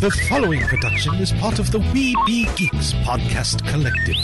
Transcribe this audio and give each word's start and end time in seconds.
The 0.00 0.10
following 0.30 0.62
production 0.62 1.16
is 1.16 1.30
part 1.32 1.58
of 1.58 1.70
the 1.72 1.78
We 1.78 2.16
Be 2.24 2.46
Geeks 2.56 2.94
podcast 3.04 3.68
collective. 3.68 4.16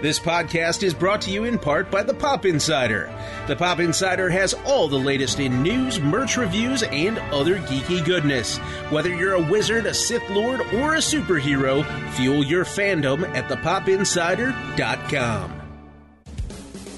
This 0.00 0.18
podcast 0.18 0.82
is 0.82 0.94
brought 0.94 1.20
to 1.20 1.30
you 1.30 1.44
in 1.44 1.58
part 1.58 1.90
by 1.90 2.02
the 2.02 2.14
Pop 2.14 2.46
Insider. 2.46 3.14
The 3.46 3.56
Pop 3.56 3.80
Insider 3.80 4.30
has 4.30 4.54
all 4.64 4.88
the 4.88 4.96
latest 4.96 5.38
in 5.38 5.62
news, 5.62 6.00
merch 6.00 6.38
reviews, 6.38 6.82
and 6.82 7.18
other 7.30 7.58
geeky 7.58 8.02
goodness. 8.02 8.56
Whether 8.88 9.14
you're 9.14 9.34
a 9.34 9.42
wizard, 9.42 9.84
a 9.84 9.92
Sith 9.92 10.30
Lord, 10.30 10.62
or 10.62 10.94
a 10.94 11.00
superhero, 11.00 11.84
fuel 12.12 12.42
your 12.42 12.64
fandom 12.64 13.28
at 13.36 13.50
thepopinsider.com. 13.50 15.60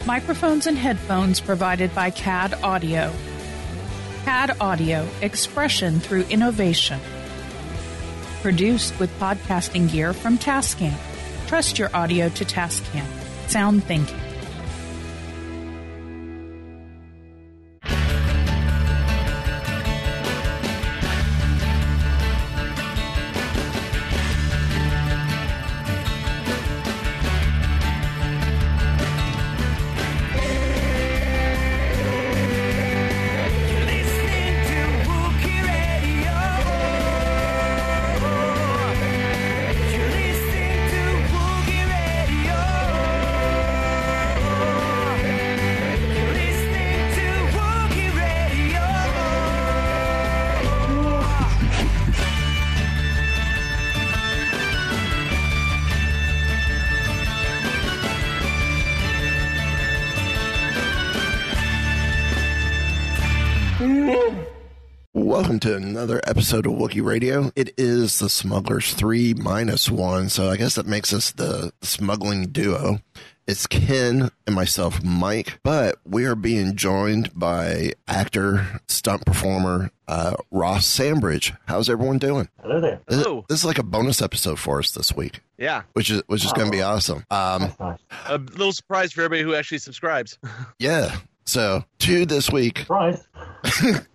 Microphones 0.06 0.68
and 0.68 0.78
headphones 0.78 1.40
provided 1.40 1.92
by 1.96 2.10
CAD 2.10 2.54
Audio. 2.62 3.12
CAD 4.30 4.58
Audio, 4.60 5.08
expression 5.22 5.98
through 5.98 6.22
innovation. 6.30 7.00
Produced 8.42 8.96
with 9.00 9.10
podcasting 9.18 9.90
gear 9.90 10.12
from 10.12 10.38
Tascam. 10.38 10.94
Trust 11.48 11.80
your 11.80 11.90
audio 11.92 12.28
to 12.28 12.44
Tascam. 12.44 13.04
Sound 13.48 13.82
thinking. 13.82 14.29
Welcome 65.12 65.60
to 65.60 65.76
another 65.76 66.20
episode 66.26 66.66
of 66.66 66.72
Wookiee 66.72 67.04
Radio. 67.04 67.52
It 67.54 67.72
is 67.76 68.18
the 68.18 68.28
Smugglers 68.28 68.94
3 68.94 69.34
minus 69.34 69.90
1, 69.90 70.28
so 70.30 70.48
I 70.50 70.56
guess 70.56 70.74
that 70.76 70.86
makes 70.86 71.12
us 71.12 71.30
the 71.32 71.72
smuggling 71.82 72.46
duo. 72.48 73.00
It's 73.46 73.66
Ken 73.66 74.30
and 74.46 74.54
myself, 74.56 75.02
Mike, 75.02 75.58
but 75.64 75.96
we 76.04 76.24
are 76.24 76.36
being 76.36 76.76
joined 76.76 77.30
by 77.34 77.92
actor, 78.06 78.80
stunt 78.88 79.24
performer, 79.26 79.90
uh, 80.06 80.34
Ross 80.50 80.86
Sambridge. 80.86 81.52
How's 81.66 81.90
everyone 81.90 82.18
doing? 82.18 82.48
Hello 82.62 82.80
there. 82.80 83.00
This, 83.08 83.22
Hello. 83.22 83.44
this 83.48 83.58
is 83.60 83.64
like 83.64 83.78
a 83.78 83.82
bonus 83.84 84.22
episode 84.22 84.58
for 84.58 84.78
us 84.78 84.92
this 84.92 85.14
week, 85.14 85.40
Yeah, 85.58 85.82
which 85.94 86.10
is 86.10 86.22
which 86.28 86.44
is 86.44 86.52
going 86.52 86.70
to 86.70 86.76
be 86.76 86.82
awesome. 86.82 87.24
Um, 87.30 87.72
nice. 87.80 87.98
a 88.28 88.38
little 88.38 88.72
surprise 88.72 89.12
for 89.12 89.22
everybody 89.22 89.42
who 89.42 89.54
actually 89.56 89.78
subscribes. 89.78 90.38
yeah. 90.78 91.16
So 91.44 91.84
two 91.98 92.26
this 92.26 92.50
week. 92.50 92.78
Surprise. 92.80 93.26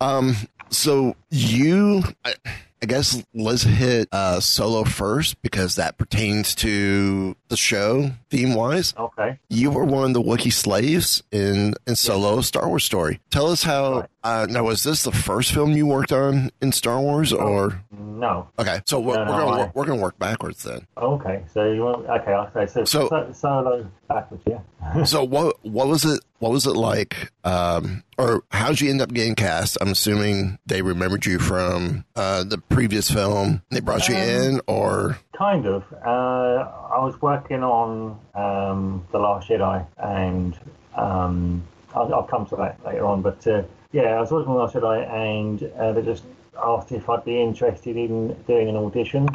Um, 0.00 0.36
so 0.70 1.16
you, 1.30 2.02
I, 2.24 2.34
I 2.82 2.86
guess 2.86 3.22
let's 3.34 3.62
hit 3.62 4.08
uh, 4.12 4.40
solo 4.40 4.84
first 4.84 5.40
because 5.42 5.76
that 5.76 5.96
pertains 5.96 6.54
to 6.56 7.34
the 7.48 7.56
show 7.56 8.10
theme 8.34 8.54
wise. 8.54 8.94
Okay. 8.98 9.38
You 9.48 9.70
were 9.70 9.84
one 9.84 10.04
of 10.04 10.14
the 10.14 10.22
Wookiee 10.22 10.52
slaves 10.52 11.22
in 11.30 11.74
in 11.86 11.94
Solo: 11.96 12.40
Star 12.40 12.68
Wars 12.68 12.84
Story. 12.84 13.20
Tell 13.30 13.46
us 13.50 13.62
how. 13.62 14.00
Right. 14.00 14.08
Uh, 14.24 14.46
now, 14.48 14.64
was 14.64 14.82
this 14.82 15.02
the 15.02 15.12
first 15.12 15.52
film 15.52 15.72
you 15.72 15.86
worked 15.86 16.10
on 16.10 16.50
in 16.62 16.72
Star 16.72 16.98
Wars, 16.98 17.30
or 17.30 17.82
No. 17.92 18.48
okay? 18.58 18.80
So 18.86 18.98
we're, 18.98 19.16
No, 19.16 19.20
we're 19.20 19.26
no, 19.26 19.44
gonna 19.44 19.50
I- 19.50 19.58
work, 19.66 19.70
we're 19.74 19.84
gonna 19.84 20.00
work 20.00 20.18
backwards 20.18 20.62
then. 20.62 20.86
Okay. 20.96 21.44
So 21.52 21.70
you 21.70 21.82
want? 21.82 22.06
Okay. 22.08 22.32
Okay. 22.32 22.66
So, 22.66 22.84
So- 22.86 23.08
so 23.10 23.32
solo 23.32 23.86
backwards. 24.08 24.42
Yeah. 24.46 24.60
So 25.04 25.24
what 25.24 25.56
what 25.62 25.88
was 25.88 26.04
it? 26.06 26.20
What 26.38 26.52
was 26.52 26.66
it 26.66 26.74
like? 26.76 27.30
Um, 27.44 28.02
or 28.18 28.44
how'd 28.50 28.80
you 28.80 28.88
end 28.90 29.02
up 29.02 29.12
getting 29.12 29.34
cast? 29.34 29.76
I'm 29.82 29.88
assuming 29.90 30.58
they 30.66 30.80
remembered 30.82 31.26
you 31.26 31.38
from 31.38 32.04
uh, 32.16 32.44
the 32.44 32.58
previous 32.58 33.10
film. 33.10 33.62
They 33.70 33.80
brought 33.80 34.08
you 34.08 34.14
Um, 34.14 34.20
in, 34.22 34.60
or 34.66 35.18
kind 35.36 35.66
of. 35.66 35.84
Uh, 35.92 36.70
I 36.92 36.98
was 37.04 37.20
working 37.20 37.62
on 37.62 38.18
um, 38.34 39.06
the 39.12 39.18
Last 39.18 39.48
Jedi, 39.48 39.86
and 39.98 40.58
um, 40.94 41.62
I'll, 41.94 42.12
I'll 42.14 42.22
come 42.22 42.46
to 42.46 42.56
that 42.56 42.84
later 42.84 43.04
on. 43.04 43.22
But 43.22 43.46
uh, 43.46 43.62
yeah, 43.92 44.16
I 44.16 44.20
was 44.20 44.30
working 44.30 44.50
on 44.50 44.56
the 44.56 44.62
Last 44.62 44.74
Jedi, 44.74 45.08
and 45.10 45.62
uh, 45.78 45.92
they 45.92 46.02
just 46.02 46.24
asked 46.62 46.92
if 46.92 47.08
I'd 47.08 47.24
be 47.24 47.40
interested 47.40 47.96
in 47.96 48.34
doing 48.46 48.68
an 48.68 48.76
audition. 48.76 49.28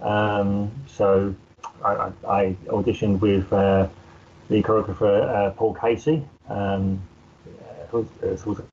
Um, 0.00 0.70
so 0.86 1.34
I, 1.84 1.92
I, 1.92 2.12
I 2.28 2.56
auditioned 2.68 3.20
with 3.20 3.52
uh, 3.52 3.88
the 4.48 4.62
choreographer 4.62 5.48
uh, 5.48 5.50
Paul 5.52 5.74
Kasey, 5.74 6.26
um, 6.48 7.00
who's, 7.90 8.06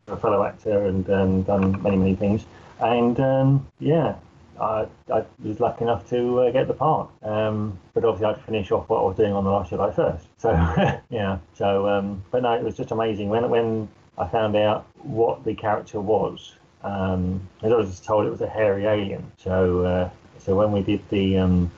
a 0.08 0.18
fellow 0.18 0.44
actor 0.44 0.86
and 0.86 1.10
um, 1.10 1.44
done 1.44 1.82
many 1.82 1.98
many 1.98 2.16
things. 2.16 2.46
And 2.80 3.20
um, 3.20 3.68
yeah, 3.80 4.16
I, 4.64 4.88
I 5.14 5.26
was 5.44 5.60
lucky 5.60 5.84
enough 5.84 6.10
to 6.10 6.42
uh, 6.42 6.52
get 6.52 6.68
the 6.68 6.74
part. 6.74 7.10
Um, 7.24 7.80
but 7.94 8.06
obviously, 8.06 8.34
I'd 8.34 8.46
finish 8.46 8.72
off 8.72 8.90
what 8.90 9.00
I 9.00 9.04
was 9.04 9.18
doing 9.18 9.34
on 9.34 9.44
the 9.44 9.50
Last 9.50 9.72
Jedi 9.72 9.96
first. 9.96 10.28
So 10.38 10.52
yeah, 11.10 11.40
so 11.54 11.88
um, 11.88 12.24
but 12.32 12.44
no, 12.44 12.54
it 12.54 12.64
was 12.64 12.76
just 12.76 12.92
amazing 12.92 13.30
when 13.30 13.50
when 13.50 13.88
I 14.18 14.28
found 14.28 14.56
out 14.56 14.86
what 15.04 15.44
the 15.44 15.54
character 15.56 16.00
was. 16.00 16.56
Um, 16.84 17.48
I 17.62 17.68
was 17.68 17.90
just 17.90 18.04
told 18.04 18.26
it 18.26 18.30
was 18.30 18.42
a 18.42 18.50
hairy 18.50 18.86
alien. 18.86 19.32
So 19.38 19.86
uh, 19.86 20.10
so 20.40 20.56
when 20.56 20.72
we 20.72 20.82
did 20.82 21.08
the 21.10 21.38
um, 21.38 21.72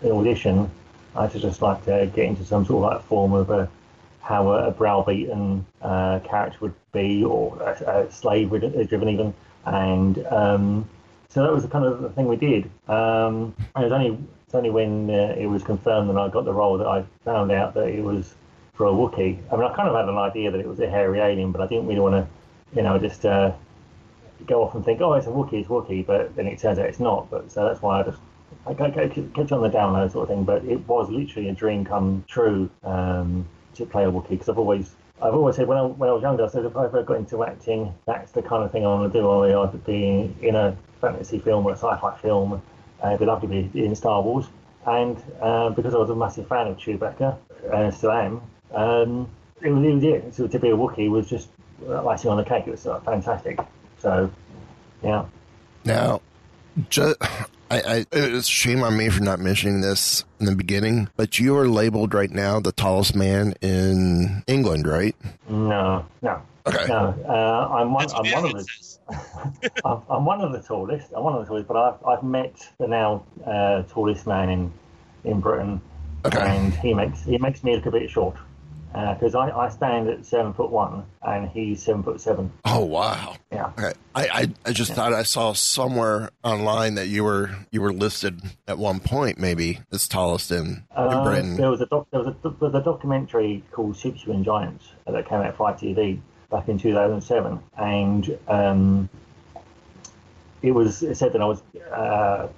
the 0.00 0.12
audition, 0.12 0.70
I 1.14 1.22
had 1.22 1.32
to 1.32 1.40
just 1.40 1.62
like 1.62 1.86
uh, 1.88 2.06
get 2.06 2.26
into 2.26 2.44
some 2.44 2.64
sort 2.64 2.84
of 2.84 2.92
like 2.92 3.04
form 3.06 3.32
of 3.32 3.50
a 3.50 3.68
how 4.20 4.50
a, 4.50 4.68
a 4.68 4.70
browbeaten 4.72 5.64
uh, 5.82 6.18
character 6.20 6.58
would 6.60 6.74
be, 6.92 7.24
or 7.24 7.56
a, 7.62 8.00
a 8.00 8.12
slave 8.12 8.52
uh, 8.52 8.58
driven 8.84 9.08
even, 9.08 9.32
and 9.64 10.26
um, 10.26 10.88
so 11.28 11.42
that 11.42 11.52
was 11.52 11.62
the 11.62 11.68
kind 11.68 11.84
of 11.84 12.02
the 12.02 12.10
thing 12.10 12.26
we 12.26 12.36
did. 12.36 12.64
Um, 12.88 13.54
and 13.74 13.84
it 13.84 13.90
was 13.90 13.92
only 13.92 14.18
it's 14.46 14.54
only 14.54 14.70
when 14.70 15.10
uh, 15.10 15.34
it 15.36 15.46
was 15.46 15.62
confirmed 15.62 16.08
that 16.10 16.16
I 16.16 16.28
got 16.28 16.44
the 16.44 16.52
role 16.52 16.78
that 16.78 16.86
I 16.86 17.04
found 17.24 17.50
out 17.50 17.74
that 17.74 17.88
it 17.88 18.02
was 18.02 18.34
for 18.74 18.86
a 18.86 18.90
Wookiee. 18.90 19.38
I 19.52 19.56
mean, 19.56 19.64
I 19.64 19.74
kind 19.74 19.88
of 19.88 19.94
had 19.94 20.08
an 20.08 20.18
idea 20.18 20.50
that 20.50 20.60
it 20.60 20.66
was 20.66 20.78
a 20.80 20.88
hairy 20.88 21.18
alien, 21.18 21.50
but 21.50 21.60
I 21.60 21.66
didn't 21.66 21.86
really 21.86 22.00
want 22.00 22.14
to, 22.14 22.76
you 22.76 22.82
know, 22.82 22.98
just 22.98 23.24
uh, 23.24 23.52
go 24.46 24.62
off 24.62 24.74
and 24.74 24.84
think, 24.84 25.00
oh, 25.00 25.14
it's 25.14 25.26
a 25.26 25.30
Wookiee, 25.30 25.60
it's 25.60 25.68
Wookiee, 25.68 26.06
but 26.06 26.36
then 26.36 26.46
it 26.46 26.58
turns 26.58 26.78
out 26.78 26.86
it's 26.86 27.00
not. 27.00 27.30
But 27.30 27.50
so 27.50 27.64
that's 27.64 27.82
why 27.82 28.00
I 28.00 28.02
just 28.04 28.20
I 28.66 28.70
on 28.70 29.62
the 29.62 29.70
download 29.70 30.12
sort 30.12 30.28
of 30.30 30.36
thing. 30.36 30.44
But 30.44 30.64
it 30.64 30.86
was 30.86 31.10
literally 31.10 31.48
a 31.48 31.52
dream 31.52 31.84
come 31.84 32.24
true 32.28 32.70
um, 32.84 33.46
to 33.74 33.86
play 33.86 34.04
a 34.04 34.10
Wookiee 34.10 34.30
because 34.30 34.48
I've 34.48 34.58
always 34.58 34.94
I've 35.20 35.34
always 35.34 35.56
said 35.56 35.66
when 35.66 35.78
I, 35.78 35.82
when 35.82 36.10
I 36.10 36.12
was 36.12 36.22
younger, 36.22 36.44
I 36.44 36.48
said 36.48 36.64
if 36.64 36.76
I 36.76 36.84
ever 36.84 37.02
got 37.02 37.16
into 37.16 37.42
acting, 37.42 37.92
that's 38.06 38.32
the 38.32 38.42
kind 38.42 38.62
of 38.62 38.70
thing 38.70 38.84
I 38.84 38.88
want 38.88 39.12
to 39.12 39.18
do. 39.18 39.28
I 39.28 39.62
either 39.64 39.78
be 39.78 40.32
in 40.42 40.54
a 40.54 40.76
fantasy 41.00 41.38
film 41.38 41.66
or 41.66 41.72
a 41.72 41.76
sci-fi 41.76 42.16
film. 42.18 42.62
Uh, 43.02 43.08
it'd 43.08 43.20
be 43.20 43.26
lovely 43.26 43.62
to 43.62 43.68
be 43.68 43.84
in 43.84 43.94
Star 43.94 44.22
Wars. 44.22 44.46
And 44.86 45.22
uh, 45.40 45.70
because 45.70 45.94
I 45.94 45.98
was 45.98 46.10
a 46.10 46.14
massive 46.14 46.48
fan 46.48 46.68
of 46.68 46.76
Chewbacca, 46.76 47.36
and 47.72 47.92
still 47.92 48.12
am, 48.12 48.40
um, 48.72 49.28
it 49.60 49.70
was, 49.70 49.84
it 49.84 49.94
was 49.94 50.04
it. 50.04 50.34
So 50.34 50.46
to 50.46 50.58
be 50.58 50.70
a 50.70 50.76
Wookiee 50.76 51.10
was 51.10 51.28
just 51.28 51.48
icing 51.88 52.30
on 52.30 52.36
the 52.36 52.44
cake. 52.44 52.66
It 52.66 52.70
was 52.70 52.86
uh, 52.86 53.00
fantastic. 53.00 53.58
So, 53.98 54.30
yeah. 55.02 55.26
now, 55.84 56.20
just. 56.88 57.16
I, 57.68 57.80
I, 57.80 58.06
it's 58.12 58.46
a 58.46 58.50
shame 58.50 58.84
on 58.84 58.96
me 58.96 59.08
for 59.08 59.24
not 59.24 59.40
mentioning 59.40 59.80
this 59.80 60.24
in 60.38 60.46
the 60.46 60.54
beginning, 60.54 61.08
but 61.16 61.40
you 61.40 61.56
are 61.56 61.68
labeled 61.68 62.14
right 62.14 62.30
now 62.30 62.60
the 62.60 62.70
tallest 62.70 63.16
man 63.16 63.54
in 63.60 64.44
England, 64.46 64.86
right? 64.86 65.16
No, 65.48 66.06
no. 66.22 66.42
Okay. 66.66 66.86
No, 66.88 67.14
uh, 67.28 67.68
I'm 67.74 67.92
one. 67.92 68.06
I'm 68.14 68.30
one 68.32 68.44
of 68.44 68.52
the. 68.52 68.98
I'm, 69.84 70.02
I'm 70.10 70.24
one 70.24 70.40
of 70.40 70.52
the 70.52 70.60
tallest. 70.60 71.12
I'm 71.16 71.22
one 71.22 71.34
of 71.34 71.40
the 71.42 71.46
tallest, 71.46 71.68
but 71.68 71.76
I've, 71.76 72.04
I've 72.04 72.22
met 72.24 72.54
the 72.78 72.88
now 72.88 73.24
uh, 73.46 73.82
tallest 73.84 74.26
man 74.26 74.48
in 74.50 74.72
in 75.24 75.40
Britain, 75.40 75.80
Okay. 76.24 76.38
and 76.40 76.74
he 76.74 76.92
makes 76.94 77.22
he 77.22 77.38
makes 77.38 77.62
me 77.62 77.74
look 77.76 77.86
a 77.86 77.90
bit 77.90 78.10
short 78.10 78.36
because 78.92 79.34
I, 79.34 79.50
I 79.50 79.68
stand 79.68 80.08
at 80.08 80.24
seven 80.24 80.54
foot 80.54 80.70
one 80.70 81.04
and 81.22 81.48
he's 81.50 81.82
seven 81.82 82.02
foot 82.02 82.20
seven. 82.20 82.50
Oh 82.64 82.84
wow. 82.84 83.36
Yeah. 83.52 83.66
Okay. 83.78 83.92
I, 84.14 84.28
I, 84.28 84.48
I 84.64 84.72
just 84.72 84.92
thought 84.94 85.12
I 85.12 85.22
saw 85.24 85.52
somewhere 85.52 86.30
online 86.42 86.94
that 86.94 87.06
you 87.08 87.22
were 87.22 87.50
you 87.70 87.82
were 87.82 87.92
listed 87.92 88.40
at 88.66 88.78
one 88.78 89.00
point 89.00 89.38
maybe 89.38 89.80
as 89.92 90.08
tallest 90.08 90.50
in, 90.50 90.66
in 90.66 90.82
Uh, 90.96 91.22
Britain. 91.24 91.56
there 91.56 91.70
was 91.70 91.80
a 91.82 91.86
doc, 91.86 92.06
there 92.10 92.22
was 92.22 92.28
a, 92.28 92.48
there 92.48 92.70
was 92.70 92.74
a 92.74 92.82
documentary 92.82 93.62
called 93.70 93.96
Superhuman 93.98 94.42
Giants 94.44 94.86
that 95.06 95.28
came 95.28 95.40
out 95.40 95.56
for 95.56 95.70
ITV, 95.70 96.20
back 96.50 96.68
in 96.68 96.78
2007, 96.78 97.60
and 97.78 98.38
um, 98.48 99.08
it 100.62 100.72
was 100.72 101.02
it 101.02 101.16
said 101.16 101.32
that 101.32 101.42
I 101.42 101.46
was 101.46 101.62
uh, 101.92 102.48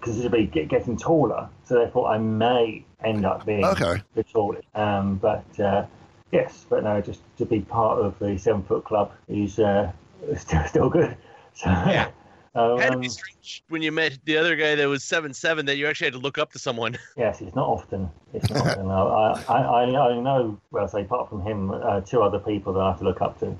considerably 0.00 0.46
get, 0.46 0.68
getting 0.68 0.96
taller, 0.96 1.48
so 1.64 1.74
therefore 1.74 2.08
I 2.08 2.18
may 2.18 2.84
end 3.04 3.24
up 3.26 3.44
being 3.46 3.64
Okay. 3.64 4.02
the 4.14 4.24
tallest. 4.24 4.66
Um, 4.74 5.16
but 5.16 5.58
uh, 5.60 5.86
yes, 6.32 6.64
but 6.68 6.84
no, 6.84 7.00
just 7.00 7.20
to 7.38 7.46
be 7.46 7.60
part 7.60 7.98
of 7.98 8.18
the 8.18 8.38
seven 8.38 8.62
foot 8.62 8.84
club 8.84 9.12
is 9.28 9.58
uh, 9.58 9.92
still 10.36 10.64
still 10.66 10.90
good. 10.90 11.16
So, 11.54 11.68
Yeah. 11.68 12.10
So, 12.56 12.78
Had 12.78 12.88
to 12.88 12.94
um, 12.94 13.00
be 13.00 13.08
strange 13.08 13.62
when 13.68 13.82
you 13.82 13.92
met 13.92 14.18
the 14.24 14.36
other 14.38 14.56
guy 14.56 14.74
that 14.74 14.88
was 14.88 15.04
seven 15.04 15.34
seven 15.34 15.66
that 15.66 15.76
you 15.76 15.86
actually 15.86 16.06
had 16.06 16.14
to 16.14 16.18
look 16.18 16.38
up 16.38 16.52
to 16.52 16.58
someone. 16.58 16.96
Yes, 17.16 17.40
it's 17.40 17.54
not 17.54 17.68
often. 17.68 18.10
It's 18.32 18.48
not 18.50 18.66
often. 18.66 18.90
I, 18.90 19.44
I, 19.48 19.82
I, 19.82 20.20
know, 20.20 20.58
well, 20.70 20.84
I 20.84 20.86
say 20.86 21.02
apart 21.02 21.28
from 21.28 21.42
him, 21.42 21.70
uh, 21.70 22.00
two 22.00 22.22
other 22.22 22.38
people 22.38 22.72
that 22.74 22.80
I 22.80 22.88
have 22.90 22.98
to 22.98 23.04
look 23.04 23.22
up 23.22 23.38
to. 23.40 23.56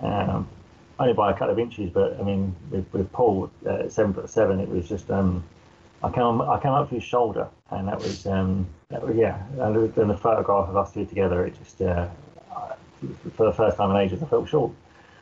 Um, 0.00 0.48
only 0.98 1.12
by 1.12 1.30
a 1.30 1.34
couple 1.34 1.50
of 1.50 1.58
inches, 1.58 1.90
but 1.90 2.18
I 2.18 2.22
mean, 2.22 2.54
with, 2.70 2.86
with 2.92 3.12
Paul 3.12 3.50
uh, 3.68 3.88
seven 3.88 4.14
foot 4.14 4.28
seven, 4.28 4.60
it 4.60 4.68
was 4.68 4.88
just 4.88 5.10
um, 5.10 5.44
I 6.02 6.10
came 6.10 6.40
I 6.40 6.58
came 6.60 6.72
up 6.72 6.88
to 6.88 6.94
his 6.94 7.04
shoulder, 7.04 7.48
and 7.70 7.86
that 7.88 7.98
was 7.98 8.26
um, 8.26 8.66
that 8.88 9.06
was 9.06 9.16
yeah. 9.16 9.42
And 9.60 9.92
then 9.94 10.08
the 10.08 10.16
photograph 10.16 10.68
of 10.68 10.76
us 10.76 10.92
two 10.92 11.04
together, 11.04 11.46
it 11.46 11.56
just 11.58 11.80
uh, 11.82 12.08
for 13.34 13.46
the 13.46 13.52
first 13.52 13.76
time 13.76 13.90
in 13.90 13.96
ages, 13.96 14.22
I 14.22 14.26
felt 14.26 14.48
short. 14.48 14.72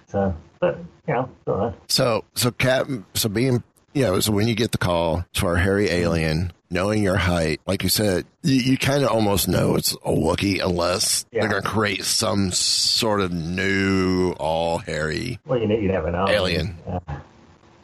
So, 0.08 0.34
but 0.61 0.79
you 1.06 1.14
know, 1.14 1.29
it's 1.38 1.49
all 1.49 1.56
right. 1.56 1.75
So, 1.88 2.25
so 2.35 2.50
Cap, 2.50 2.88
so 3.14 3.29
being, 3.29 3.62
you 3.94 4.03
know, 4.05 4.20
so 4.20 4.32
when 4.32 4.49
you 4.49 4.55
get 4.55 4.73
the 4.73 4.79
call 4.79 5.25
to 5.35 5.47
our 5.47 5.56
hairy 5.56 5.88
alien, 5.91 6.53
knowing 6.70 7.03
your 7.03 7.17
height, 7.17 7.61
like 7.67 7.82
you 7.82 7.88
said, 7.88 8.25
you, 8.43 8.55
you 8.56 8.79
kind 8.79 9.05
of 9.05 9.11
almost 9.11 9.47
know 9.49 9.76
it's 9.76 9.93
a 9.93 10.11
Wookiee 10.11 10.62
unless 10.64 11.25
Yeah. 11.31 11.43
they're 11.43 11.50
going 11.50 11.62
to 11.62 11.69
create 11.69 12.05
some 12.05 12.50
sort 12.50 13.20
of 13.20 13.32
new, 13.32 14.32
all 14.32 14.79
hairy. 14.79 15.38
Well, 15.47 15.58
you, 15.61 15.67
ne- 15.69 15.81
you 15.81 15.88
never 15.88 16.11
know. 16.11 16.26
Alien. 16.29 16.76
Uh, 16.88 16.99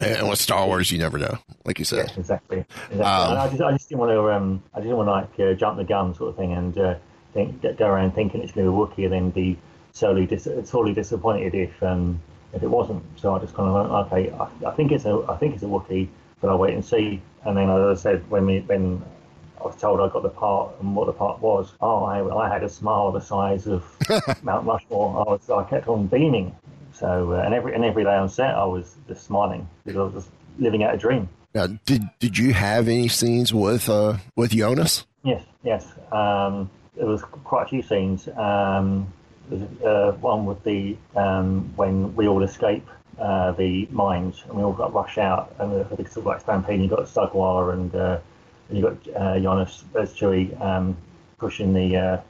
And 0.01 0.29
with 0.29 0.41
Star 0.41 0.67
Wars, 0.67 0.91
you 0.91 0.99
never 0.99 1.17
know, 1.17 1.39
like 1.65 1.79
you 1.79 1.85
said. 1.85 2.09
Yeah, 2.11 2.19
exactly. 2.19 2.65
exactly. 2.91 3.01
Um, 3.01 3.39
I 3.39 3.49
just, 3.49 3.63
I 3.63 3.71
just 3.71 3.89
didn't 3.89 4.01
want 4.01 4.11
to, 4.11 4.33
um, 4.33 4.61
I 4.75 4.81
didn't 4.81 4.97
want 4.97 5.07
to 5.07 5.13
like 5.45 5.53
uh, 5.53 5.57
jump 5.57 5.77
the 5.77 5.85
gun 5.85 6.13
sort 6.17 6.31
of 6.31 6.37
thing 6.37 6.53
and 6.53 6.77
uh, 6.77 6.95
think, 7.33 7.63
go 7.79 7.87
around 7.87 8.13
thinking 8.17 8.43
it's 8.43 8.51
going 8.51 8.67
to 8.67 8.73
be 8.73 8.77
a 8.77 8.79
Wookiee 8.79 9.05
and 9.05 9.13
then 9.13 9.31
be 9.31 9.57
sorely, 9.93 10.27
dis- 10.27 10.49
sorely 10.65 10.93
disappointed 10.93 11.55
if, 11.55 11.81
um, 11.85 12.21
if 12.53 12.63
it 12.63 12.69
wasn't. 12.69 13.03
So 13.19 13.35
I 13.35 13.39
just 13.39 13.55
kind 13.55 13.69
of 13.69 13.75
went, 13.75 14.07
okay, 14.07 14.31
I, 14.33 14.71
I 14.71 14.75
think 14.75 14.93
it's 14.93 15.05
a, 15.05 15.25
I 15.29 15.37
think 15.37 15.55
it's 15.55 15.63
a 15.63 15.67
Wookiee, 15.67 16.09
but 16.41 16.51
I'll 16.51 16.59
wait 16.59 16.75
and 16.75 16.85
see. 16.85 17.23
And 17.45 17.57
then, 17.57 17.71
as 17.71 17.99
I 17.99 18.03
said, 18.03 18.31
when 18.31 18.47
we, 18.47 18.61
when 18.61 19.03
I 19.61 19.65
was 19.65 19.77
told 19.77 20.01
I 20.01 20.09
got 20.09 20.23
the 20.23 20.29
part 20.29 20.75
and 20.81 20.95
what 20.95 21.07
the 21.07 21.13
part 21.13 21.41
was, 21.41 21.73
oh, 21.81 22.05
I, 22.05 22.47
I 22.47 22.53
had 22.53 22.63
a 22.63 22.69
smile 22.69 23.13
the 23.13 23.21
size 23.21 23.67
of 23.67 23.85
Mount 24.43 24.67
Rushmore. 24.67 25.27
I 25.27 25.31
was, 25.31 25.51
I 25.51 25.65
kept 25.65 25.89
on 25.89 26.07
beaming. 26.07 26.55
So, 26.95 27.33
uh, 27.33 27.43
and 27.43 27.55
every 27.55 27.75
and 27.75 27.85
every 27.85 28.05
day 28.05 28.15
on 28.15 28.29
set, 28.29 28.55
I 28.55 28.65
was 28.65 28.97
just 29.09 29.25
smiling 29.25 29.69
because 29.85 29.99
I 29.99 30.03
was 30.03 30.25
just 30.25 30.35
living 30.59 30.85
out 30.85 30.95
a 30.95 30.99
dream. 30.99 31.29
Now, 31.55 31.67
did 31.87 32.03
did 32.19 32.37
you 32.37 32.53
have 32.53 32.87
any 32.87 33.09
scenes 33.09 33.53
with 33.53 33.89
uh 33.89 34.19
with 34.37 34.53
Joonas? 34.53 35.05
Yes, 35.25 35.43
yes. 35.63 35.87
Um, 36.13 36.71
there 36.97 37.07
was 37.07 37.23
quite 37.23 37.67
a 37.67 37.69
few 37.69 37.83
scenes. 37.83 38.29
Um, 38.37 39.13
uh, 39.85 40.13
one 40.13 40.47
with 40.47 40.63
the 40.65 40.97
um, 41.17 41.73
when 41.77 42.15
we 42.15 42.29
all 42.29 42.43
escape 42.43 42.87
uh, 43.19 43.53
the 43.53 43.87
mines 43.91 44.43
and 44.49 44.57
we 44.57 44.63
all 44.63 44.73
got 44.73 44.93
rush 44.95 45.19
out 45.19 45.55
and 45.59 45.87
think 45.89 46.01
it's 46.01 46.15
sort 46.15 46.27
of 46.27 46.27
like 46.27 46.41
Stampede. 46.41 46.81
You 46.81 46.89
got 46.89 47.01
Stugwar 47.01 47.75
and 47.75 47.95
uh, 47.95 48.19
and 48.69 48.79
you've 48.79 49.05
got 49.05 49.17
uh, 49.17 49.63
as 50.01 50.15
Chewie 50.15 50.59
um, 50.61 50.97
pushing 51.39 51.73
the 51.73 51.97
uh, 51.97 52.21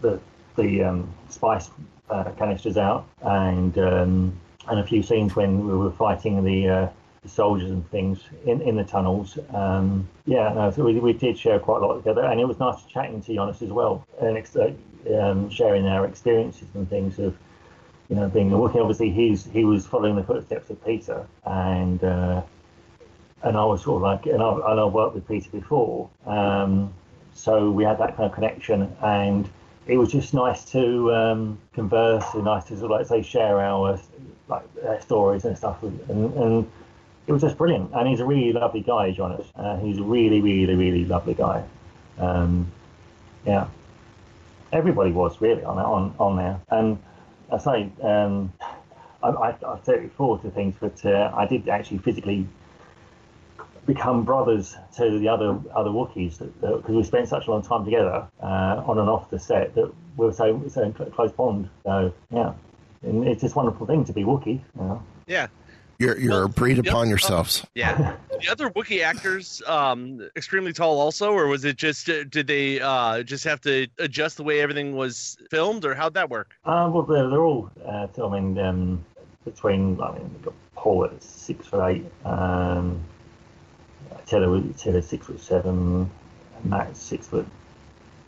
the 0.00 0.20
the 0.56 0.84
um, 0.84 1.12
spice 1.28 1.70
uh, 2.10 2.30
canisters 2.32 2.76
out 2.76 3.06
and 3.22 3.76
um, 3.78 4.38
and 4.68 4.80
a 4.80 4.84
few 4.84 5.02
scenes 5.02 5.34
when 5.34 5.66
we 5.66 5.74
were 5.74 5.92
fighting 5.92 6.44
the 6.44 6.68
uh, 6.68 6.88
the 7.22 7.28
soldiers 7.28 7.70
and 7.70 7.88
things 7.90 8.20
in, 8.46 8.60
in 8.62 8.76
the 8.76 8.84
tunnels. 8.84 9.38
Um, 9.54 10.08
yeah, 10.26 10.52
no, 10.52 10.70
so 10.72 10.84
we, 10.84 10.98
we 10.98 11.12
did 11.12 11.38
share 11.38 11.58
quite 11.60 11.80
a 11.82 11.86
lot 11.86 11.96
together, 11.96 12.24
and 12.24 12.40
it 12.40 12.44
was 12.44 12.58
nice 12.58 12.82
chatting 12.84 13.22
to 13.22 13.32
Joonas 13.32 13.62
as 13.62 13.70
well, 13.70 14.04
and 14.20 14.36
ex- 14.36 14.56
uh, 14.56 14.72
um, 15.18 15.50
sharing 15.50 15.86
our 15.86 16.06
experiences 16.06 16.68
and 16.74 16.88
things 16.88 17.18
of, 17.18 17.36
you 18.08 18.16
know, 18.16 18.28
being 18.28 18.50
working. 18.50 18.80
Obviously, 18.80 19.10
he's 19.10 19.44
he 19.46 19.64
was 19.64 19.86
following 19.86 20.16
the 20.16 20.22
footsteps 20.22 20.70
of 20.70 20.84
Peter, 20.84 21.26
and 21.44 22.02
uh, 22.04 22.42
and 23.42 23.56
I 23.56 23.64
was 23.64 23.82
sort 23.82 23.96
of 23.96 24.02
like, 24.02 24.26
and 24.26 24.42
I 24.42 24.52
and 24.70 24.80
I 24.80 24.84
worked 24.84 25.14
with 25.14 25.26
Peter 25.26 25.50
before, 25.50 26.08
um, 26.26 26.92
so 27.34 27.70
we 27.70 27.84
had 27.84 27.98
that 27.98 28.16
kind 28.16 28.28
of 28.28 28.34
connection, 28.34 28.94
and 29.02 29.48
it 29.86 29.96
was 29.96 30.12
just 30.12 30.34
nice 30.34 30.64
to 30.66 31.12
um, 31.12 31.58
converse 31.72 32.24
and 32.34 32.44
nice 32.44 32.64
to 32.64 32.78
sort 32.78 32.92
of 32.92 32.98
like 32.98 33.06
say 33.06 33.22
share 33.22 33.60
our 33.60 33.98
like 34.48 34.64
stories 35.00 35.44
and 35.44 35.56
stuff, 35.56 35.82
and, 35.82 36.00
and 36.08 36.70
it 37.26 37.32
was 37.32 37.42
just 37.42 37.56
brilliant. 37.56 37.90
And 37.94 38.08
he's 38.08 38.20
a 38.20 38.26
really 38.26 38.52
lovely 38.52 38.80
guy, 38.80 39.12
Joonas. 39.12 39.46
Uh, 39.54 39.76
he's 39.78 39.98
a 39.98 40.02
really, 40.02 40.40
really, 40.40 40.74
really 40.74 41.04
lovely 41.04 41.34
guy. 41.34 41.64
Um, 42.18 42.70
yeah, 43.46 43.66
everybody 44.72 45.12
was 45.12 45.40
really 45.40 45.62
on 45.64 45.78
on 45.78 46.14
on 46.18 46.36
there. 46.36 46.60
And 46.70 46.98
I 47.52 47.58
say, 47.58 47.92
um, 48.02 48.52
I, 49.22 49.54
I've 49.66 49.84
said 49.84 49.96
it 49.96 50.02
before 50.02 50.38
to 50.38 50.50
things, 50.50 50.74
but 50.80 51.04
uh, 51.04 51.32
I 51.34 51.46
did 51.46 51.68
actually 51.68 51.98
physically 51.98 52.48
become 53.86 54.24
brothers 54.24 54.76
to 54.96 55.18
the 55.18 55.28
other 55.28 55.58
other 55.74 55.90
Wookiees 55.90 56.38
because 56.60 56.94
we 56.94 57.02
spent 57.04 57.28
such 57.28 57.46
a 57.46 57.50
long 57.50 57.62
time 57.62 57.84
together 57.84 58.26
uh, 58.42 58.82
on 58.86 58.98
and 58.98 59.08
off 59.08 59.30
the 59.30 59.38
set 59.38 59.74
that 59.74 59.92
we 60.16 60.26
were 60.26 60.32
so 60.32 60.62
so 60.68 60.90
close 60.92 61.32
bond. 61.32 61.68
So 61.84 62.14
yeah, 62.30 62.54
and 63.02 63.26
it's 63.26 63.42
just 63.42 63.56
wonderful 63.56 63.86
thing 63.86 64.04
to 64.04 64.12
be 64.12 64.22
Wookiee. 64.22 64.60
You 64.76 64.82
know? 64.82 65.02
Yeah, 65.26 65.48
You're 66.02 66.18
you're 66.18 66.30
Well, 66.32 66.44
a 66.46 66.48
breed 66.48 66.76
yep. 66.78 66.86
upon 66.86 67.08
yourselves. 67.08 67.64
yeah. 67.76 68.16
the 68.40 68.48
other 68.50 68.70
Wookiee 68.70 69.04
actors, 69.04 69.62
um, 69.68 70.28
extremely 70.34 70.72
tall, 70.72 70.98
also, 70.98 71.32
or 71.32 71.46
was 71.46 71.64
it 71.64 71.76
just 71.76 72.08
uh, 72.10 72.24
did 72.24 72.48
they 72.48 72.80
uh 72.80 73.22
just 73.22 73.44
have 73.44 73.60
to 73.60 73.86
adjust 74.00 74.36
the 74.36 74.42
way 74.42 74.60
everything 74.60 74.96
was 74.96 75.36
filmed, 75.48 75.84
or 75.84 75.94
how'd 75.94 76.14
that 76.14 76.28
work? 76.28 76.50
Uh, 76.64 76.90
well, 76.92 77.04
they're, 77.04 77.28
they're 77.30 77.44
all, 77.44 77.70
uh, 77.86 78.08
I 78.20 78.40
mean, 78.40 78.58
um, 78.58 79.04
between, 79.44 80.00
I 80.00 80.12
mean, 80.12 80.28
we've 80.32 80.42
got 80.42 80.54
Paul 80.74 81.04
at 81.04 81.22
six 81.22 81.68
foot 81.68 81.86
eight, 81.88 82.04
um, 82.24 83.00
Taylor, 84.26 84.48
was- 84.48 84.64
Taylor's 84.82 85.06
six 85.06 85.26
foot 85.26 85.40
seven, 85.40 86.10
and 86.56 86.64
Matt's 86.64 87.00
six 87.00 87.28
foot 87.28 87.46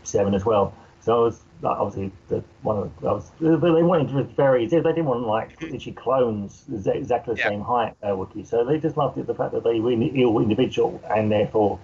seven 0.05 0.32
as 0.35 0.44
well. 0.44 0.73
So 1.05 1.21
I 1.21 1.25
was, 1.25 1.41
obviously, 1.62 2.11
the, 2.29 2.43
one 2.62 2.79
of 2.79 3.01
the, 3.01 3.06
was, 3.06 3.31
but 3.39 3.73
they 3.75 3.83
wanted 3.83 4.09
to 4.09 4.23
vary, 4.35 4.67
they 4.67 4.81
didn't 4.81 5.05
want, 5.05 5.27
like, 5.27 5.61
literally 5.61 5.93
clones 5.93 6.65
exactly 6.87 7.35
the 7.35 7.41
Yeah. 7.41 7.49
same 7.51 7.61
height, 7.61 7.94
uh, 8.03 8.08
Wookiee. 8.08 8.46
So 8.46 8.65
they 8.65 8.79
just 8.79 8.96
loved 8.96 9.19
it, 9.19 9.27
the 9.27 9.34
fact 9.34 9.53
that 9.53 9.65
they 9.65 9.81
were 9.81 9.93
all 9.93 10.41
individual, 10.41 10.99
and 11.15 11.31
therefore 11.31 11.79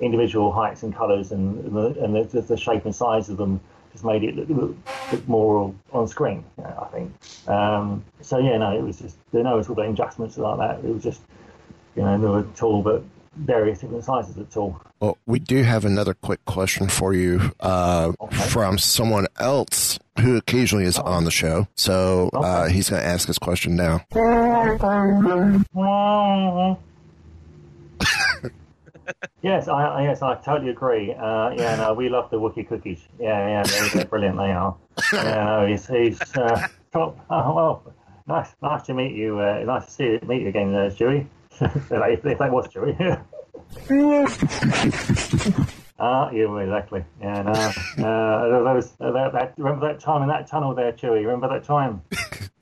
individual 0.00 0.50
heights 0.50 0.82
and 0.82 0.94
colours 0.96 1.32
and, 1.32 1.62
and, 1.64 1.76
the, 1.76 2.02
and 2.02 2.16
the, 2.16 2.40
the 2.40 2.56
shape 2.56 2.86
and 2.86 2.94
size 2.94 3.28
of 3.28 3.36
them 3.36 3.60
just 3.92 4.04
made 4.06 4.24
it 4.24 4.36
look, 4.36 4.74
look, 5.10 5.28
more 5.28 5.74
on 5.92 6.08
screen, 6.08 6.42
you 6.56 6.64
know, 6.64 6.88
I 6.90 6.96
think. 6.96 7.12
Um, 7.46 8.04
so 8.22 8.38
yeah, 8.38 8.56
no, 8.56 8.76
it 8.76 8.82
was 8.82 8.98
just 9.00 9.16
there 9.32 9.44
no 9.44 9.60
sort 9.60 9.78
of 9.78 9.92
adjustments 9.92 10.38
like 10.38 10.58
that. 10.58 10.78
It 10.84 10.94
was 10.94 11.02
just 11.02 11.20
you 11.94 12.02
know 12.02 12.18
they 12.18 12.26
were 12.26 12.42
tall, 12.56 12.82
but 12.82 13.04
various 13.36 13.80
different 13.80 14.04
sizes 14.04 14.36
of 14.36 14.50
tall. 14.50 14.80
Well, 15.00 15.16
we 15.26 15.38
do 15.38 15.62
have 15.62 15.84
another 15.84 16.14
quick 16.14 16.44
question 16.44 16.88
for 16.88 17.14
you 17.14 17.52
uh, 17.60 18.12
Okay. 18.20 18.36
from 18.36 18.78
someone 18.78 19.26
else 19.38 19.98
who 20.20 20.36
occasionally 20.36 20.84
is 20.84 20.98
on 20.98 21.24
the 21.24 21.30
show. 21.30 21.66
So 21.74 22.28
uh, 22.34 22.64
Okay. 22.64 22.72
he's 22.74 22.90
going 22.90 23.00
to 23.02 23.08
ask 23.08 23.26
his 23.26 23.38
question 23.38 23.74
now. 23.76 24.04
yes, 29.42 29.68
I 29.68 29.84
I- 29.84 30.02
yes 30.02 30.22
I 30.22 30.34
totally 30.36 30.70
agree. 30.70 31.12
Uh, 31.14 31.50
yeah, 31.50 31.76
no, 31.76 31.94
we 31.94 32.08
love 32.08 32.30
the 32.30 32.38
Wookiee 32.38 32.68
cookies. 32.68 33.00
Yeah, 33.18 33.46
yeah, 33.48 33.62
they're, 33.64 33.88
they're 33.94 34.04
brilliant. 34.06 34.36
They 34.38 34.52
are. 34.52 34.76
Yeah, 35.12 35.44
no, 35.44 35.66
he's 35.66 35.86
he's 35.86 36.20
uh, 36.36 36.68
top. 36.92 37.18
Oh, 37.30 37.54
well, 37.54 37.82
nice, 38.26 38.54
nice 38.62 38.82
to 38.84 38.94
meet 38.94 39.12
you. 39.16 39.38
Uh, 39.40 39.62
nice 39.66 39.86
to 39.86 39.90
see 39.90 40.04
you, 40.04 40.20
meet 40.26 40.42
you 40.42 40.48
again, 40.48 40.74
uh, 40.74 40.90
Stewie. 40.90 41.26
If, 41.60 42.24
if 42.24 42.38
that 42.38 42.50
was 42.50 42.68
Stewie. 42.68 43.24
Ah, 45.98 46.30
yeah, 46.32 46.58
exactly. 46.58 47.04
Yeah, 47.20 47.42
no. 47.42 48.04
Uh, 48.04 48.74
those, 48.74 48.92
uh, 49.00 49.12
that, 49.12 49.32
that, 49.34 49.54
remember 49.56 49.86
that 49.86 50.00
time 50.00 50.22
in 50.22 50.28
that 50.28 50.48
tunnel 50.48 50.74
there, 50.74 50.92
Chewie? 50.92 51.24
Remember 51.24 51.48
that 51.48 51.62
time? 51.62 52.02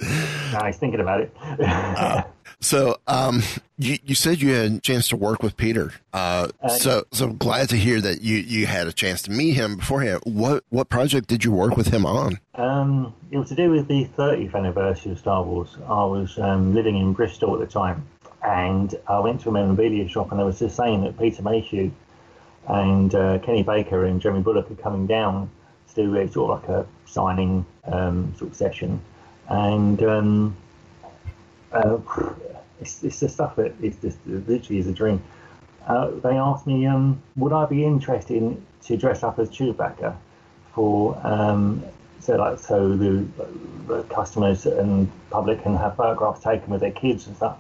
no, 0.53 0.67
he's 0.67 0.77
thinking 0.77 1.01
about 1.01 1.23
it. 1.23 1.35
So 2.63 2.99
um, 3.07 3.43
you, 3.79 3.99
you 4.05 4.15
said 4.15 4.43
you 4.43 4.53
had 4.53 4.73
a 4.73 4.81
chance 4.81 5.09
to 5.09 5.17
work 5.17 5.43
with 5.43 5.57
Peter. 5.57 5.93
Uh, 6.13 6.49
Uh, 6.63 6.69
so 6.69 7.05
so 7.11 7.29
glad 7.29 7.71
to 7.71 7.77
hear 7.77 8.01
that 8.03 8.21
you, 8.21 8.37
you 8.37 8.67
had 8.67 8.87
a 8.87 8.93
chance 8.93 9.23
to 9.23 9.31
meet 9.31 9.53
him 9.53 9.77
beforehand. 9.77 10.21
What 10.25 10.65
what 10.69 10.91
project 10.91 11.27
did 11.29 11.43
you 11.43 11.53
work 11.53 11.79
with 11.79 11.89
him 11.89 12.05
on? 12.05 12.39
Um, 12.57 13.15
it 13.31 13.39
was 13.39 13.49
to 13.49 13.55
do 13.55 13.71
with 13.71 13.89
the 13.89 14.07
30th 14.17 14.55
anniversary 14.55 15.13
of 15.13 15.19
Star 15.19 15.43
Wars. 15.43 15.79
I 15.89 16.05
was 16.05 16.39
um, 16.39 16.75
living 16.75 16.99
in 16.99 17.15
Bristol 17.15 17.55
at 17.55 17.61
the 17.61 17.73
time, 17.73 18.07
and 18.43 18.95
I 19.09 19.19
went 19.21 19.41
to 19.43 19.51
a 19.51 19.53
memorabilia 19.53 20.09
shop, 20.09 20.31
and 20.31 20.41
they 20.41 20.45
was 20.45 20.59
just 20.59 20.77
saying 20.77 21.05
that 21.05 21.19
Peter 21.19 21.43
Mayhew 21.43 21.91
and 22.69 23.15
uh, 23.15 23.39
Kenny 23.41 23.63
Baker 23.63 24.05
and 24.05 24.21
Jeremy 24.21 24.43
Bulloch 24.43 24.71
are 24.71 24.75
coming 24.77 25.07
down 25.07 25.51
to 25.89 25.95
do 25.95 26.17
a, 26.17 26.29
sort 26.29 26.51
of 26.51 26.61
like 26.61 26.69
a 26.69 26.87
signing 27.07 27.67
um, 27.85 28.35
sort 28.39 28.51
of 28.51 28.57
session. 28.57 29.01
and 29.49 30.03
um, 30.03 30.57
uh, 31.73 31.99
it's, 32.81 33.03
it's 33.05 33.21
the 33.21 33.29
stuff 33.29 33.57
that 33.57 33.73
is 33.83 33.97
just 33.97 34.19
literally 34.27 34.79
is 34.79 34.87
a 34.87 34.93
dream. 34.93 35.23
Uh, 35.87 36.11
they 36.23 36.37
asked 36.37 36.67
me, 36.67 36.87
um, 36.87 37.21
would 37.37 37.53
I 37.53 37.67
be 37.67 37.85
interested 37.85 38.37
in, 38.37 38.65
to 38.85 38.97
dress 38.97 39.23
up 39.23 39.39
as 39.39 39.51
Chewbacca 39.51 40.17
for 40.73 41.19
um, 41.25 41.85
so 42.21 42.37
like 42.37 42.59
so 42.59 42.97
the, 42.97 43.27
the 43.87 44.03
customers 44.05 44.67
and 44.67 45.11
public 45.31 45.63
can 45.63 45.77
have 45.77 45.97
photographs 45.97 46.43
taken 46.43 46.71
with 46.71 46.81
their 46.81 46.93
kids 46.93 47.27
and 47.27 47.37
stuff 47.37 47.59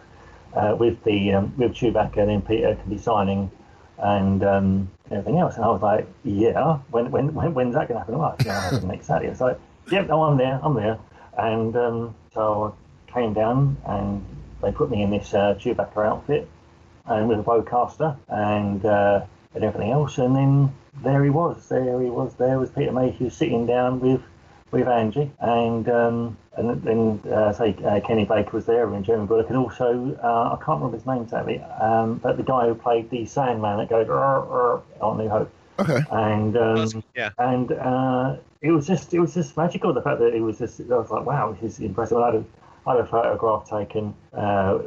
uh, 0.55 0.77
with 0.79 1.03
the 1.05 1.35
um, 1.35 1.55
with 1.57 1.73
Chewbacca, 1.73 2.19
and 2.19 2.31
then 2.31 2.43
Peter 2.43 2.75
can 2.75 2.91
be 2.91 2.99
signing 2.99 3.51
and 3.99 4.43
um, 4.43 4.91
everything 5.11 5.39
else. 5.39 5.57
And 5.57 5.65
I 5.65 5.69
was 5.69 5.83
like, 5.83 6.07
yeah, 6.25 6.79
when 6.91 7.11
when, 7.11 7.35
when 7.35 7.55
when's 7.55 7.75
that 7.75 7.89
going 7.89 7.95
to 7.95 7.99
happen? 8.01 8.19
Well, 8.19 8.35
it's 8.35 8.45
going 8.45 8.57
to 8.57 8.63
happen 8.63 8.89
next 8.89 9.07
Saturday. 9.07 9.59
Yep, 9.91 10.09
no, 10.09 10.23
I'm 10.23 10.37
there, 10.37 10.61
I'm 10.63 10.75
there. 10.75 10.99
And 11.37 11.77
um, 11.77 12.15
so 12.33 12.75
I 13.09 13.13
came 13.13 13.35
down 13.35 13.77
and 13.87 14.25
they 14.63 14.73
put 14.73 14.91
me 14.91 15.03
in 15.03 15.11
this 15.11 15.33
uh, 15.35 15.55
Chewbacca 15.55 16.07
outfit 16.07 16.49
and 17.07 17.29
with 17.29 17.41
a 17.41 17.43
bowcaster 17.43 18.17
and 18.29 18.85
uh, 18.85 19.25
and 19.55 19.65
everything 19.65 19.91
else. 19.91 20.19
And 20.19 20.35
then 20.37 20.75
there 21.03 21.25
he 21.25 21.31
was. 21.31 21.69
There 21.69 22.01
he 22.01 22.11
was. 22.11 22.35
There 22.35 22.59
was 22.59 22.71
Peter 22.71 22.93
Mayhew 22.93 23.31
sitting 23.31 23.67
down 23.67 24.01
with 24.01 24.23
with 24.71 24.87
Angie, 24.87 25.31
and 25.41 25.89
um, 25.89 26.37
and 26.57 26.83
then 26.83 27.33
uh, 27.33 27.53
say 27.53 27.77
uh, 27.85 28.01
Kenny 28.01 28.25
Baker 28.25 28.51
was 28.53 28.67
there, 28.67 28.93
and 28.93 29.05
Jeremy 29.05 29.27
Bulloch, 29.27 29.49
and 29.49 29.57
also 29.57 30.19
uh, 30.23 30.57
I 30.57 30.65
can't 30.65 30.81
remember 30.81 30.97
his 30.97 31.07
name 31.07 31.29
sadly, 31.29 31.61
um, 31.81 32.17
but 32.19 32.37
the 32.37 32.43
guy 32.43 32.67
who 32.67 32.75
played 32.75 33.11
the 33.11 33.27
Sandman 33.27 33.79
that 33.79 33.89
goes 33.89 34.09
"Arr, 34.09 34.47
arr," 34.49 34.83
on 35.01 35.19
New 35.19 35.29
Hope, 35.29 35.51
Okay. 35.79 36.01
and 36.11 36.57
um, 36.57 37.05
yeah. 37.17 37.31
and 37.39 37.73
uh, 37.73 38.37
it 38.63 38.71
was 38.71 38.87
just 38.87 39.13
it 39.15 39.21
was 39.21 39.35
just 39.35 39.57
magical. 39.57 39.93
The 39.93 40.03
fact 40.03 40.21
that 40.21 40.35
it 40.35 40.41
was 40.41 40.59
just 40.59 40.81
I 40.81 40.85
was 40.85 41.11
like, 41.11 41.25
wow, 41.25 41.57
this 41.61 41.75
is 41.75 41.81
impressive. 41.81 42.19
I 42.19 42.27
had 42.27 42.35
a, 42.37 42.45
I 42.87 42.93
had 42.93 43.01
a 43.01 43.07
photograph 43.07 43.69
taken. 43.69 44.15
Uh, 44.33 44.81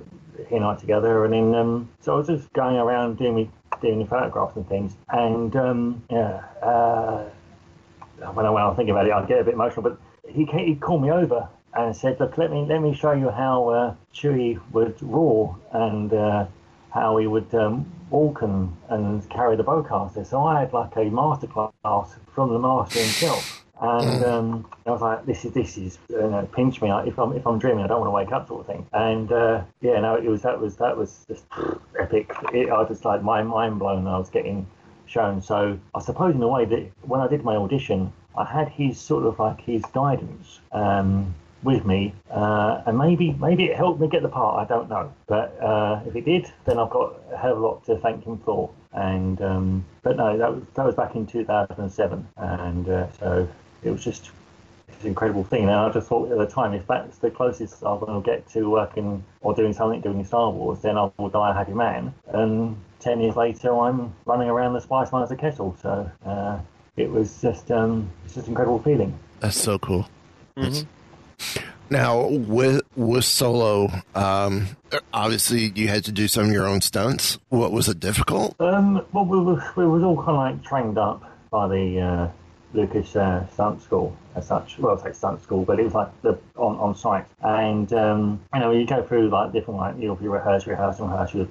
he 0.49 0.55
and 0.55 0.65
I 0.65 0.75
together, 0.75 1.25
and 1.25 1.33
then 1.33 1.55
um, 1.55 1.89
so 2.01 2.15
I 2.15 2.17
was 2.17 2.27
just 2.27 2.51
going 2.53 2.75
around 2.75 3.17
doing 3.17 3.35
me 3.35 3.49
doing 3.81 3.99
the 3.99 4.05
photographs 4.05 4.55
and 4.55 4.67
things, 4.67 4.95
and 5.09 5.55
um, 5.55 6.03
yeah, 6.09 6.43
uh, 6.61 7.23
when 8.33 8.45
I 8.45 8.49
when 8.49 8.63
I 8.63 8.73
think 8.73 8.89
about 8.89 9.07
it, 9.07 9.11
I 9.11 9.25
get 9.25 9.39
a 9.39 9.43
bit 9.43 9.53
emotional. 9.53 9.83
But 9.83 9.99
he 10.27 10.45
came, 10.45 10.67
he 10.67 10.75
called 10.75 11.01
me 11.01 11.11
over 11.11 11.47
and 11.73 11.95
said, 11.95 12.19
"Look, 12.19 12.37
let 12.37 12.51
me 12.51 12.65
let 12.65 12.81
me 12.81 12.93
show 12.93 13.11
you 13.11 13.29
how 13.29 13.69
uh, 13.69 13.95
Chewie 14.13 14.59
would 14.71 15.01
roar 15.01 15.57
and 15.71 16.13
uh, 16.13 16.45
how 16.91 17.17
he 17.17 17.27
would 17.27 17.53
um, 17.55 17.85
walk 18.09 18.41
and, 18.41 18.75
and 18.89 19.27
carry 19.29 19.55
the 19.55 19.63
bowcaster." 19.63 20.25
So 20.25 20.43
I 20.43 20.61
had 20.61 20.73
like 20.73 20.95
a 20.95 21.05
masterclass 21.05 22.15
from 22.33 22.49
the 22.53 22.59
master 22.59 22.99
himself. 22.99 23.59
And 23.81 24.23
um, 24.23 24.71
I 24.85 24.91
was 24.91 25.01
like, 25.01 25.25
"This 25.25 25.43
is 25.43 25.51
this 25.51 25.77
is 25.77 25.97
you 26.09 26.17
know, 26.17 26.47
pinch 26.53 26.81
me. 26.81 26.89
If 27.05 27.19
I'm 27.19 27.33
if 27.33 27.45
I'm 27.45 27.59
dreaming, 27.59 27.83
I 27.83 27.87
don't 27.87 27.99
want 27.99 28.07
to 28.07 28.11
wake 28.11 28.31
up, 28.31 28.47
sort 28.47 28.61
of 28.61 28.67
thing." 28.67 28.87
And 28.93 29.31
uh, 29.31 29.63
yeah, 29.81 29.99
no, 29.99 30.15
it 30.15 30.27
was 30.27 30.43
that 30.43 30.59
was 30.59 30.77
that 30.77 30.95
was 30.95 31.25
just 31.27 31.45
epic. 31.99 32.31
It, 32.53 32.69
I 32.69 32.79
was 32.79 32.87
just 32.87 33.03
like 33.03 33.23
my 33.23 33.43
mind 33.43 33.79
blown. 33.79 34.07
I 34.07 34.17
was 34.17 34.29
getting 34.29 34.67
shown. 35.05 35.41
So 35.41 35.79
I 35.93 36.01
suppose 36.01 36.35
in 36.35 36.41
a 36.41 36.47
way 36.47 36.65
that 36.65 36.91
when 37.01 37.21
I 37.21 37.27
did 37.27 37.43
my 37.43 37.55
audition, 37.55 38.11
I 38.35 38.45
had 38.45 38.69
his 38.69 38.99
sort 38.99 39.25
of 39.25 39.39
like 39.39 39.61
his 39.61 39.83
guidance 39.93 40.59
um, 40.71 41.35
with 41.61 41.85
me, 41.85 42.13
uh, 42.31 42.81
and 42.85 42.97
maybe 42.97 43.31
maybe 43.33 43.65
it 43.65 43.77
helped 43.77 44.01
me 44.01 44.07
get 44.07 44.21
the 44.21 44.29
part. 44.29 44.59
I 44.59 44.73
don't 44.73 44.89
know, 44.89 45.13
but 45.27 45.59
uh, 45.61 46.01
if 46.05 46.15
it 46.15 46.25
did, 46.25 46.51
then 46.65 46.79
I've 46.79 46.89
got 46.89 47.19
a 47.31 47.37
hell 47.37 47.53
of 47.53 47.57
a 47.57 47.61
lot 47.61 47.85
to 47.85 47.97
thank 47.97 48.25
him 48.25 48.37
for. 48.39 48.69
And 48.91 49.41
um, 49.41 49.85
but 50.01 50.17
no, 50.17 50.37
that 50.37 50.53
was 50.53 50.63
that 50.75 50.85
was 50.85 50.95
back 50.95 51.15
in 51.15 51.25
2007, 51.25 52.27
and 52.37 52.89
uh, 52.89 53.11
so 53.13 53.47
it 53.83 53.91
was 53.91 54.03
just 54.03 54.31
an 55.01 55.07
incredible 55.07 55.43
thing. 55.43 55.63
And 55.63 55.71
I 55.71 55.89
just 55.89 56.07
thought 56.07 56.31
at 56.31 56.37
the 56.37 56.47
time, 56.47 56.73
if 56.73 56.85
that's 56.87 57.17
the 57.17 57.29
closest 57.29 57.83
I'm 57.83 57.99
going 57.99 58.21
to 58.21 58.25
get 58.25 58.47
to 58.49 58.69
working 58.69 59.23
or 59.41 59.53
doing 59.53 59.73
something 59.73 60.01
doing 60.01 60.23
Star 60.25 60.49
Wars, 60.49 60.81
then 60.81 60.97
I 60.97 61.11
will 61.17 61.29
die 61.29 61.51
a 61.51 61.53
happy 61.53 61.73
man. 61.73 62.13
And 62.27 62.77
ten 63.03 63.19
years 63.21 63.35
later, 63.35 63.77
I'm 63.77 64.13
running 64.25 64.49
around 64.49 64.73
the 64.73 64.79
Spice 64.81 65.11
Mine 65.11 65.23
as 65.23 65.31
a 65.31 65.35
kettle. 65.35 65.75
So 65.81 66.09
uh, 66.25 66.59
it 66.97 67.09
was 67.11 67.41
just 67.41 67.69
um, 67.71 68.09
it's 68.25 68.35
just 68.35 68.47
an 68.47 68.51
incredible 68.51 68.79
feeling. 68.79 69.17
That's 69.39 69.59
so 69.59 69.77
cool. 69.79 70.07
That's- 70.55 70.85
Now 71.89 72.27
with 72.27 72.81
with 72.95 73.25
Solo, 73.25 73.89
um, 74.15 74.67
obviously 75.13 75.71
you 75.75 75.87
had 75.89 76.03
to 76.05 76.11
do 76.11 76.27
some 76.27 76.45
of 76.45 76.51
your 76.51 76.65
own 76.65 76.81
stunts. 76.81 77.37
What 77.49 77.71
was 77.71 77.87
it 77.89 77.99
difficult? 77.99 78.55
Um, 78.59 79.05
well, 79.11 79.25
we 79.25 79.39
were, 79.39 79.63
we 79.75 79.85
was 79.85 80.01
all 80.01 80.15
kind 80.15 80.29
of 80.29 80.35
like 80.37 80.63
trained 80.63 80.97
up 80.97 81.21
by 81.51 81.67
the 81.67 81.99
uh, 81.99 82.27
Lucas 82.73 83.15
uh, 83.15 83.45
stunt 83.49 83.81
school 83.83 84.15
as 84.35 84.47
such. 84.47 84.79
Well, 84.79 84.97
I 84.97 85.03
say 85.03 85.13
stunt 85.13 85.43
school, 85.43 85.65
but 85.65 85.79
it 85.79 85.83
was 85.83 85.93
like 85.93 86.09
the 86.23 86.39
on, 86.55 86.77
on 86.77 86.95
site. 86.95 87.25
And 87.41 87.91
um, 87.93 88.39
you 88.53 88.59
know, 88.61 88.71
you 88.71 88.87
go 88.87 89.03
through 89.03 89.29
like 89.29 89.51
different 89.51 89.79
like 89.79 89.95
you'll 89.99 90.15
be 90.15 90.27
rehearse, 90.27 90.65
rehearse, 90.65 90.99
and 90.99 91.11
rehearse 91.11 91.33
with 91.33 91.49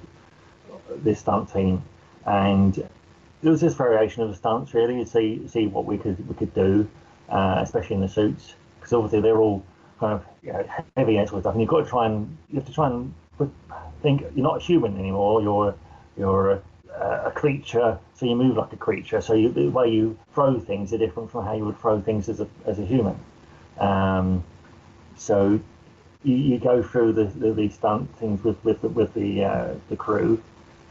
this 0.97 1.19
stunt 1.19 1.51
team, 1.51 1.83
and 2.25 2.77
it 2.77 3.49
was 3.49 3.61
just 3.61 3.77
variation 3.77 4.23
of 4.23 4.29
the 4.29 4.35
stunts 4.35 4.73
really. 4.73 5.03
To 5.03 5.09
see 5.09 5.47
see 5.47 5.67
what 5.67 5.85
we 5.85 5.97
could 5.97 6.27
we 6.27 6.35
could 6.35 6.53
do, 6.53 6.89
uh, 7.29 7.59
especially 7.61 7.95
in 7.95 8.01
the 8.01 8.09
suits, 8.09 8.55
because 8.79 8.93
obviously 8.93 9.21
they're 9.21 9.37
all 9.37 9.63
kind 9.99 10.13
of 10.13 10.25
you 10.41 10.51
know, 10.53 10.65
heavy 10.97 11.17
and 11.17 11.27
sort 11.27 11.39
of 11.39 11.43
stuff, 11.43 11.53
and 11.53 11.61
you've 11.61 11.69
got 11.69 11.83
to 11.83 11.89
try 11.89 12.05
and 12.05 12.37
you 12.49 12.55
have 12.55 12.65
to 12.67 12.73
try 12.73 12.87
and 12.87 13.13
think 14.01 14.21
you're 14.35 14.43
not 14.43 14.57
a 14.57 14.63
human 14.63 14.97
anymore. 14.99 15.41
You're 15.41 15.75
you're 16.17 16.51
a, 16.51 16.61
a 17.25 17.31
creature, 17.31 17.97
so 18.13 18.25
you 18.25 18.35
move 18.35 18.57
like 18.57 18.71
a 18.73 18.77
creature. 18.77 19.21
So 19.21 19.33
you, 19.33 19.49
the 19.49 19.69
way 19.69 19.89
you 19.89 20.17
throw 20.33 20.59
things 20.59 20.93
are 20.93 20.97
different 20.97 21.31
from 21.31 21.45
how 21.45 21.55
you 21.55 21.65
would 21.65 21.79
throw 21.79 22.01
things 22.01 22.29
as 22.29 22.39
a 22.39 22.47
as 22.65 22.79
a 22.79 22.85
human. 22.85 23.17
Um, 23.79 24.43
so 25.17 25.59
you, 26.23 26.35
you 26.35 26.59
go 26.59 26.83
through 26.83 27.13
the, 27.13 27.25
the 27.25 27.53
these 27.53 27.73
stunt 27.73 28.15
things 28.17 28.43
with 28.43 28.63
with 28.63 28.81
the, 28.81 28.89
with 28.89 29.13
the 29.13 29.43
uh, 29.43 29.73
the 29.89 29.95
crew, 29.95 30.41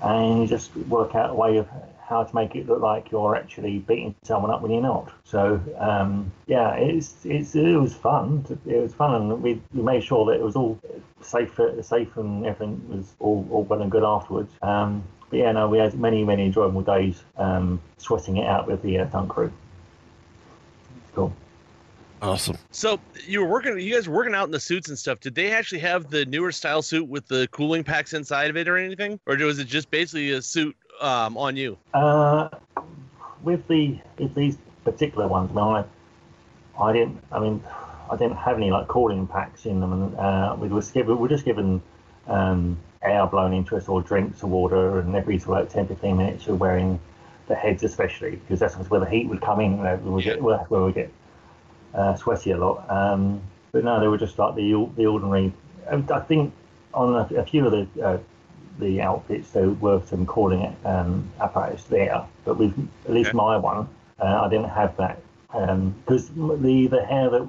and 0.03 0.43
you 0.43 0.47
just 0.47 0.75
work 0.77 1.15
out 1.15 1.31
a 1.31 1.35
way 1.35 1.57
of 1.57 1.69
how 2.13 2.25
to 2.25 2.35
make 2.35 2.55
it 2.55 2.67
look 2.67 2.81
like 2.81 3.11
you're 3.11 3.35
actually 3.37 3.79
beating 3.79 4.15
someone 4.23 4.51
up 4.51 4.61
when 4.61 4.71
you're 4.71 4.83
not. 4.83 5.11
So 5.25 5.61
um, 5.79 6.31
yeah, 6.47 6.75
it's, 6.75 7.15
it's 7.25 7.55
it 7.55 7.77
was 7.77 7.95
fun. 7.95 8.45
It 8.67 8.77
was 8.77 8.93
fun, 8.93 9.15
and 9.15 9.43
we, 9.43 9.61
we 9.73 9.83
made 9.83 10.05
sure 10.05 10.27
that 10.27 10.33
it 10.33 10.43
was 10.43 10.57
all 10.57 10.79
safe 11.21 11.59
safe 11.83 12.17
and 12.17 12.45
everything 12.45 12.87
was 12.89 13.15
all, 13.21 13.47
all 13.51 13.63
well 13.65 13.81
and 13.81 13.91
good 13.91 14.05
afterwards. 14.05 14.53
Um, 14.61 15.05
but 15.31 15.39
yeah, 15.39 15.53
no, 15.53 15.69
we 15.69 15.79
had 15.79 15.99
many 15.99 16.25
many 16.25 16.47
enjoyable 16.47 16.83
days 16.83 17.23
um, 17.37 17.81
sweating 17.97 18.37
it 18.37 18.47
out 18.47 18.67
with 18.67 18.83
the 18.83 18.99
uh, 18.99 19.09
stunt 19.09 19.31
crew. 19.31 19.53
Cool. 21.15 21.33
Awesome. 22.23 22.57
So 22.71 23.01
you 23.27 23.41
were 23.41 23.49
working, 23.49 23.79
you 23.81 23.93
guys 23.93 24.09
were 24.09 24.15
working 24.15 24.35
out 24.35 24.45
in 24.45 24.53
the 24.53 24.61
suits 24.61 24.89
and 24.89 24.97
stuff. 24.97 25.19
Did 25.19 25.35
they 25.35 25.51
actually 25.51 25.81
have 25.81 26.09
the 26.09 26.25
newer 26.27 26.53
style 26.53 26.81
suit 26.81 27.09
with 27.09 27.27
the 27.27 27.49
cooling 27.51 27.83
packs 27.83 28.13
inside 28.13 28.49
of 28.49 28.57
it 28.57 28.69
or 28.69 28.77
anything, 28.77 29.19
or 29.27 29.37
was 29.37 29.59
it 29.59 29.67
just 29.67 29.91
basically 29.91 30.31
a 30.31 30.41
suit 30.41 30.77
um, 31.01 31.37
on 31.37 31.57
you? 31.57 31.77
Uh, 31.93 32.49
with 33.43 33.67
the 33.67 33.99
with 34.19 34.37
these 34.37 34.57
particular 34.85 35.27
ones, 35.27 35.51
I, 35.51 35.55
mean, 35.55 35.85
I, 36.79 36.83
I 36.83 36.93
didn't. 36.93 37.25
I 37.33 37.41
mean, 37.41 37.63
I 38.09 38.17
didn't 38.17 38.37
have 38.37 38.57
any 38.57 38.71
like 38.71 38.87
cooling 38.87 39.27
packs 39.27 39.67
in 39.67 39.81
them, 39.81 39.93
and 39.93 40.17
uh, 40.17 40.57
we 40.57 40.69
was 40.69 40.93
given 40.93 41.17
we 41.17 41.23
were 41.23 41.29
just 41.29 41.45
given 41.45 41.83
um, 42.29 42.79
air 43.03 43.27
blown 43.27 43.53
into 43.53 43.77
us 43.77 43.89
or 43.89 44.01
drinks 44.01 44.45
or 44.45 44.47
water, 44.47 45.01
and 45.01 45.17
every 45.17 45.41
sort 45.41 45.59
of 45.59 45.65
like 45.65 45.75
10, 45.75 45.89
15 45.89 46.17
minutes 46.17 46.47
you're 46.47 46.55
wearing 46.55 47.01
the 47.49 47.57
heads, 47.57 47.83
especially 47.83 48.37
because 48.37 48.61
that's 48.61 48.77
where 48.77 49.01
the 49.01 49.11
heat 49.11 49.29
would 49.29 49.41
come 49.41 49.59
in. 49.59 49.79
Where 49.79 49.97
we 49.97 50.23
get 50.23 50.41
where 50.41 50.59
where 50.59 50.85
we 50.85 50.93
get 50.93 51.13
uh, 51.95 52.15
sweaty 52.17 52.51
a 52.53 52.57
lot. 52.59 52.85
Um, 52.91 53.41
but 53.73 53.85
no, 53.85 54.01
they 54.01 54.09
were 54.09 54.19
just 54.19 54.39
like 54.39 54.55
the 54.55 54.89
the 54.97 55.07
ordinary. 55.07 55.53
I 55.91 56.21
think 56.21 56.53
on 56.95 57.15
a, 57.15 57.35
a 57.37 57.45
few 57.45 57.67
of 57.67 57.73
the 57.73 58.05
uh, 58.05 58.19
the 58.79 59.01
outfits 59.03 59.51
there 59.51 59.71
were 59.71 60.03
some 60.07 60.27
cooling 60.27 60.75
um, 60.85 61.29
apparatus 61.41 61.85
there, 61.85 62.25
but 62.45 62.59
with 62.59 62.73
at 63.07 63.13
least 63.13 63.29
Okay. 63.29 63.37
my 63.37 63.57
one, 63.57 63.89
uh, 64.21 64.43
I 64.45 64.49
didn't 64.49 64.71
have 64.71 64.97
that 64.97 65.21
because 66.07 66.29
the 66.31 66.87
the 66.87 67.05
hair 67.05 67.29
that 67.31 67.47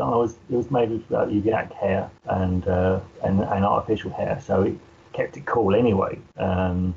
I 0.00 0.08
was 0.16 0.36
it 0.50 0.56
was 0.56 0.70
made 0.70 0.90
with 0.90 1.10
uh, 1.12 1.26
yak 1.26 1.72
hair 1.72 2.10
and, 2.24 2.66
uh, 2.66 3.00
and 3.24 3.40
and 3.40 3.64
artificial 3.64 4.10
hair, 4.10 4.40
so 4.44 4.62
it 4.62 4.74
kept 5.12 5.36
it 5.36 5.44
cool 5.46 5.74
anyway. 5.74 6.18
Um, 6.38 6.94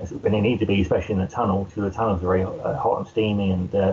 as- 0.00 0.12
but 0.12 0.32
it 0.32 0.40
needed 0.40 0.60
to 0.60 0.66
be, 0.66 0.80
especially 0.80 1.14
in 1.16 1.20
the 1.20 1.26
tunnel, 1.26 1.64
because 1.64 1.82
the 1.84 1.90
tunnels 1.90 2.22
are 2.22 2.26
very 2.26 2.44
uh, 2.44 2.74
hot 2.76 2.98
and 3.00 3.06
steamy, 3.08 3.50
and 3.50 3.74
uh, 3.74 3.92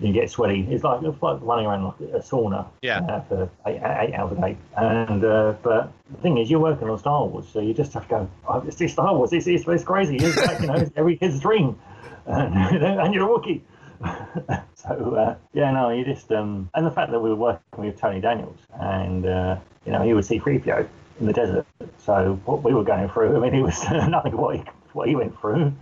you 0.00 0.12
get 0.12 0.30
sweaty. 0.30 0.66
It's 0.70 0.84
like 0.84 1.02
it's 1.02 1.22
like 1.22 1.38
running 1.40 1.66
around 1.66 1.84
like 1.84 2.00
a 2.12 2.18
sauna 2.20 2.66
Yeah. 2.82 3.00
uh, 3.00 3.20
for 3.22 3.50
eight, 3.66 3.80
eight 3.82 4.14
hours 4.14 4.36
a 4.36 4.40
day. 4.40 4.56
And 4.76 5.24
uh, 5.24 5.54
but 5.62 5.92
the 6.10 6.20
thing 6.20 6.38
is, 6.38 6.50
you're 6.50 6.60
working 6.60 6.88
on 6.88 6.98
Star 6.98 7.24
Wars, 7.26 7.46
so 7.50 7.60
you 7.60 7.72
just 7.72 7.92
have 7.94 8.04
to 8.04 8.08
go. 8.08 8.30
Oh, 8.48 8.62
it's, 8.66 8.80
it's 8.80 8.92
Star 8.92 9.14
Wars. 9.16 9.32
It's, 9.32 9.46
it's, 9.46 9.66
it's 9.66 9.84
crazy. 9.84 10.16
It's 10.16 10.36
like, 10.36 10.60
you 10.60 10.66
know, 10.66 10.74
it's 10.74 10.90
every 10.96 11.16
kid's 11.16 11.40
dream, 11.40 11.78
and, 12.26 12.54
and 12.84 13.14
you're 13.14 13.24
a 13.24 13.38
Wookiee. 13.38 13.60
so 14.74 15.14
uh, 15.14 15.34
yeah, 15.54 15.70
no, 15.70 15.88
you 15.88 16.04
just 16.04 16.30
um, 16.30 16.68
and 16.74 16.86
the 16.86 16.90
fact 16.90 17.10
that 17.10 17.20
we 17.20 17.30
were 17.30 17.36
working 17.36 17.84
with 17.86 17.98
Tony 17.98 18.20
Daniels, 18.20 18.58
and 18.80 19.24
uh, 19.24 19.56
you 19.86 19.92
know, 19.92 20.02
he 20.02 20.12
was 20.12 20.26
C-3PO 20.28 20.86
in 21.20 21.26
the 21.26 21.32
desert. 21.32 21.66
So 21.98 22.38
what 22.44 22.62
we 22.62 22.74
were 22.74 22.84
going 22.84 23.08
through, 23.08 23.34
I 23.36 23.40
mean, 23.40 23.54
it 23.58 23.62
was 23.62 23.82
nothing 23.90 24.36
what 24.36 24.56
he 24.56 24.64
what 24.92 25.08
he 25.08 25.16
went 25.16 25.38
through. 25.40 25.72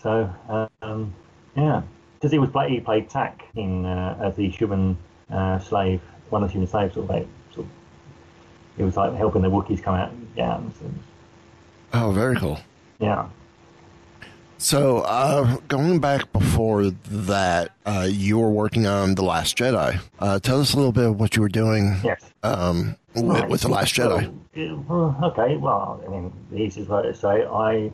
So 0.00 0.32
um, 0.82 1.12
yeah, 1.56 1.82
because 2.18 2.32
he 2.32 2.38
was 2.38 2.50
play, 2.50 2.68
he 2.70 2.80
played 2.80 3.08
Tak 3.08 3.44
in 3.54 3.84
uh, 3.86 4.18
as 4.20 4.34
the 4.36 4.48
human 4.48 4.96
uh, 5.30 5.58
slave, 5.60 6.00
one 6.30 6.42
of 6.42 6.48
the 6.48 6.52
human 6.52 6.68
slaves, 6.68 6.94
sort 6.94 7.04
of, 7.04 7.10
like, 7.10 7.26
sort 7.52 7.66
of 7.66 7.72
he 8.76 8.82
was 8.82 8.96
like 8.96 9.14
helping 9.14 9.42
the 9.42 9.48
Wookiees 9.50 9.82
come 9.82 9.94
out 9.94 10.10
and 10.36 10.72
Oh, 11.94 12.10
very 12.12 12.36
cool. 12.36 12.58
yeah. 13.00 13.28
So, 14.60 14.98
uh, 15.02 15.56
going 15.68 16.00
back 16.00 16.32
before 16.32 16.90
that, 16.90 17.70
uh, 17.86 18.08
you 18.10 18.38
were 18.38 18.50
working 18.50 18.86
on 18.88 19.14
The 19.14 19.22
Last 19.22 19.56
Jedi. 19.56 20.00
Uh, 20.18 20.40
tell 20.40 20.60
us 20.60 20.74
a 20.74 20.76
little 20.76 20.90
bit 20.92 21.04
of 21.06 21.20
what 21.20 21.36
you 21.36 21.42
were 21.42 21.48
doing 21.48 21.94
Yes. 22.02 22.24
um, 22.42 22.96
with, 23.14 23.48
with 23.48 23.60
The 23.60 23.68
Last 23.68 23.94
Jedi. 23.94 24.32
Okay, 24.56 25.56
well, 25.56 26.02
I 26.04 26.10
mean, 26.10 26.32
the 26.50 26.58
easiest 26.58 26.90
way 26.90 27.02
to 27.02 27.14
say 27.14 27.44
I 27.46 27.92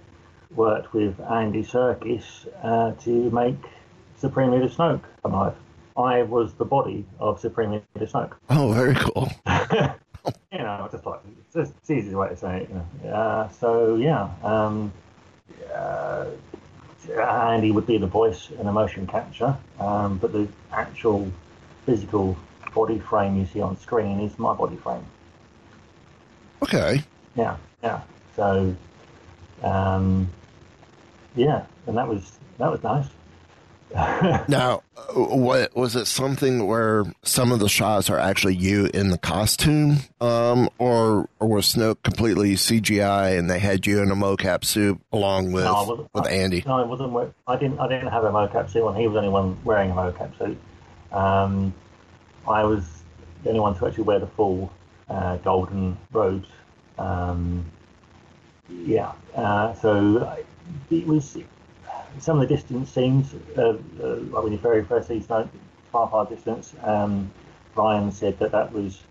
worked 0.55 0.95
with 0.95 1.21
Andy 1.21 1.63
Serkis 1.65 2.47
uh, 2.63 2.93
to 3.05 3.11
make 3.31 3.57
Supreme 4.25 4.53
Leader 4.53 4.69
Snoke 4.69 5.03
alive. 5.23 5.55
I 5.99 6.23
was 6.23 6.55
the 6.55 6.65
body 6.65 7.05
of 7.21 7.39
Supreme 7.39 7.73
Leader 7.73 8.07
Snoke. 8.07 8.33
Oh, 8.49 8.73
very 8.73 8.95
cool. 8.95 9.31
you 10.51 10.59
know, 10.59 10.89
just 10.91 11.05
like 11.05 11.21
it's, 11.41 11.53
just, 11.53 11.75
it's 11.77 11.91
easiest 11.91 12.17
way 12.17 12.31
to 12.31 12.37
say 12.39 12.63
it. 12.63 12.71
You 12.71 12.77
know. 13.05 13.11
uh, 13.15 13.49
so 13.51 13.97
yeah, 13.97 14.31
um, 14.43 14.91
uh, 15.75 16.25
Andy 17.21 17.71
would 17.71 17.87
be 17.87 17.99
the 17.99 18.07
voice 18.07 18.49
and 18.49 18.67
the 18.67 18.73
motion 18.73 19.07
capture, 19.07 19.55
um, 19.79 20.17
but 20.17 20.33
the 20.33 20.49
actual 20.73 21.31
physical 21.85 22.35
body 22.75 22.99
frame 22.99 23.37
you 23.37 23.45
see 23.45 23.61
on 23.61 23.79
screen 23.79 24.21
is 24.21 24.39
my 24.39 24.55
body 24.55 24.77
frame. 24.77 25.05
Okay. 26.63 27.05
Yeah, 27.37 27.59
yeah. 27.83 28.01
So, 28.37 28.75
um, 29.63 30.31
yeah, 31.37 31.67
and 31.87 31.99
that 31.99 32.09
was 32.09 32.39
that 32.57 32.71
was 32.71 32.83
nice. 32.83 33.07
Now, 34.49 34.83
what 35.15 35.77
was 35.77 35.95
it? 35.95 36.07
Something 36.07 36.67
where 36.67 37.05
some 37.23 37.53
of 37.53 37.61
the 37.61 37.69
shots 37.69 38.11
are 38.11 38.19
actually 38.19 38.57
you 38.57 38.87
in 38.93 39.11
the 39.11 39.19
costume, 39.19 39.99
um, 40.21 40.69
or 40.79 41.29
or 41.39 41.49
was 41.49 41.73
Snoke 41.75 42.03
completely 42.03 42.55
CGI 42.55 43.39
and 43.39 43.49
they 43.49 43.59
had 43.61 43.87
you 43.87 44.03
in 44.03 44.11
a 44.11 44.17
mocap 44.17 44.65
suit 44.65 44.99
along 45.13 45.53
with 45.53 45.65
No, 45.65 46.09
with 46.13 46.27
I- 46.27 46.31
Andy? 46.31 46.65
No, 46.67 46.81
I 46.81 46.85
wasn't. 46.85 47.35
I 47.47 47.57
didn't. 47.57 47.79
I 47.79 47.87
didn't 47.89 48.09
have 48.09 48.25
a 48.25 48.31
mocap 48.31 48.71
suit 48.71 48.83
on. 48.85 48.97
He 48.97 49.07
was 49.07 49.15
the 49.15 49.19
only 49.19 49.31
one 49.31 49.57
wearing 49.65 49.91
a 49.91 49.95
mocap 49.95 50.37
suit. 50.39 50.59
Um, 51.13 51.73
I 52.49 52.65
was 52.65 52.85
the 53.45 53.51
only 53.51 53.61
one 53.61 53.77
to 53.77 53.87
actually 53.87 54.05
wear 54.05 54.19
the 54.19 54.27
full 54.27 54.73
uh, 55.09 55.37
golden 55.39 55.97
robes. 56.13 56.49
Um, 56.99 57.65
yeah. 58.69 59.13
Uh, 59.37 59.75
so 59.75 60.37
it 60.91 61.07
was 61.07 61.37
some 62.21 62.41
of 62.41 62.49
the 62.49 62.55
distance 62.55 62.91
scenes, 62.91 63.35
uh, 63.57 63.77
uh, 64.03 64.17
like 64.17 64.43
when 64.45 64.53
you 64.53 64.59
very 64.59 64.85
first 64.85 65.09
see 65.09 65.21
Snoke, 65.21 65.49
far, 65.91 66.09
far 66.09 66.27
distance. 66.27 66.75
Um, 66.83 67.31
Ryan 67.75 68.13
said 68.13 68.39
that 68.39 68.53
that 68.53 68.73
was 68.73 69.03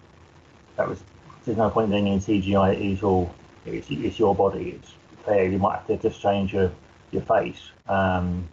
that 0.77 0.87
was. 0.87 1.03
There's 1.45 1.57
no 1.57 1.69
point 1.69 1.91
in 1.93 2.03
doing 2.03 2.13
in 2.13 2.19
CGI. 2.19 2.75
It 2.75 2.81
is 2.81 3.03
all. 3.03 3.33
It's, 3.65 3.87
it's 3.89 4.19
your 4.19 4.33
body. 4.33 4.79
It's 4.79 4.93
fair. 5.25 5.45
You 5.45 5.59
might 5.59 5.77
have 5.77 5.87
to 5.87 5.97
just 5.97 6.21
change 6.21 6.53
your 6.53 6.71
your 7.11 7.23
face. 7.23 7.61
Um, 7.87 8.47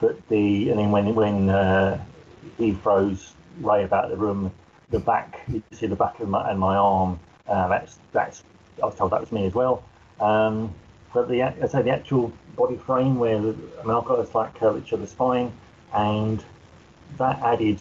but 0.00 0.16
the 0.28 0.70
and 0.70 0.78
then 0.78 0.90
when 0.90 1.14
when 1.14 1.50
uh, 1.50 2.04
he 2.58 2.72
throws 2.72 3.34
Rey 3.60 3.84
about 3.84 4.10
the 4.10 4.16
room, 4.16 4.52
the 4.90 4.98
back 4.98 5.42
you 5.48 5.62
see 5.72 5.86
the 5.86 5.96
back 5.96 6.20
of 6.20 6.28
my 6.28 6.50
and 6.50 6.58
my 6.58 6.76
arm. 6.76 7.20
Uh, 7.46 7.68
that's 7.68 7.98
that's 8.12 8.42
I 8.82 8.86
was 8.86 8.96
told 8.96 9.12
that 9.12 9.20
was 9.20 9.32
me 9.32 9.46
as 9.46 9.54
well. 9.54 9.84
Um, 10.20 10.74
but 11.14 11.28
the 11.28 11.42
I 11.44 11.66
say 11.68 11.82
the 11.82 11.90
actual 11.90 12.32
body 12.56 12.76
frame 12.76 13.18
where 13.18 13.40
the, 13.40 13.56
I 13.80 13.86
mean 13.86 13.96
I've 13.96 14.04
got 14.04 14.18
a 14.18 14.26
slight 14.26 14.54
curvature 14.56 14.96
of 14.96 15.00
the 15.00 15.06
spine, 15.06 15.52
and 15.94 16.44
that 17.16 17.40
added 17.40 17.80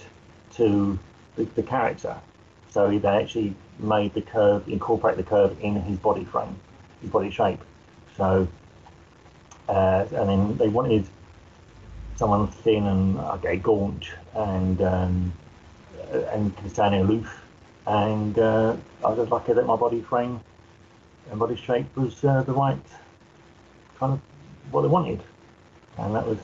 to 0.55 0.97
the, 1.35 1.43
the 1.55 1.63
character. 1.63 2.15
So 2.69 2.87
they 2.97 3.07
actually 3.07 3.55
made 3.79 4.13
the 4.13 4.21
curve, 4.21 4.67
incorporate 4.67 5.17
the 5.17 5.23
curve 5.23 5.57
in 5.61 5.75
his 5.81 5.97
body 5.97 6.23
frame, 6.23 6.55
his 7.01 7.09
body 7.09 7.31
shape. 7.31 7.59
So, 8.15 8.47
uh, 9.67 10.05
and 10.11 10.29
then 10.29 10.57
they 10.57 10.69
wanted 10.69 11.07
someone 12.15 12.47
thin 12.47 12.85
and 12.85 13.17
okay, 13.17 13.57
gaunt 13.57 14.05
and 14.35 14.81
um, 14.81 15.33
and 16.11 16.53
standing 16.67 17.01
aloof. 17.01 17.41
And 17.87 18.37
uh, 18.37 18.77
I 19.03 19.09
was 19.09 19.27
lucky 19.27 19.53
that 19.53 19.65
my 19.65 19.75
body 19.75 20.01
frame 20.01 20.39
and 21.31 21.39
body 21.39 21.55
shape 21.55 21.95
was 21.97 22.23
uh, 22.23 22.43
the 22.43 22.53
right 22.53 22.77
kind 24.03 24.13
of 24.13 24.73
what 24.73 24.81
they 24.81 24.87
wanted, 24.87 25.21
and 25.97 26.15
that 26.15 26.27
was 26.27 26.37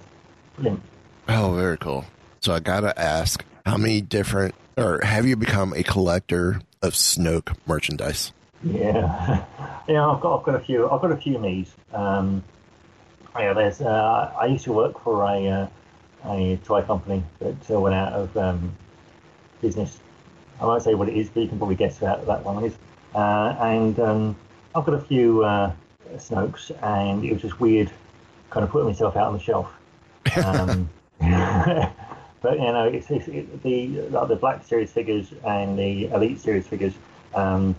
brilliant. 0.56 0.82
Oh, 1.28 1.54
very 1.56 1.78
cool. 1.78 2.06
So 2.40 2.54
I 2.54 2.60
gotta 2.60 2.98
ask, 3.00 3.44
how 3.66 3.78
many 3.78 4.02
different, 4.02 4.56
or 4.78 5.02
have 5.04 5.26
you 5.26 5.36
become 5.36 5.74
a 5.74 5.84
collector 5.84 6.62
of 6.82 6.94
Snoke 6.94 7.56
merchandise? 7.66 8.32
Yeah, 8.64 9.44
yeah. 9.88 10.08
I've 10.08 10.22
got 10.22 10.40
I've 10.40 10.46
got 10.46 10.56
a 10.56 10.60
few. 10.60 10.90
I've 10.90 11.02
got 11.02 11.12
a 11.12 11.18
few 11.18 11.38
me's. 11.38 11.72
Um, 11.94 12.44
yeah, 13.38 13.54
there's. 13.54 13.82
Uh, 13.82 14.34
I 14.40 14.46
used 14.46 14.64
to 14.66 14.74
work 14.74 15.04
for 15.04 15.24
a 15.24 15.48
uh, 15.48 15.68
a 16.26 16.58
toy 16.64 16.82
company 16.84 17.24
that 17.40 17.72
uh, 17.72 17.80
went 17.80 17.96
out 17.96 18.14
of 18.14 18.38
um, 18.38 18.76
business. 19.62 20.00
I 20.62 20.66
won't 20.66 20.84
say 20.84 20.94
what 20.94 21.10
it 21.10 21.18
is, 21.18 21.30
but 21.30 21.42
you 21.42 21.50
can 21.50 21.58
probably 21.58 21.76
guess 21.76 21.98
that 22.00 22.26
that 22.26 22.44
one 22.44 22.64
is. 22.64 22.78
Uh, 23.14 23.56
and 23.60 24.00
um, 24.00 24.36
I've 24.76 24.86
got 24.86 24.96
a 24.96 25.02
few 25.02 25.44
Snokes, 26.18 26.72
and 26.84 27.24
it 27.24 27.34
was 27.34 27.42
just 27.42 27.60
weird, 27.60 27.92
kind 28.50 28.64
of 28.64 28.72
putting 28.72 28.88
myself 28.88 29.16
out 29.16 29.28
on 29.28 29.34
the 29.34 29.40
shelf. 29.40 29.72
Um, 30.44 30.90
but 32.42 32.54
you 32.54 32.72
know, 32.72 32.90
it's, 32.92 33.10
it's 33.12 33.28
it, 33.28 33.64
the 33.64 34.02
like 34.10 34.28
the 34.28 34.36
Black 34.36 34.64
Series 34.64 34.92
figures 34.92 35.32
and 35.46 35.78
the 35.78 36.06
Elite 36.08 36.40
Series 36.40 36.68
figures. 36.68 36.94
Um, 37.36 37.76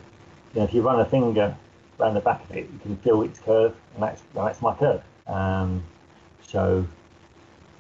you 0.55 0.61
know, 0.61 0.65
if 0.65 0.75
you 0.75 0.83
run 0.83 1.01
a 1.01 1.05
finger 1.05 1.57
around 1.99 2.15
the 2.15 2.21
back 2.21 2.45
of 2.45 2.57
it, 2.57 2.69
you 2.71 2.79
can 2.83 2.97
feel 2.99 3.23
its 3.23 3.39
curve, 3.41 3.75
and 3.95 4.03
that's 4.03 4.23
that's 4.35 4.61
my 4.61 4.75
curve. 4.75 5.03
Um, 5.27 5.83
so, 6.47 6.87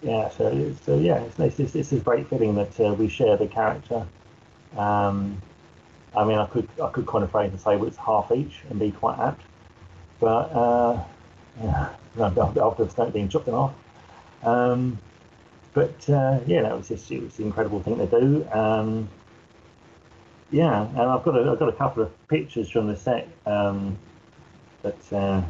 yeah, 0.02 0.28
so 0.30 0.74
so 0.84 0.98
yeah, 0.98 1.18
it's, 1.18 1.58
it's, 1.58 1.74
it's, 1.74 1.92
it's 1.92 2.02
great 2.02 2.28
feeling 2.28 2.54
that 2.54 2.80
uh, 2.80 2.94
we 2.94 3.08
share 3.08 3.36
the 3.36 3.46
character. 3.46 4.06
Um, 4.76 5.42
I 6.16 6.24
mean, 6.24 6.38
I 6.38 6.46
could 6.46 6.68
I 6.82 6.88
could 6.88 7.06
kind 7.06 7.24
of 7.24 7.30
phrase 7.30 7.50
and 7.50 7.60
say 7.60 7.76
well, 7.76 7.86
it's 7.86 7.96
half 7.96 8.32
each 8.32 8.60
and 8.68 8.78
be 8.78 8.90
quite 8.90 9.18
apt, 9.18 9.42
but 10.20 10.52
uh, 10.54 11.02
yeah, 11.62 11.90
after 12.18 12.84
the 12.84 12.90
snake 12.90 13.12
being 13.12 13.28
chopped 13.28 13.48
half. 13.48 13.74
Um, 14.42 14.98
but 15.72 16.08
uh, 16.08 16.40
yeah, 16.46 16.62
that 16.62 16.76
was 16.76 16.88
just 16.88 17.10
it 17.10 17.22
was 17.22 17.38
an 17.38 17.46
incredible 17.46 17.82
thing 17.82 17.98
to 17.98 18.06
do. 18.06 18.48
Um, 18.52 19.08
yeah, 20.50 20.88
and 20.88 21.00
I've 21.00 21.22
got 21.22 21.36
a, 21.36 21.50
I've 21.50 21.58
got 21.58 21.68
a 21.68 21.72
couple 21.72 22.02
of 22.02 22.28
pictures 22.28 22.68
from 22.68 22.88
the 22.88 22.96
set 22.96 23.28
um, 23.46 23.96
that 24.82 25.12
uh, 25.12 25.42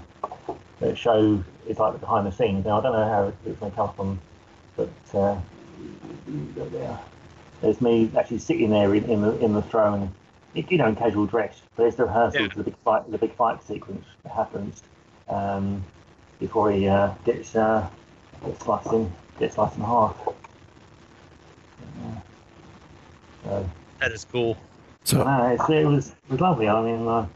that 0.80 0.98
show 0.98 1.42
it's 1.66 1.78
like 1.78 1.98
behind 2.00 2.26
the 2.26 2.32
scenes. 2.32 2.66
Now 2.66 2.80
I 2.80 2.82
don't 2.82 2.92
know 2.92 3.08
how 3.08 3.32
it's 3.46 3.58
going 3.58 3.70
to 3.70 3.76
come 3.76 3.94
from, 3.94 4.20
but 4.76 5.18
uh, 5.18 5.40
there's 7.62 7.80
me 7.80 8.10
actually 8.16 8.38
sitting 8.38 8.70
there 8.70 8.94
in, 8.94 9.04
in 9.04 9.22
the 9.22 9.38
in 9.38 9.54
the 9.54 9.62
throne, 9.62 10.14
you 10.54 10.78
know, 10.78 10.88
in 10.88 10.96
casual 10.96 11.26
dress. 11.26 11.60
There's 11.76 11.96
the 11.96 12.04
rehearsal 12.04 12.42
Yeah. 12.42 12.48
for 12.48 12.58
the 12.58 12.64
big 12.64 12.76
fight, 12.78 13.10
the 13.10 13.18
big 13.18 13.34
fight 13.36 13.62
sequence 13.62 14.04
that 14.22 14.32
happens 14.32 14.82
um, 15.28 15.84
before 16.38 16.70
he 16.72 16.88
uh, 16.88 17.12
gets 17.24 17.54
uh, 17.54 17.88
gets 18.44 18.64
sliced 18.64 18.92
in, 18.92 19.12
gets 19.38 19.54
sliced 19.54 19.76
in 19.76 19.82
half. 19.82 20.16
Yeah. 22.04 22.20
So. 23.44 23.70
That 24.00 24.12
is 24.12 24.24
cool. 24.24 24.56
So, 25.04 25.22
No, 25.24 25.46
it's, 25.46 25.68
it 25.70 25.86
was 25.86 26.08
it 26.10 26.30
was 26.30 26.40
lovely. 26.40 26.68
I 26.68 26.82
mean, 26.82 27.06
uh, 27.06 27.26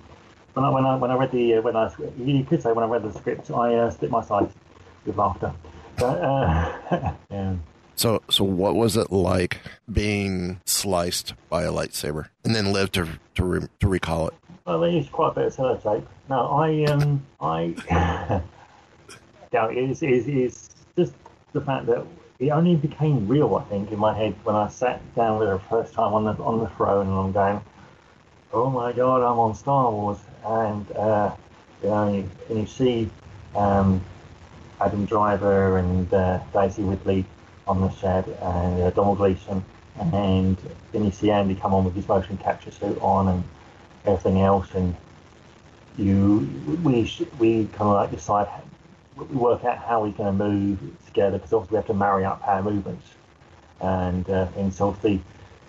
when 0.54 0.64
I 0.64 0.70
when 0.70 0.84
I 0.84 0.96
when 0.96 1.10
I 1.10 1.16
read 1.16 1.30
the 1.30 1.54
uh, 1.56 1.62
when 1.62 1.76
I 1.76 1.90
you 2.18 2.44
could 2.44 2.62
say 2.62 2.72
when 2.72 2.84
I 2.84 2.88
read 2.88 3.02
the 3.02 3.12
script, 3.12 3.50
I 3.50 3.74
uh, 3.74 3.90
split 3.90 4.10
my 4.10 4.22
sides 4.22 4.54
with 5.06 5.16
laughter. 5.16 5.52
But 5.98 6.20
uh, 6.20 6.72
yeah, 7.30 7.54
so, 7.96 8.22
so 8.28 8.44
what 8.44 8.74
was 8.74 8.96
it 8.96 9.12
like 9.12 9.60
being 9.92 10.60
sliced 10.64 11.34
by 11.48 11.62
a 11.62 11.72
lightsaber 11.72 12.28
and 12.44 12.54
then 12.54 12.72
live 12.72 12.92
to 12.92 13.08
to 13.34 13.44
re, 13.44 13.60
to 13.80 13.88
recall 13.88 14.28
it? 14.28 14.34
well, 14.64 14.80
they 14.80 15.02
quite 15.12 15.32
a 15.32 15.34
bit 15.34 15.46
of 15.46 15.56
sellotape. 15.56 16.06
No, 16.28 16.48
I 16.48 16.84
um 16.84 17.24
I 17.40 17.74
yeah, 19.52 19.68
it's, 19.70 20.02
it's, 20.02 20.26
it's 20.26 20.70
just 20.96 21.14
the 21.52 21.60
fact 21.60 21.86
that 21.86 22.06
it 22.38 22.48
only 22.50 22.76
became 22.76 23.28
real. 23.28 23.54
I 23.56 23.62
think 23.64 23.92
in 23.92 23.98
my 23.98 24.14
head 24.14 24.34
when 24.44 24.56
I 24.56 24.68
sat 24.68 25.00
down 25.14 25.38
with 25.38 25.48
her 25.48 25.58
first 25.58 25.92
time 25.92 26.14
on 26.14 26.24
the 26.24 26.32
on 26.42 26.60
the 26.60 26.68
throne, 26.68 27.08
and 27.08 27.16
I'm 27.16 27.32
going, 27.32 27.60
oh 28.52 28.70
my 28.70 28.92
god, 28.92 29.18
I'm 29.18 29.38
on 29.38 29.54
Star 29.54 29.90
Wars, 29.90 30.18
and 30.44 30.90
uh, 30.92 31.34
you 31.82 31.88
know, 31.88 32.28
and 32.48 32.58
you 32.58 32.66
see 32.66 33.10
um, 33.54 34.02
Adam 34.80 35.04
Driver 35.04 35.76
and 35.78 36.12
uh, 36.12 36.40
Daisy 36.54 36.82
Ridley 36.82 37.26
on 37.66 37.80
the 37.80 37.90
set, 37.90 38.28
and 38.28 38.94
Domhnall 38.94 39.14
Gleeson, 39.14 39.64
and 39.98 40.12
then 40.92 41.04
you 41.04 41.10
see 41.10 41.30
Andy 41.30 41.54
come 41.54 41.74
on 41.74 41.84
with 41.84 41.94
his 41.94 42.06
motion 42.06 42.36
capture 42.38 42.70
suit 42.70 42.98
on 43.00 43.28
and 43.28 43.44
everything 44.04 44.40
else, 44.40 44.68
and 44.74 44.94
you 45.96 46.48
we 46.82 47.10
we 47.38 47.66
kind 47.66 47.82
of 47.82 47.94
like 47.94 48.10
decide 48.10 48.48
we 49.16 49.24
work 49.26 49.64
out 49.64 49.78
how 49.78 50.02
we're 50.02 50.10
going 50.12 50.36
to 50.36 50.44
move 50.44 50.78
together 51.06 51.38
because 51.38 51.52
obviously 51.52 51.74
we 51.74 51.76
have 51.76 51.86
to 51.86 51.94
marry 51.94 52.24
up 52.24 52.46
our 52.46 52.62
movements, 52.62 53.06
and 53.80 54.28
uh, 54.28 54.48
and 54.56 54.72
so 54.72 54.88
obviously 54.88 55.22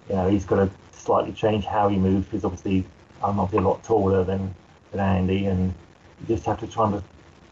you 0.10 0.16
know 0.16 0.28
he's 0.28 0.46
got 0.46 0.58
to 0.58 0.70
slightly 0.94 1.34
change 1.34 1.66
how 1.66 1.88
he 1.88 1.98
moves 1.98 2.26
because 2.26 2.44
obviously 2.44 2.86
I'm 3.24 3.40
obviously 3.40 3.64
a 3.64 3.68
lot 3.68 3.84
taller 3.84 4.24
than, 4.24 4.54
than 4.92 5.00
Andy, 5.00 5.46
and 5.46 5.74
you 6.22 6.36
just 6.36 6.46
have 6.46 6.60
to 6.60 6.68
try 6.68 6.92
and 6.92 7.04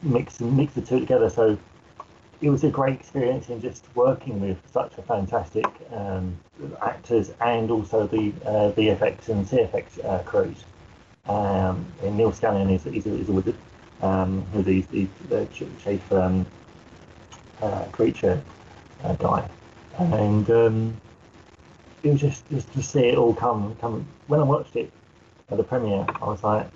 mix 0.02 0.40
mix 0.40 0.74
the 0.74 0.82
two 0.82 1.00
together. 1.00 1.30
So 1.30 1.58
it 2.44 2.50
was 2.50 2.66
a 2.66 2.70
great 2.70 2.94
experience 3.00 3.48
in 3.48 3.62
just 3.62 3.88
working 3.96 4.42
with 4.42 4.58
such 4.70 4.98
a 4.98 5.02
fantastic 5.02 5.66
um, 5.94 6.38
actors 6.82 7.32
and 7.40 7.72
also 7.72 8.06
the 8.06 8.34
uh, 8.46 8.70
VFX 8.74 9.30
and 9.30 9.48
CFX 9.48 10.04
uh, 10.04 10.22
crews. 10.24 10.66
Um, 11.26 11.86
and 12.04 12.18
Neal 12.18 12.34
Scanlan 12.34 12.70
is, 12.70 12.86
is, 12.86 13.06
a, 13.06 13.14
is 13.14 13.30
a 13.30 13.32
wizard, 13.32 13.56
um, 14.02 14.46
who's 14.52 14.66
the, 14.66 14.82
the, 14.92 15.08
the 15.30 15.46
chief 15.82 16.12
um, 16.12 16.46
uh, 17.62 17.86
creature 17.94 18.44
uh, 19.06 19.14
guy, 19.14 19.50
and 19.98 20.50
um, 20.52 21.02
it 22.04 22.12
was 22.12 22.20
just, 22.20 22.50
just 22.50 22.74
to 22.74 22.84
see 22.84 23.06
it 23.08 23.18
all 23.18 23.34
come 23.34 23.74
come. 23.80 24.06
When 24.28 24.42
I 24.42 24.44
watched 24.44 24.76
it 24.76 24.92
at 25.50 25.56
the 25.56 25.64
premiere, 25.64 26.06
I 26.22 26.26
was 26.26 26.44
like, 26.44 26.68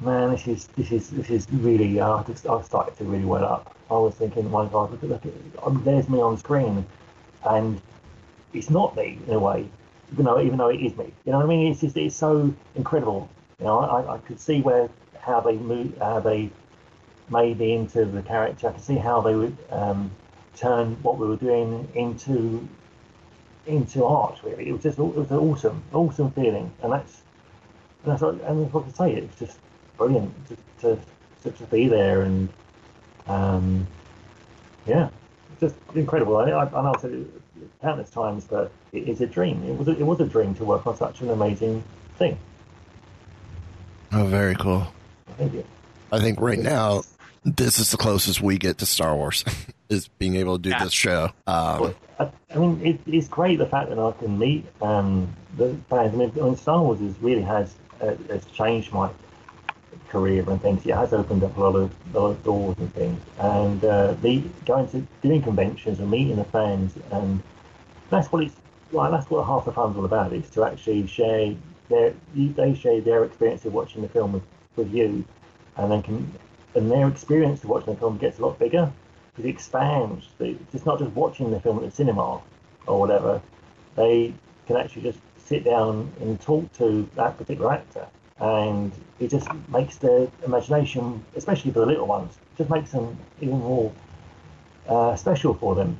man, 0.00 0.30
this 0.30 0.46
is 0.46 0.66
this 0.76 0.92
is 0.92 1.10
this 1.10 1.30
is 1.30 1.46
really. 1.52 1.98
Uh, 2.00 2.22
I 2.22 2.62
started 2.62 2.96
to 2.98 3.04
really 3.04 3.24
well 3.24 3.44
up. 3.44 3.76
I 3.90 3.94
was 3.94 4.14
thinking, 4.14 4.50
my 4.50 4.66
God, 4.66 4.90
look 4.90 5.02
at 5.02 5.08
look 5.08 5.22
um, 5.62 5.82
there's 5.84 6.08
me 6.08 6.20
on 6.20 6.36
screen, 6.38 6.86
and 7.44 7.80
it's 8.52 8.70
not 8.70 8.96
me 8.96 9.18
in 9.26 9.34
a 9.34 9.38
way, 9.38 9.68
even 10.12 10.24
though 10.24 10.40
even 10.40 10.58
though 10.58 10.68
it 10.68 10.80
is 10.80 10.96
me. 10.96 11.12
You 11.24 11.32
know 11.32 11.38
what 11.38 11.46
I 11.46 11.48
mean? 11.48 11.72
It's 11.72 11.80
just 11.80 11.96
it's 11.96 12.16
so 12.16 12.54
incredible. 12.74 13.28
You 13.60 13.66
know, 13.66 13.80
I, 13.80 14.14
I 14.14 14.18
could 14.18 14.40
see 14.40 14.60
where 14.60 14.88
how 15.20 15.40
they 15.40 15.56
move, 15.56 15.96
how 15.98 16.20
they 16.20 16.50
made 17.30 17.58
me 17.58 17.74
into 17.74 18.04
the 18.04 18.22
character. 18.22 18.68
I 18.68 18.72
could 18.72 18.84
see 18.84 18.96
how 18.96 19.20
they 19.20 19.34
would 19.34 19.56
um, 19.70 20.10
turn 20.56 20.96
what 21.02 21.18
we 21.18 21.26
were 21.26 21.36
doing 21.36 21.88
into 21.94 22.66
into 23.66 24.04
art. 24.04 24.38
Really, 24.44 24.68
it 24.68 24.72
was 24.72 24.82
just 24.82 24.98
it 24.98 25.02
was 25.02 25.30
an 25.30 25.38
awesome, 25.38 25.82
awesome 25.92 26.30
feeling, 26.32 26.70
and 26.82 26.92
that's 26.92 27.22
and 28.04 28.12
that's 28.12 28.22
and 28.22 28.72
what 28.72 28.84
I 28.86 28.90
say. 28.92 29.14
It's 29.14 29.38
just 29.38 29.58
brilliant 29.98 30.32
to 30.48 30.56
to, 30.80 30.98
to, 31.42 31.50
to 31.50 31.64
be 31.64 31.88
there 31.88 32.22
and 32.22 32.48
um, 33.26 33.86
yeah, 34.86 35.10
it's 35.52 35.60
just 35.60 35.74
incredible. 35.94 36.36
I, 36.38 36.48
I, 36.50 36.64
I 36.64 36.82
know 36.82 36.94
I've 36.94 37.00
said 37.00 37.12
it 37.12 37.26
countless 37.82 38.08
times, 38.10 38.46
but 38.48 38.70
it 38.92 39.08
is 39.08 39.20
a 39.20 39.26
dream. 39.26 39.62
It 39.64 39.76
was 39.76 39.88
a, 39.88 39.90
it 39.92 40.02
was 40.04 40.20
a 40.20 40.26
dream 40.26 40.54
to 40.54 40.64
work 40.64 40.86
on 40.86 40.96
such 40.96 41.20
an 41.20 41.28
amazing 41.30 41.82
thing. 42.16 42.38
Oh, 44.12 44.24
very 44.24 44.54
cool. 44.54 44.86
Thank 45.36 45.52
you. 45.52 45.64
I 46.10 46.20
think 46.20 46.40
right 46.40 46.58
now 46.58 47.02
this 47.44 47.78
is 47.78 47.90
the 47.90 47.98
closest 47.98 48.40
we 48.40 48.56
get 48.56 48.78
to 48.78 48.86
Star 48.86 49.14
Wars 49.14 49.44
is 49.90 50.08
being 50.18 50.36
able 50.36 50.56
to 50.56 50.62
do 50.62 50.70
Yeah. 50.70 50.84
this 50.84 50.92
show. 50.92 51.24
Um, 51.46 51.94
I, 52.18 52.30
I 52.54 52.58
mean, 52.58 52.80
it, 52.84 53.00
it's 53.06 53.28
great 53.28 53.58
the 53.58 53.66
fact 53.66 53.90
that 53.90 53.98
I 53.98 54.12
can 54.12 54.38
meet 54.38 54.64
um, 54.80 55.34
the 55.56 55.76
fans. 55.90 56.14
I 56.14 56.16
mean, 56.16 56.32
I 56.36 56.40
mean, 56.40 56.56
Star 56.56 56.82
Wars 56.82 57.00
has 57.00 57.18
really 57.20 57.42
has 57.42 57.74
uh, 58.00 58.14
has 58.30 58.44
changed 58.46 58.92
my 58.92 59.10
career 60.08 60.48
and 60.48 60.60
things. 60.60 60.84
It 60.86 60.94
has 60.94 61.12
opened 61.12 61.44
up 61.44 61.56
a 61.56 61.60
lot 61.60 61.76
of, 61.76 61.92
a 62.14 62.18
lot 62.18 62.30
of 62.30 62.44
doors 62.44 62.76
and 62.78 62.92
things. 62.94 63.20
And 63.38 63.84
uh, 63.84 64.14
the 64.14 64.42
going 64.66 64.88
to 64.88 65.06
doing 65.22 65.42
conventions 65.42 66.00
and 66.00 66.10
meeting 66.10 66.36
the 66.36 66.44
fans, 66.44 66.94
and 67.10 67.42
that's 68.10 68.30
what 68.32 68.44
it's 68.44 68.56
like. 68.92 69.10
That's 69.10 69.30
what 69.30 69.46
half 69.46 69.64
the 69.64 69.72
fun's 69.72 69.96
all 69.96 70.04
about 70.04 70.32
is 70.32 70.48
to 70.50 70.64
actually 70.64 71.06
share 71.06 71.54
their 71.88 72.14
they 72.34 72.74
share 72.74 73.00
their 73.00 73.24
experience 73.24 73.64
of 73.64 73.72
watching 73.72 74.02
the 74.02 74.08
film 74.08 74.32
with, 74.32 74.42
with 74.76 74.92
you, 74.92 75.24
and 75.76 75.90
then 75.90 76.02
can 76.02 76.32
and 76.74 76.90
their 76.90 77.08
experience 77.08 77.62
of 77.64 77.70
watching 77.70 77.94
the 77.94 77.98
film 77.98 78.18
gets 78.18 78.38
a 78.38 78.42
lot 78.42 78.58
bigger 78.58 78.92
because 79.30 79.44
it 79.44 79.48
expands. 79.48 80.28
It's 80.38 80.86
not 80.86 80.98
just 80.98 81.12
watching 81.12 81.50
the 81.50 81.60
film 81.60 81.78
at 81.78 81.84
the 81.84 81.90
cinema 81.90 82.40
or 82.86 83.00
whatever. 83.00 83.40
They 83.96 84.34
can 84.66 84.76
actually 84.76 85.02
just 85.02 85.18
sit 85.38 85.64
down 85.64 86.12
and 86.20 86.40
talk 86.40 86.70
to 86.74 87.08
that 87.16 87.38
particular 87.38 87.72
actor, 87.72 88.06
and 88.40 88.92
it 89.18 89.30
just 89.30 89.48
makes 89.68 89.96
their 89.96 90.28
imagination, 90.44 91.24
especially 91.36 91.72
for 91.72 91.80
the 91.80 91.86
little 91.86 92.06
ones, 92.06 92.38
just 92.56 92.70
makes 92.70 92.90
them 92.92 93.16
even 93.40 93.58
more 93.58 93.92
uh, 94.88 95.16
special 95.16 95.54
for 95.54 95.74
them. 95.74 95.96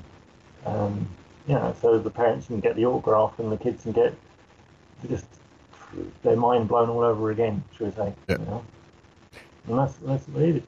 Um, 0.65 1.09
you 1.47 1.55
know, 1.55 1.75
so 1.81 1.99
the 1.99 2.11
parents 2.11 2.47
can 2.47 2.61
get 2.61 2.77
the 2.77 2.85
autograph 2.87 3.39
and 3.39 3.51
the 3.51 3.57
kids 3.57 3.83
can 3.83 3.93
get 3.93 4.15
just 5.09 5.27
their 6.23 6.37
mind 6.37 6.69
blown 6.69 6.89
all 6.89 7.03
over 7.03 7.31
again, 7.31 7.65
should 7.77 7.87
we 7.87 7.93
say? 7.93 8.13
Yeah. 8.29 8.39
You 8.39 8.45
know? 8.45 8.65
And 9.69 9.79
that's 9.79 9.95
that's 9.97 10.29
what 10.29 10.43
it 10.43 10.57
is. 10.57 10.63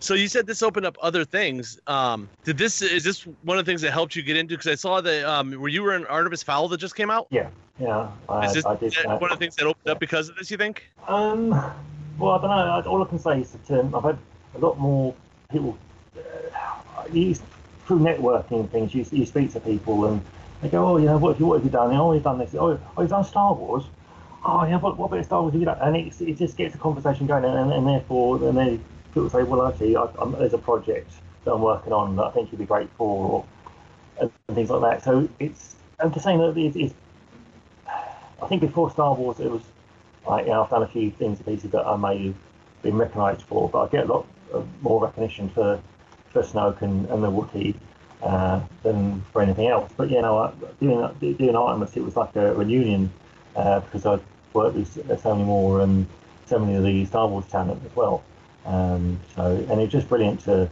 So 0.00 0.14
you 0.14 0.26
said 0.26 0.46
this 0.46 0.62
opened 0.62 0.84
up 0.84 0.96
other 1.00 1.24
things. 1.24 1.78
Um, 1.86 2.28
did 2.44 2.58
this 2.58 2.82
is 2.82 3.04
this 3.04 3.22
one 3.42 3.58
of 3.58 3.64
the 3.64 3.70
things 3.70 3.82
that 3.82 3.92
helped 3.92 4.16
you 4.16 4.22
get 4.22 4.36
into? 4.36 4.54
Because 4.54 4.70
I 4.70 4.74
saw 4.74 5.00
that 5.00 5.24
um, 5.24 5.52
were 5.52 5.68
you 5.68 5.82
were 5.82 5.94
in 5.94 6.04
Artemis 6.06 6.42
Fowl 6.42 6.68
that 6.68 6.78
just 6.78 6.96
came 6.96 7.10
out. 7.10 7.28
Yeah, 7.30 7.50
yeah. 7.82 8.10
I, 8.28 8.46
Is 8.46 8.54
this 8.54 8.64
I 8.64 8.76
did 8.76 8.86
is 8.86 8.94
that 8.94 9.06
that. 9.06 9.20
one 9.20 9.32
of 9.32 9.38
the 9.38 9.44
things 9.44 9.56
that 9.56 9.66
opened 9.66 9.90
up 9.90 9.98
because 9.98 10.28
of 10.28 10.36
this? 10.36 10.50
You 10.50 10.56
think? 10.56 10.88
Um, 11.08 11.50
well, 12.18 12.32
I 12.32 12.40
don't 12.40 12.50
know. 12.50 12.90
All 12.90 13.02
I 13.02 13.06
can 13.06 13.18
say 13.18 13.40
is 13.40 13.50
that 13.52 13.80
um, 13.80 13.94
I've 13.94 14.04
had 14.04 14.18
a 14.54 14.58
lot 14.58 14.78
more 14.78 15.14
people. 15.50 15.76
Uh, 16.16 17.04
you, 17.12 17.34
through 17.86 17.98
networking 17.98 18.60
and 18.60 18.70
things, 18.70 18.94
you, 18.94 19.04
you 19.10 19.26
speak 19.26 19.52
to 19.52 19.60
people 19.60 20.06
and 20.06 20.24
they 20.60 20.68
go, 20.68 20.86
"Oh, 20.86 20.96
you 20.98 21.06
know, 21.06 21.18
what 21.18 21.30
have 21.32 21.40
you, 21.40 21.46
what 21.46 21.56
have 21.56 21.64
you 21.64 21.70
done? 21.70 21.92
Oh, 21.94 22.12
you've 22.12 22.22
done 22.22 22.38
this. 22.38 22.54
Oh, 22.54 22.78
oh, 22.96 23.00
you've 23.00 23.10
done 23.10 23.24
Star 23.24 23.52
Wars. 23.54 23.84
Oh, 24.44 24.64
yeah. 24.64 24.76
What, 24.76 24.96
what 24.96 25.06
about 25.06 25.24
Star 25.24 25.42
Wars 25.42 25.52
have 25.52 25.60
you 25.60 25.66
done?" 25.66 25.78
And 25.80 25.96
it's, 25.96 26.20
it 26.20 26.38
just 26.38 26.56
gets 26.56 26.74
a 26.74 26.78
conversation 26.78 27.26
going, 27.26 27.44
and, 27.44 27.72
and 27.72 27.86
therefore, 27.86 28.38
then 28.38 28.54
they 28.54 28.78
people 29.12 29.28
say, 29.28 29.42
"Well, 29.42 29.66
actually, 29.66 29.96
I, 29.96 30.06
I'm, 30.20 30.32
there's 30.32 30.54
a 30.54 30.58
project 30.58 31.10
that 31.44 31.52
I'm 31.52 31.62
working 31.62 31.92
on 31.92 32.14
that 32.16 32.22
I 32.22 32.30
think 32.30 32.52
you'd 32.52 32.58
be 32.58 32.64
great 32.66 32.88
for," 32.96 33.44
or 34.20 34.30
and 34.48 34.54
things 34.54 34.70
like 34.70 34.82
that. 34.82 35.04
So 35.04 35.28
it's 35.40 35.74
I'm 35.98 36.12
just 36.12 36.24
saying 36.24 36.38
that 36.38 36.56
it's, 36.56 36.76
it's 36.76 36.94
I 38.42 38.48
think 38.48 38.60
before 38.60 38.90
Star 38.90 39.14
Wars, 39.14 39.40
it 39.40 39.50
was 39.50 39.62
like, 40.26 40.46
you 40.46 40.52
know, 40.52 40.64
I've 40.64 40.70
done 40.70 40.82
a 40.82 40.88
few 40.88 41.10
things 41.10 41.38
and 41.38 41.46
pieces 41.46 41.70
that 41.70 41.86
I 41.86 41.96
may 41.96 42.26
have 42.26 42.34
been 42.82 42.96
recognised 42.96 43.42
for, 43.42 43.68
but 43.68 43.84
I 43.84 43.88
get 43.88 44.04
a 44.08 44.12
lot 44.12 44.26
of 44.52 44.66
more 44.82 45.02
recognition 45.02 45.48
for 45.50 45.80
for 46.30 46.42
Snoke 46.42 46.80
and, 46.82 47.06
and 47.10 47.22
the 47.22 47.30
Wookiee 47.30 47.74
uh, 48.22 48.60
than 48.82 49.22
for 49.32 49.42
anything 49.42 49.68
else. 49.68 49.92
But 49.96 50.10
you 50.10 50.20
know, 50.22 50.38
I- 50.38 50.52
doing 50.80 51.36
doing 51.36 51.54
Artemis, 51.56 51.96
it 51.96 52.02
was 52.02 52.16
like 52.16 52.34
a 52.36 52.54
reunion 52.54 53.10
uh, 53.54 53.80
because 53.80 54.06
I'd 54.06 54.20
worked 54.54 54.76
with 54.76 55.20
so 55.22 55.34
many 55.34 55.44
more 55.44 55.80
and 55.80 56.06
so 56.46 56.58
many 56.58 56.74
of 56.76 56.84
the 56.84 57.04
Star 57.06 57.28
Wars 57.28 57.46
talent 57.46 57.82
as 57.84 57.94
well. 57.94 58.22
Um, 58.64 59.20
so 59.34 59.64
and 59.70 59.80
it's 59.80 59.92
just 59.92 60.08
brilliant 60.08 60.40
to 60.40 60.70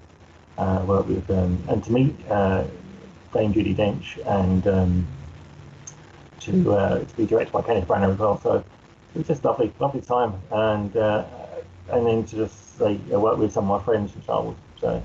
uh, 0.59 0.85
work 0.87 1.07
with 1.09 1.27
them 1.27 1.63
and 1.69 1.83
to 1.85 1.93
meet 1.93 2.15
uh, 2.29 2.65
Dame 3.33 3.53
Judi 3.53 3.77
Dench 3.77 4.19
and 4.27 4.67
um, 4.67 5.07
to 6.41 6.73
uh, 6.73 6.99
to 7.01 7.17
be 7.17 7.27
directed 7.27 7.53
by 7.53 7.63
Kenneth 7.63 7.89
Branagh 7.89 8.13
as 8.13 8.19
well. 8.19 8.41
So 8.41 8.65
it 9.15 9.19
was 9.19 9.27
just 9.27 9.45
lovely, 9.45 9.73
lovely 9.79 10.01
time, 10.01 10.35
and 10.51 10.97
uh, 10.97 11.25
and 11.91 12.07
then 12.07 12.25
to 12.27 12.37
just 12.37 12.79
say 12.79 13.01
I 13.13 13.17
work 13.17 13.39
with 13.39 13.53
some 13.53 13.71
of 13.71 13.81
my 13.81 13.85
friends 13.85 14.13
from 14.13 14.23
Wars. 14.27 14.57
So 14.81 15.03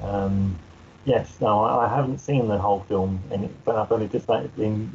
um, 0.00 0.58
yes, 1.04 1.36
no, 1.40 1.64
I, 1.64 1.86
I 1.86 1.94
haven't 1.94 2.18
seen 2.18 2.48
the 2.48 2.58
whole 2.58 2.84
film, 2.84 3.22
and 3.30 3.44
it, 3.44 3.64
but 3.64 3.76
I've 3.76 3.92
only 3.92 4.08
just 4.08 4.28
like, 4.28 4.54
been 4.56 4.90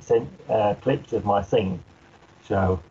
sent 0.00 0.28
uh, 0.48 0.74
clips 0.74 1.12
of 1.12 1.24
my 1.24 1.42
scene. 1.42 1.82
So 2.44 2.82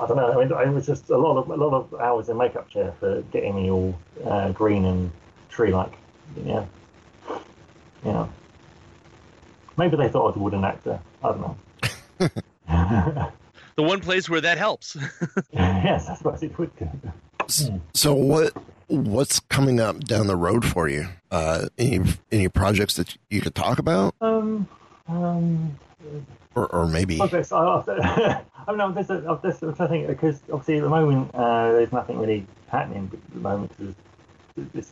I 0.00 0.06
don't 0.06 0.16
know. 0.16 0.32
I 0.32 0.44
mean, 0.44 0.50
it 0.50 0.74
was 0.74 0.86
just 0.86 1.10
a 1.10 1.18
lot 1.18 1.36
of 1.36 1.50
a 1.50 1.56
lot 1.56 1.74
of 1.74 2.00
hours 2.00 2.28
in 2.28 2.36
makeup 2.36 2.68
chair 2.70 2.94
for 2.98 3.22
getting 3.32 3.54
me 3.54 3.70
all 3.70 3.98
uh, 4.24 4.50
green 4.52 4.84
and 4.84 5.10
tree-like. 5.50 5.92
Yeah, 6.44 6.64
you 8.04 8.12
know. 8.12 8.32
Maybe 9.76 9.96
they 9.96 10.08
thought 10.08 10.24
I 10.24 10.26
was 10.28 10.36
a 10.36 10.40
wooden 10.40 10.64
actor. 10.64 11.00
I 11.22 11.28
don't 11.28 11.40
know. 12.68 13.28
The 13.74 13.82
one 13.82 14.00
place 14.00 14.28
where 14.28 14.40
that 14.40 14.58
helps. 14.58 14.96
yes, 15.52 16.06
I 16.08 16.14
suppose 16.16 16.42
it 16.42 16.56
would. 16.58 16.70
so 17.94 18.14
what 18.14 18.52
what's 18.88 19.40
coming 19.40 19.80
up 19.80 20.00
down 20.00 20.26
the 20.26 20.36
road 20.36 20.64
for 20.64 20.88
you? 20.88 21.08
Uh, 21.30 21.68
any 21.78 22.00
any 22.30 22.48
projects 22.48 22.96
that 22.96 23.16
you 23.30 23.40
could 23.40 23.54
talk 23.54 23.78
about, 23.78 24.14
Um, 24.20 24.68
um, 25.08 25.78
or, 26.54 26.66
or 26.66 26.86
maybe 26.86 27.20
I 27.20 27.24
I, 27.24 27.28
I, 27.50 28.42
I 28.58 28.64
don't 28.66 28.76
know. 28.76 28.92
There's 28.92 29.08
a, 29.10 29.26
I'm 29.26 29.40
just 29.42 29.62
I'm 29.62 29.74
trying 29.74 29.88
to 29.88 29.94
think 29.94 30.06
because 30.08 30.42
obviously 30.52 30.76
at 30.76 30.82
the 30.82 30.90
moment 30.90 31.30
uh, 31.34 31.72
there's 31.72 31.92
nothing 31.92 32.18
really 32.18 32.46
happening 32.68 33.10
at 33.12 33.34
the 33.34 33.40
moment 33.40 33.72
because 33.76 33.94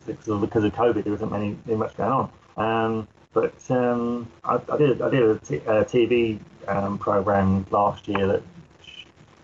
because 0.09 0.27
of, 0.27 0.41
because 0.41 0.63
of 0.63 0.73
COVID. 0.73 1.03
There 1.03 1.13
isn't 1.13 1.31
many 1.31 1.57
really 1.67 1.77
much 1.77 1.95
going 1.95 2.11
on. 2.11 2.31
Um, 2.57 3.07
but 3.33 3.53
um, 3.69 4.29
I, 4.43 4.59
I 4.69 4.77
did 4.77 5.01
I 5.01 5.09
did 5.09 5.23
a, 5.23 5.37
t- 5.39 5.57
a 5.57 5.85
TV 5.85 6.39
um, 6.67 6.97
program 6.97 7.65
last 7.71 8.07
year 8.07 8.27
that 8.27 8.43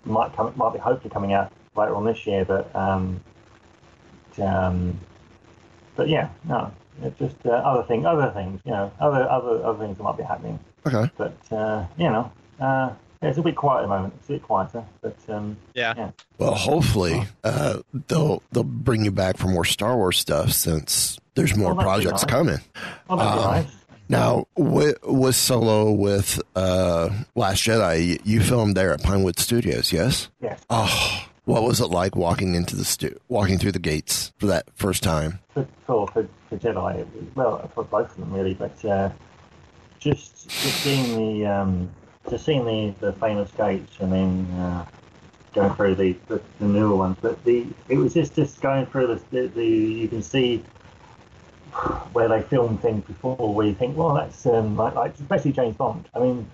might 0.05 0.33
come 0.35 0.53
might 0.55 0.73
be 0.73 0.79
hopefully 0.79 1.11
coming 1.11 1.33
out 1.33 1.51
later 1.75 1.95
on 1.95 2.05
this 2.05 2.25
year. 2.27 2.45
But 2.45 2.73
um, 2.75 3.21
um, 4.39 4.99
but 5.95 6.09
yeah, 6.09 6.29
no, 6.43 6.71
it's 7.01 7.17
just 7.19 7.35
uh, 7.45 7.49
other 7.49 7.83
thing, 7.83 8.05
other 8.05 8.31
things, 8.31 8.61
you 8.65 8.71
know, 8.71 8.91
other 8.99 9.29
other 9.29 9.63
other 9.63 9.79
things 9.79 9.97
that 9.97 10.03
might 10.03 10.17
be 10.17 10.23
happening. 10.23 10.59
okay. 10.85 11.09
But 11.17 11.37
uh, 11.51 11.85
you 11.97 12.09
know, 12.09 12.31
uh, 12.59 12.93
yeah, 13.21 13.29
it's 13.29 13.37
a 13.37 13.41
bit 13.41 13.55
quiet 13.55 13.79
at 13.79 13.81
the 13.83 13.87
moment. 13.89 14.13
It's 14.19 14.29
a 14.29 14.33
bit 14.33 14.43
quieter, 14.43 14.83
but 15.01 15.15
um, 15.29 15.57
yeah. 15.73 15.93
yeah, 15.97 16.11
Well, 16.37 16.53
hopefully 16.55 17.23
uh, 17.43 17.79
they'll 18.07 18.41
they'll 18.51 18.63
bring 18.63 19.03
you 19.05 19.11
back 19.11 19.37
for 19.37 19.47
more 19.47 19.65
Star 19.65 19.95
Wars 19.95 20.19
stuff 20.19 20.51
since 20.51 21.19
there's 21.35 21.55
more 21.55 21.71
Oh, 21.71 21.75
projects 21.75 22.23
nice. 22.23 22.25
coming. 22.25 22.59
well, 23.09 23.17
that'd 23.17 23.33
be 23.33 23.39
Um, 23.45 23.51
nice. 23.53 23.73
Now, 24.09 24.45
with, 24.55 24.97
with 25.03 25.35
Solo 25.35 25.91
with 25.91 26.41
uh, 26.55 27.09
Last 27.35 27.61
Jedi, 27.63 28.21
you 28.23 28.41
filmed 28.41 28.77
there 28.77 28.93
at 28.93 29.03
Pinewood 29.03 29.37
Studios, 29.37 29.91
yes? 29.91 30.29
Yes. 30.41 30.61
Oh, 30.69 31.25
what 31.43 31.63
was 31.63 31.81
it 31.81 31.87
like 31.87 32.15
walking 32.15 32.55
into 32.55 32.77
the 32.77 32.85
stu- 32.85 33.19
walking 33.27 33.57
through 33.57 33.73
the 33.73 33.79
gates 33.79 34.31
for 34.37 34.45
that 34.45 34.69
first 34.75 35.03
time? 35.03 35.39
for 35.53 35.67
for, 35.85 36.07
for, 36.07 36.25
for 36.49 36.57
Jedi, 36.57 36.99
it 36.99 37.07
was- 37.13 37.35
well, 37.35 37.69
for 37.75 37.83
both 37.83 38.09
of 38.11 38.17
them 38.17 38.31
really, 38.31 38.53
but 38.53 38.85
uh, 38.85 39.09
just 39.99 40.49
just 40.49 40.77
seeing 40.83 41.15
the 41.41 41.45
um, 41.45 41.89
just 42.29 42.45
seeing 42.45 42.65
the, 42.65 42.93
the 42.99 43.13
famous 43.13 43.51
gates 43.51 43.93
and 43.99 44.11
then 44.11 44.45
uh, 44.59 44.85
going 45.53 45.73
through 45.75 45.95
the, 45.95 46.15
the, 46.27 46.41
the 46.59 46.65
newer 46.65 46.95
ones, 46.95 47.17
but 47.21 47.43
the 47.43 47.65
it 47.89 47.97
was 47.97 48.13
just 48.13 48.35
just 48.35 48.61
going 48.61 48.85
through 48.85 49.19
the, 49.31 49.47
the, 49.47 49.65
you 49.65 50.07
can 50.07 50.21
see 50.21 50.63
where 52.13 52.27
they 52.27 52.41
filmed 52.41 52.81
things 52.81 53.03
before, 53.05 53.53
where 53.53 53.65
you 53.65 53.73
think, 53.73 53.95
well, 53.95 54.13
that's 54.13 54.45
um, 54.45 54.75
like, 54.75 54.95
like 54.95 55.13
especially 55.15 55.51
James 55.51 55.75
Bond. 55.75 56.07
I 56.15 56.19
mean, 56.19 56.49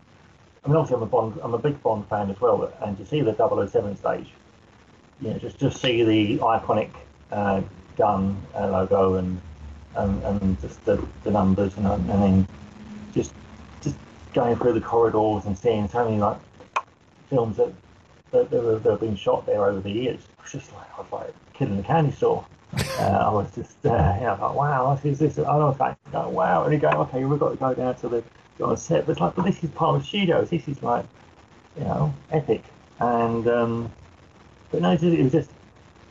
I 0.63 0.67
mean, 0.67 0.77
obviously 0.77 0.97
I'm 0.97 1.03
a 1.03 1.07
Bond, 1.07 1.39
I'm 1.41 1.53
a 1.53 1.59
big 1.59 1.81
Bond 1.83 2.07
fan 2.07 2.29
as 2.29 2.39
well, 2.39 2.71
and 2.81 2.97
to 2.97 3.05
see 3.05 3.21
the 3.21 3.35
007 3.35 3.97
stage, 3.97 4.29
you 5.21 5.29
know, 5.29 5.37
just 5.37 5.57
just 5.59 5.81
see 5.81 6.03
the 6.03 6.37
iconic 6.39 6.91
uh, 7.31 7.61
gun 7.97 8.41
uh, 8.55 8.67
logo 8.67 9.15
and 9.15 9.39
and, 9.95 10.23
and 10.23 10.61
just 10.61 10.83
the, 10.85 11.05
the 11.23 11.31
numbers 11.31 11.77
and, 11.77 11.85
and 11.85 12.09
then 12.09 12.47
just 13.13 13.33
going 14.33 14.55
through 14.57 14.73
the 14.73 14.81
corridors 14.81 15.45
and 15.45 15.57
seeing 15.57 15.87
so 15.87 16.05
many 16.05 16.17
like 16.19 16.37
films 17.29 17.57
that 17.57 17.73
that, 18.31 18.49
that, 18.51 18.63
have, 18.63 18.83
that 18.83 18.91
have 18.91 18.99
been 18.99 19.15
shot 19.15 19.45
there 19.45 19.65
over 19.65 19.81
the 19.81 19.91
years. 19.91 20.19
It 20.21 20.43
was 20.43 20.51
just 20.53 20.73
like 20.73 20.87
I 20.97 21.01
was 21.01 21.11
like 21.11 21.29
a 21.29 21.57
kid 21.57 21.69
in 21.69 21.79
a 21.79 21.83
candy 21.83 22.11
store. 22.13 22.45
Uh, 22.99 23.03
I 23.03 23.29
was 23.33 23.53
just 23.55 23.77
uh, 23.85 23.89
yeah, 24.21 24.35
I 24.35 24.41
like 24.47 24.55
wow, 24.55 24.95
this 25.03 25.19
is 25.21 25.35
this. 25.35 25.45
I 25.45 25.55
was 25.57 25.79
like 25.79 25.97
oh, 26.13 26.29
wow, 26.29 26.63
and 26.65 26.73
you 26.73 26.79
go 26.79 26.89
okay, 26.89 27.23
we've 27.25 27.39
got 27.39 27.51
to 27.51 27.55
go 27.57 27.73
down 27.73 27.95
to 27.97 28.09
the 28.09 28.23
on 28.63 28.77
set, 28.77 29.05
but 29.05 29.13
it's 29.13 29.21
like 29.21 29.35
but 29.35 29.45
this 29.45 29.63
is 29.63 29.71
part 29.71 29.95
of 29.97 30.05
studios. 30.05 30.49
This 30.49 30.67
is 30.67 30.81
like 30.83 31.05
you 31.77 31.83
know 31.85 32.13
epic 32.31 32.63
and. 32.99 33.47
um 33.47 33.91
but 34.71 34.81
no, 34.81 34.91
it 34.91 35.01
was- 35.01 35.13
it 35.13 35.23
was 35.23 35.31
just, 35.31 35.51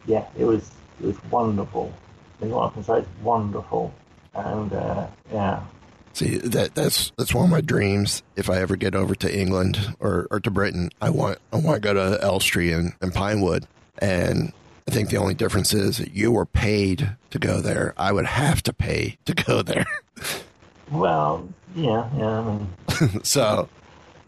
yeah, 0.07 0.27
it 0.39 0.45
was 0.45 0.73
it 1.01 1.07
was 1.07 1.25
wonderful. 1.31 1.93
I 2.39 2.43
think 2.43 2.55
what 2.55 2.71
I 2.71 2.75
can 2.75 2.85
say 2.85 2.99
is 3.01 3.07
wonderful, 3.23 3.93
and 4.35 4.73
uh, 4.73 5.07
yeah, 5.33 5.63
See 6.15 6.37
that 6.37 6.75
that's 6.75 7.11
that's 7.17 7.35
one 7.35 7.45
of 7.47 7.51
my 7.51 7.63
dreams. 7.63 8.23
If 8.37 8.51
I 8.51 8.59
ever 8.59 8.77
get 8.77 8.95
over 8.95 9.15
to 9.15 9.39
England 9.39 9.95
or, 9.99 10.27
or 10.31 10.41
to 10.41 10.51
Britain, 10.51 10.91
I 11.01 11.11
want 11.11 11.39
I 11.53 11.57
want 11.57 11.77
to 11.77 11.81
go 11.81 11.95
to 11.95 12.23
Elstree 12.23 12.73
and, 12.73 12.93
and 13.01 13.15
Pinewood. 13.15 13.67
And 13.99 14.53
I 14.87 14.91
think 14.91 15.11
the 15.11 15.17
only 15.17 15.35
difference 15.35 15.73
is 15.73 15.99
that 15.99 16.13
you 16.13 16.33
were 16.33 16.47
paid 16.47 17.17
to 17.31 17.39
go 17.39 17.61
there. 17.61 17.95
I 17.97 18.13
would 18.13 18.27
have 18.27 18.63
to 18.65 18.73
pay 18.73 19.17
to 19.25 19.35
go 19.35 19.63
there. 19.63 19.87
well, 20.91 21.49
yeah, 21.75 22.09
yeah. 22.17 22.41
I 22.41 22.45
mean, 22.45 23.23
so, 23.23 23.69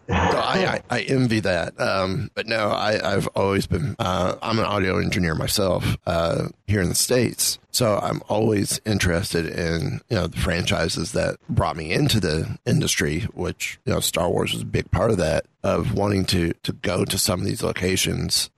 so 0.09 0.15
I, 0.15 0.81
I, 0.91 0.99
I 0.99 1.01
envy 1.03 1.41
that. 1.41 1.79
Um, 1.81 2.31
but 2.35 2.47
no, 2.47 2.69
I, 2.69 3.15
I've 3.15 3.27
always 3.29 3.67
been, 3.67 3.97
uh, 3.99 4.37
I'm 4.43 4.59
an 4.59 4.65
audio 4.65 4.99
engineer 4.99 5.35
myself, 5.35 5.97
uh, 6.07 6.49
here 6.67 6.81
in 6.81 6.89
the 6.89 6.95
States. 6.95 7.59
So 7.71 7.99
I'm 7.99 8.23
always 8.29 8.81
interested 8.87 9.47
in, 9.47 10.01
you 10.09 10.17
know, 10.17 10.27
the 10.29 10.39
franchises 10.39 11.13
that 11.13 11.37
brought 11.49 11.77
me 11.77 11.93
into 11.93 12.21
the 12.21 12.59
industry, 12.65 13.23
which, 13.35 13.81
you 13.85 13.93
know, 13.93 14.01
Star 14.01 14.31
Wars 14.31 14.53
was 14.53 14.63
a 14.63 14.67
big 14.67 14.91
part 14.91 15.11
of 15.11 15.17
that, 15.17 15.47
of 15.63 15.93
wanting 15.95 16.25
to, 16.27 16.53
to 16.63 16.73
go 16.73 17.05
to 17.05 17.19
some 17.19 17.41
of 17.41 17.47
these 17.47 17.63
locations 17.63 18.51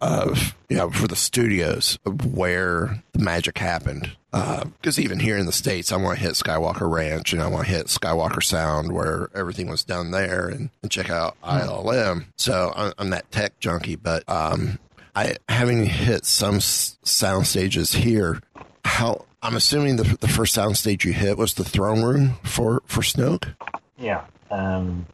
of, 0.00 0.56
you 0.68 0.76
know, 0.76 0.90
for 0.90 1.06
the 1.06 1.16
studios 1.16 1.98
of 2.06 2.34
where 2.34 3.02
the 3.12 3.18
magic 3.18 3.58
happened. 3.58 4.16
Because 4.32 4.98
even 4.98 5.18
here 5.20 5.36
in 5.36 5.44
the 5.46 5.52
States, 5.52 5.92
I 5.92 5.96
want 5.96 6.18
to 6.18 6.24
hit 6.24 6.32
Skywalker 6.32 6.90
Ranch 6.90 7.32
and 7.34 7.42
I 7.42 7.48
want 7.48 7.66
to 7.66 7.70
hit 7.70 7.86
Skywalker 7.86 8.42
Sound 8.42 8.90
where 8.92 9.28
everything 9.34 9.68
was 9.68 9.84
done 9.84 10.10
there 10.10 10.48
and, 10.48 10.70
and 10.82 10.90
check 10.90 11.10
out 11.10 11.36
ILM. 11.42 12.24
So 12.36 12.72
I'm, 12.74 12.92
I'm 12.98 13.10
that 13.10 13.30
tech 13.30 13.58
junkie, 13.60 13.96
but 13.96 14.26
um, 14.28 14.78
I 15.14 15.36
having 15.48 15.84
hit 15.84 16.24
some 16.24 16.56
s- 16.56 16.96
sound 17.02 17.46
stages 17.46 17.92
here, 17.92 18.40
how 18.86 19.26
I'm 19.42 19.54
assuming 19.56 19.96
the, 19.96 20.16
the 20.20 20.28
first 20.28 20.54
sound 20.54 20.78
stage 20.78 21.04
you 21.04 21.12
hit 21.12 21.36
was 21.36 21.52
the 21.54 21.64
throne 21.64 22.02
room 22.02 22.34
for, 22.42 22.82
for 22.86 23.02
Snoke. 23.02 23.54
yeah. 23.98 24.24
Um, 24.50 25.06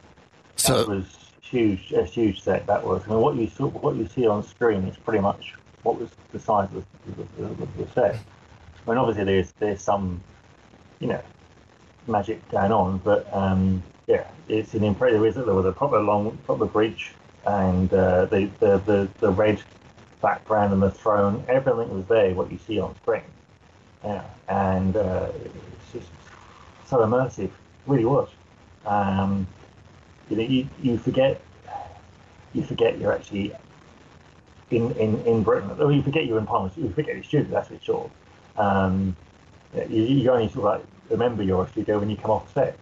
that 0.67 0.87
was 0.89 1.05
huge, 1.41 1.93
a 1.93 2.03
huge 2.03 2.41
set. 2.41 2.67
That 2.67 2.85
was. 2.85 3.01
I 3.05 3.09
mean, 3.11 3.19
what 3.21 3.35
you 3.35 3.47
saw, 3.47 3.67
what 3.67 3.95
you 3.95 4.05
see 4.07 4.27
on 4.27 4.43
screen 4.43 4.83
is 4.83 4.97
pretty 4.97 5.19
much 5.21 5.55
what 5.83 5.97
was 5.99 6.09
the 6.31 6.39
size 6.39 6.67
of 6.75 6.85
the, 7.05 7.23
the, 7.41 7.47
the, 7.55 7.83
the 7.83 7.91
set. 7.93 8.17
I 8.85 8.89
mean, 8.89 8.97
obviously 8.97 9.23
there's 9.25 9.51
there's 9.59 9.81
some, 9.81 10.21
you 10.99 11.07
know, 11.07 11.21
magic 12.07 12.47
going 12.49 12.71
on, 12.71 12.99
but 12.99 13.31
um, 13.33 13.83
yeah, 14.07 14.27
it's 14.47 14.73
an 14.73 14.83
impressive. 14.83 15.21
Was, 15.21 15.35
there 15.35 15.45
was 15.45 15.65
a 15.65 15.71
proper 15.71 15.99
long, 15.99 16.37
proper 16.45 16.65
bridge, 16.65 17.13
and 17.45 17.91
uh, 17.93 18.25
the, 18.25 18.49
the 18.59 18.77
the 18.79 19.09
the 19.19 19.31
red 19.31 19.61
background 20.21 20.73
and 20.73 20.81
the 20.81 20.91
throne, 20.91 21.43
everything 21.47 21.93
was 21.93 22.05
there. 22.05 22.33
What 22.33 22.51
you 22.51 22.57
see 22.57 22.79
on 22.79 22.95
screen, 22.97 23.23
yeah, 24.03 24.23
and 24.47 24.95
uh, 24.95 25.29
it's 25.35 25.93
just 25.93 26.07
so 26.87 26.97
immersive. 26.99 27.51
Really 27.85 28.05
was. 28.05 28.29
Um, 28.85 29.47
you 30.29 30.37
know, 30.37 30.43
you, 30.43 30.69
you 30.81 30.97
forget 30.97 31.41
you 32.53 32.63
forget 32.63 32.97
you're 32.99 33.13
actually 33.13 33.53
in, 34.71 34.91
in, 34.93 35.19
in 35.25 35.43
Britain. 35.43 35.71
Or 35.79 35.91
you 35.91 36.01
forget 36.01 36.25
you're 36.25 36.39
in 36.39 36.45
Parliament. 36.45 36.77
You 36.77 36.89
forget 36.89 37.13
you're 37.13 37.17
a 37.17 37.23
student. 37.23 37.51
That's 37.51 37.67
for 37.67 37.79
sure. 37.79 38.11
Um, 38.59 39.15
you, 39.73 40.03
you 40.03 40.31
only 40.31 40.49
sort 40.49 40.57
of 40.57 40.63
like 40.81 40.85
remember 41.09 41.43
you're 41.43 41.63
a 41.63 41.69
studio 41.69 41.99
when 41.99 42.09
you 42.09 42.17
come 42.17 42.31
off 42.31 42.53
set. 42.53 42.77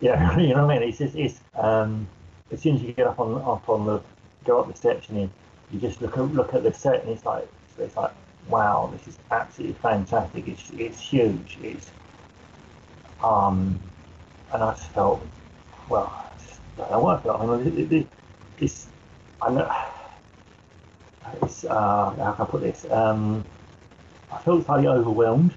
Yeah, 0.00 0.38
you 0.38 0.54
know 0.54 0.66
what 0.66 0.76
I 0.76 0.78
mean. 0.80 0.88
It's 0.88 0.98
just 0.98 1.14
it's 1.16 1.40
um, 1.56 2.08
as 2.50 2.60
soon 2.60 2.76
as 2.76 2.82
you 2.82 2.92
get 2.92 3.06
up 3.06 3.20
on 3.20 3.34
up 3.42 3.68
on 3.68 3.86
the 3.86 4.02
go 4.44 4.60
up 4.60 4.68
the 4.68 4.76
steps 4.76 5.08
and 5.08 5.20
you, 5.20 5.30
you 5.70 5.80
just 5.80 6.00
look 6.00 6.16
at 6.16 6.24
look 6.34 6.54
at 6.54 6.62
the 6.62 6.72
set 6.72 7.02
and 7.02 7.10
it's 7.10 7.24
like 7.24 7.48
it's 7.78 7.96
like 7.96 8.12
wow, 8.48 8.90
this 8.92 9.06
is 9.06 9.18
absolutely 9.30 9.76
fantastic. 9.80 10.48
It's 10.48 10.70
it's 10.76 11.00
huge. 11.00 11.58
It's 11.62 11.90
um, 13.22 13.78
and 14.52 14.62
I 14.62 14.72
just 14.72 14.90
felt 14.92 15.26
well, 15.88 16.06
I 16.06 16.38
just 16.38 16.60
don't 16.76 16.90
know 16.90 17.00
what 17.00 17.18
I 17.18 17.22
felt. 17.22 17.40
I 17.40 17.56
mean, 17.56 17.78
it, 17.78 17.92
it, 17.92 18.06
it's 18.58 18.86
I 19.42 19.50
know 19.50 19.70
it's 21.42 21.64
uh, 21.64 22.10
how 22.10 22.32
can 22.32 22.46
I 22.46 22.48
put 22.48 22.62
this? 22.62 22.86
Um, 22.90 23.44
I 24.32 24.38
felt 24.38 24.64
slightly 24.64 24.86
overwhelmed 24.88 25.54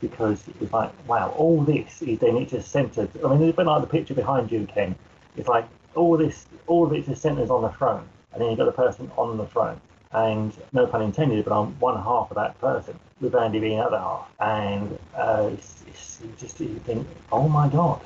because 0.00 0.46
it 0.48 0.60
was 0.60 0.72
like, 0.72 0.90
wow, 1.06 1.34
all 1.36 1.62
this 1.62 2.02
is 2.02 2.18
then 2.18 2.36
it 2.36 2.48
just 2.48 2.70
centered. 2.70 3.10
I 3.24 3.28
mean, 3.28 3.42
it's 3.48 3.56
been 3.56 3.66
like 3.66 3.82
the 3.82 3.88
picture 3.88 4.14
behind 4.14 4.50
you, 4.50 4.66
Ken. 4.66 4.94
It's 5.36 5.48
like 5.48 5.66
all 5.94 6.16
this, 6.16 6.46
all 6.66 6.86
of 6.86 6.92
it 6.92 7.06
just 7.06 7.22
centers 7.22 7.50
on 7.50 7.62
the 7.62 7.68
throne, 7.70 8.06
and 8.32 8.40
then 8.40 8.50
you've 8.50 8.58
got 8.58 8.66
the 8.66 8.72
person 8.72 9.10
on 9.16 9.36
the 9.36 9.46
throne. 9.46 9.80
And 10.12 10.52
no 10.72 10.86
pun 10.86 11.02
intended, 11.02 11.44
but 11.44 11.56
I'm 11.56 11.78
one 11.78 11.96
half 12.02 12.30
of 12.30 12.34
that 12.34 12.60
person, 12.60 12.98
with 13.20 13.34
Andy 13.34 13.60
being 13.60 13.78
the 13.78 13.84
other 13.84 13.98
half. 13.98 14.28
And 14.40 14.98
uh, 15.14 15.50
it's, 15.52 15.84
it's 15.86 16.22
just 16.40 16.58
you 16.58 16.80
think, 16.84 17.06
oh 17.30 17.48
my 17.48 17.68
god. 17.68 18.00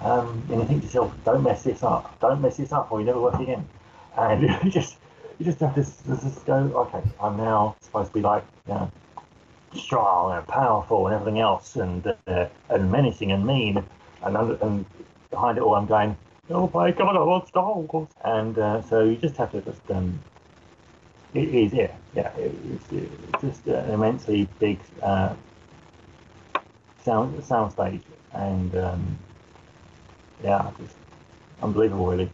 Um, 0.00 0.42
and 0.48 0.60
you 0.60 0.66
think 0.66 0.80
to 0.80 0.86
yourself, 0.86 1.14
don't 1.24 1.42
mess 1.42 1.62
this 1.62 1.82
up, 1.82 2.18
don't 2.20 2.40
mess 2.40 2.56
this 2.56 2.72
up, 2.72 2.90
or 2.90 3.00
you 3.00 3.06
never 3.06 3.20
work 3.20 3.38
again. 3.38 3.68
And 4.16 4.42
you 4.64 4.70
just 4.70 4.96
you 5.38 5.44
just 5.44 5.60
have 5.60 5.74
to 5.74 5.82
just 5.82 6.46
go, 6.46 6.54
okay, 6.54 7.02
I'm 7.20 7.36
now 7.36 7.76
supposed 7.80 8.08
to 8.08 8.14
be 8.14 8.20
like, 8.20 8.44
you 8.68 8.74
know, 8.74 8.92
strong 9.74 10.36
and 10.36 10.46
powerful 10.46 11.06
and 11.06 11.14
everything 11.14 11.40
else, 11.40 11.76
and 11.76 12.06
uh, 12.26 12.46
and 12.68 12.90
menacing 12.90 13.32
and 13.32 13.46
mean, 13.46 13.82
and 14.22 14.36
and 14.62 14.84
behind 15.30 15.58
it 15.58 15.62
all, 15.62 15.74
I'm 15.74 15.86
going, 15.86 16.16
oh 16.50 16.70
my 16.74 16.90
god, 16.90 17.16
I 17.16 17.20
want 17.20 17.48
Star 17.48 17.74
Wars, 17.74 18.08
and 18.24 18.58
uh, 18.58 18.82
so 18.82 19.04
you 19.04 19.16
just 19.16 19.36
have 19.36 19.52
to 19.52 19.60
just 19.62 19.90
um, 19.90 20.18
it 21.34 21.54
is 21.54 21.72
yeah, 21.72 21.94
yeah, 22.14 22.30
it's, 22.36 22.92
it's 22.92 23.42
just 23.42 23.66
an 23.66 23.90
immensely 23.90 24.48
big 24.58 24.78
uh, 25.02 25.34
sound 27.04 27.42
sound 27.44 27.72
stage, 27.72 28.02
and 28.32 28.74
um, 28.76 29.18
yeah, 30.42 30.70
just 30.80 30.96
unbelievable, 31.62 32.06
really. 32.06 32.30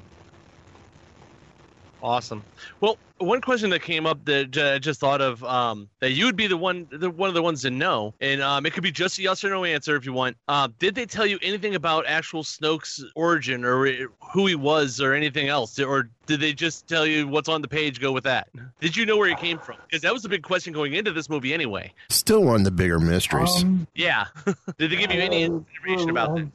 Awesome. 2.07 2.45
Well, 2.81 2.99
one 3.19 3.40
question 3.40 3.69
that 3.71 3.83
came 3.83 4.07
up 4.07 4.25
that 4.27 4.53
j- 4.53 4.75
I 4.75 4.79
just 4.79 5.01
thought 5.01 5.21
of 5.21 5.42
um, 5.42 5.88
that 5.99 6.12
you 6.12 6.25
would 6.27 6.37
be 6.37 6.47
the 6.47 6.57
one, 6.57 6.87
the, 6.92 7.11
one 7.11 7.29
of 7.29 7.35
the 7.35 7.42
ones 7.42 7.62
to 7.62 7.71
know, 7.71 8.14
and 8.21 8.40
um, 8.40 8.64
it 8.64 8.73
could 8.75 8.85
be 8.85 8.92
just 8.92 9.19
a 9.19 9.23
yes 9.23 9.42
or 9.42 9.51
no 9.51 9.64
answer 9.64 9.97
if 9.97 10.07
you 10.07 10.12
want. 10.12 10.37
Uh, 10.47 10.69
did 10.79 10.95
they 10.95 11.05
tell 11.05 11.27
you 11.27 11.37
anything 11.42 11.75
about 11.75 12.07
actual 12.07 12.45
Snoke's 12.45 13.05
origin 13.16 13.64
or 13.64 13.88
uh, 13.88 13.92
who 14.33 14.47
he 14.47 14.55
was 14.55 15.01
or 15.01 15.14
anything 15.14 15.49
else, 15.49 15.81
or 15.81 16.09
did 16.27 16.38
they 16.38 16.53
just 16.53 16.87
tell 16.87 17.05
you 17.05 17.27
what's 17.27 17.49
on 17.49 17.61
the 17.61 17.66
page? 17.69 17.99
Go 18.01 18.12
with 18.12 18.23
that. 18.25 18.49
Did 18.81 18.97
you 18.97 19.05
know 19.05 19.16
where 19.16 19.29
he 19.29 19.35
came 19.35 19.59
from? 19.59 19.79
Because 19.88 20.03
that 20.03 20.12
was 20.12 20.25
a 20.25 20.29
big 20.29 20.45
question 20.45 20.73
going 20.73 20.92
into 20.95 21.11
this 21.11 21.29
movie 21.29 21.53
anyway. 21.53 21.92
still 22.09 22.45
one 22.45 22.57
of 22.61 22.64
the 22.64 22.71
bigger 22.71 23.01
mysteries. 23.01 23.64
Um, 23.64 23.88
Yeah. 23.97 24.27
did 24.79 24.92
they 24.92 24.97
give 24.97 25.11
you 25.11 25.21
any 25.21 25.45
Uh, 25.47 25.61
information 25.75 26.11
about 26.11 26.37
that? 26.37 26.49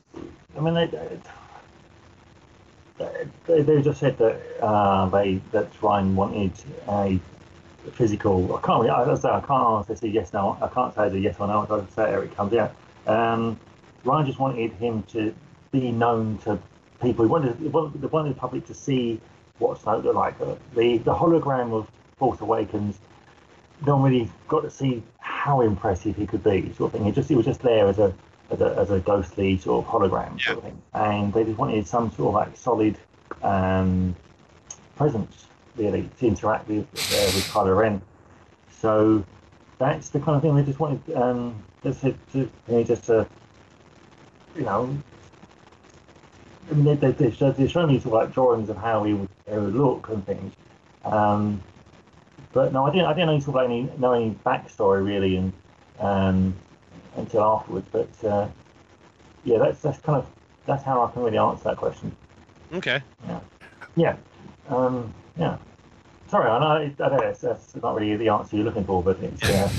I 0.57 0.61
mean, 0.61 0.75
they, 0.75 0.89
they, 3.45 3.61
they 3.61 3.81
just 3.81 3.99
said 3.99 4.17
that 4.17 4.39
uh, 4.61 5.07
they 5.09 5.41
that 5.51 5.69
Ryan 5.81 6.15
wanted 6.15 6.51
a 6.87 7.19
physical. 7.93 8.55
I 8.55 8.61
can't. 8.61 8.81
really- 8.83 8.89
I, 8.89 9.03
I 9.03 9.39
can't 9.39 9.49
honestly 9.51 9.95
say 9.95 10.07
yes 10.07 10.33
no. 10.33 10.57
I 10.61 10.67
can't 10.67 10.93
say 10.95 11.09
the 11.09 11.19
yes 11.19 11.35
or 11.39 11.47
no. 11.47 11.65
I 11.69 11.95
say 11.95 12.13
it 12.13 12.35
comes 12.35 12.53
out. 12.53 12.75
Um, 13.07 13.59
Ryan 14.03 14.25
just 14.25 14.39
wanted 14.39 14.71
him 14.73 15.03
to 15.13 15.33
be 15.71 15.91
known 15.91 16.37
to 16.39 16.59
people. 17.01 17.25
He 17.25 17.31
wanted, 17.31 17.55
he 17.57 17.67
wanted, 17.67 18.11
wanted 18.11 18.29
the 18.35 18.39
public 18.39 18.65
to 18.67 18.73
see 18.73 19.19
what 19.59 19.79
Snoke 19.79 20.03
looked 20.03 20.15
like. 20.15 20.39
Uh, 20.41 20.55
The 20.75 20.97
the 20.99 21.13
hologram 21.13 21.71
of 21.73 21.87
Force 22.17 22.39
Awakens, 22.41 22.99
no 23.85 23.97
one 23.97 24.11
really 24.11 24.29
got 24.47 24.61
to 24.61 24.69
see 24.71 25.01
how 25.19 25.61
impressive 25.61 26.15
he 26.15 26.27
could 26.27 26.43
be, 26.43 26.71
sort 26.73 26.89
of 26.89 26.91
thing. 26.93 27.05
He 27.05 27.11
just 27.11 27.29
he 27.29 27.35
was 27.35 27.45
just 27.45 27.61
there 27.61 27.87
as 27.87 27.97
a 27.99 28.13
as 28.51 28.61
a, 28.61 28.77
as 28.77 28.91
a 28.91 28.99
ghostly 28.99 29.57
sort 29.57 29.85
of 29.85 29.91
hologram 29.91 30.39
sort 30.41 30.57
of 30.57 30.63
thing, 30.63 30.81
and 30.93 31.33
they 31.33 31.43
just 31.43 31.57
wanted 31.57 31.87
some 31.87 32.11
sort 32.11 32.29
of 32.29 32.33
like 32.33 32.57
solid 32.57 32.97
um, 33.41 34.15
presence 34.95 35.47
really 35.77 36.09
to 36.19 36.27
interact 36.27 36.67
with 36.67 36.83
uh, 36.83 37.31
with 37.33 37.47
Kylo 37.51 37.77
Ren. 37.77 38.01
So 38.69 39.25
that's 39.79 40.09
the 40.09 40.19
kind 40.19 40.35
of 40.35 40.41
thing 40.41 40.55
they 40.55 40.63
just 40.63 40.79
wanted. 40.79 41.15
Um, 41.15 41.63
just 41.83 42.01
to, 42.01 42.11
to 42.33 42.39
you 42.39 42.49
know, 42.67 42.83
just 42.83 43.05
to 43.05 43.27
you 44.55 44.63
know. 44.63 44.97
I 46.69 46.73
mean, 46.73 46.85
they, 46.85 46.95
they, 46.95 47.11
they, 47.11 47.31
showed, 47.31 47.57
they 47.57 47.67
showed 47.67 47.87
me 47.87 47.99
sort 47.99 48.13
of 48.15 48.27
like 48.27 48.33
drawings 48.33 48.69
of 48.69 48.77
how 48.77 49.03
he 49.03 49.13
would, 49.13 49.29
he 49.49 49.57
would 49.57 49.75
look 49.75 50.07
and 50.09 50.25
things. 50.25 50.53
Um, 51.03 51.61
but 52.53 52.71
no, 52.71 52.85
I 52.85 52.91
didn't. 52.91 53.07
I 53.07 53.13
didn't 53.13 53.27
know 53.27 53.39
sort 53.39 53.57
of 53.57 53.69
any 53.69 53.89
know 53.97 54.13
any 54.13 54.31
backstory 54.45 55.05
really, 55.05 55.37
and 55.37 55.53
um, 55.99 56.55
until 57.15 57.43
afterwards. 57.43 57.87
But 57.91 58.23
uh, 58.27 58.47
yeah, 59.43 59.57
that's 59.59 59.81
that's 59.81 59.99
kind 59.99 60.17
of 60.17 60.27
that's 60.65 60.83
how 60.83 61.03
I 61.03 61.11
can 61.11 61.23
really 61.23 61.37
answer 61.37 61.63
that 61.65 61.77
question. 61.77 62.15
Okay. 62.73 63.01
Yeah, 63.95 64.15
um, 64.69 65.13
yeah. 65.37 65.57
Sorry, 66.29 66.49
I 66.49 66.59
know, 66.59 66.93
I 67.03 67.09
know 67.09 67.19
that's, 67.19 67.41
that's 67.41 67.75
not 67.75 67.93
really 67.93 68.15
the 68.15 68.29
answer 68.29 68.55
you're 68.55 68.63
looking 68.63 68.85
for, 68.85 69.03
but 69.03 69.19
it's 69.19 69.43
uh, 69.43 69.69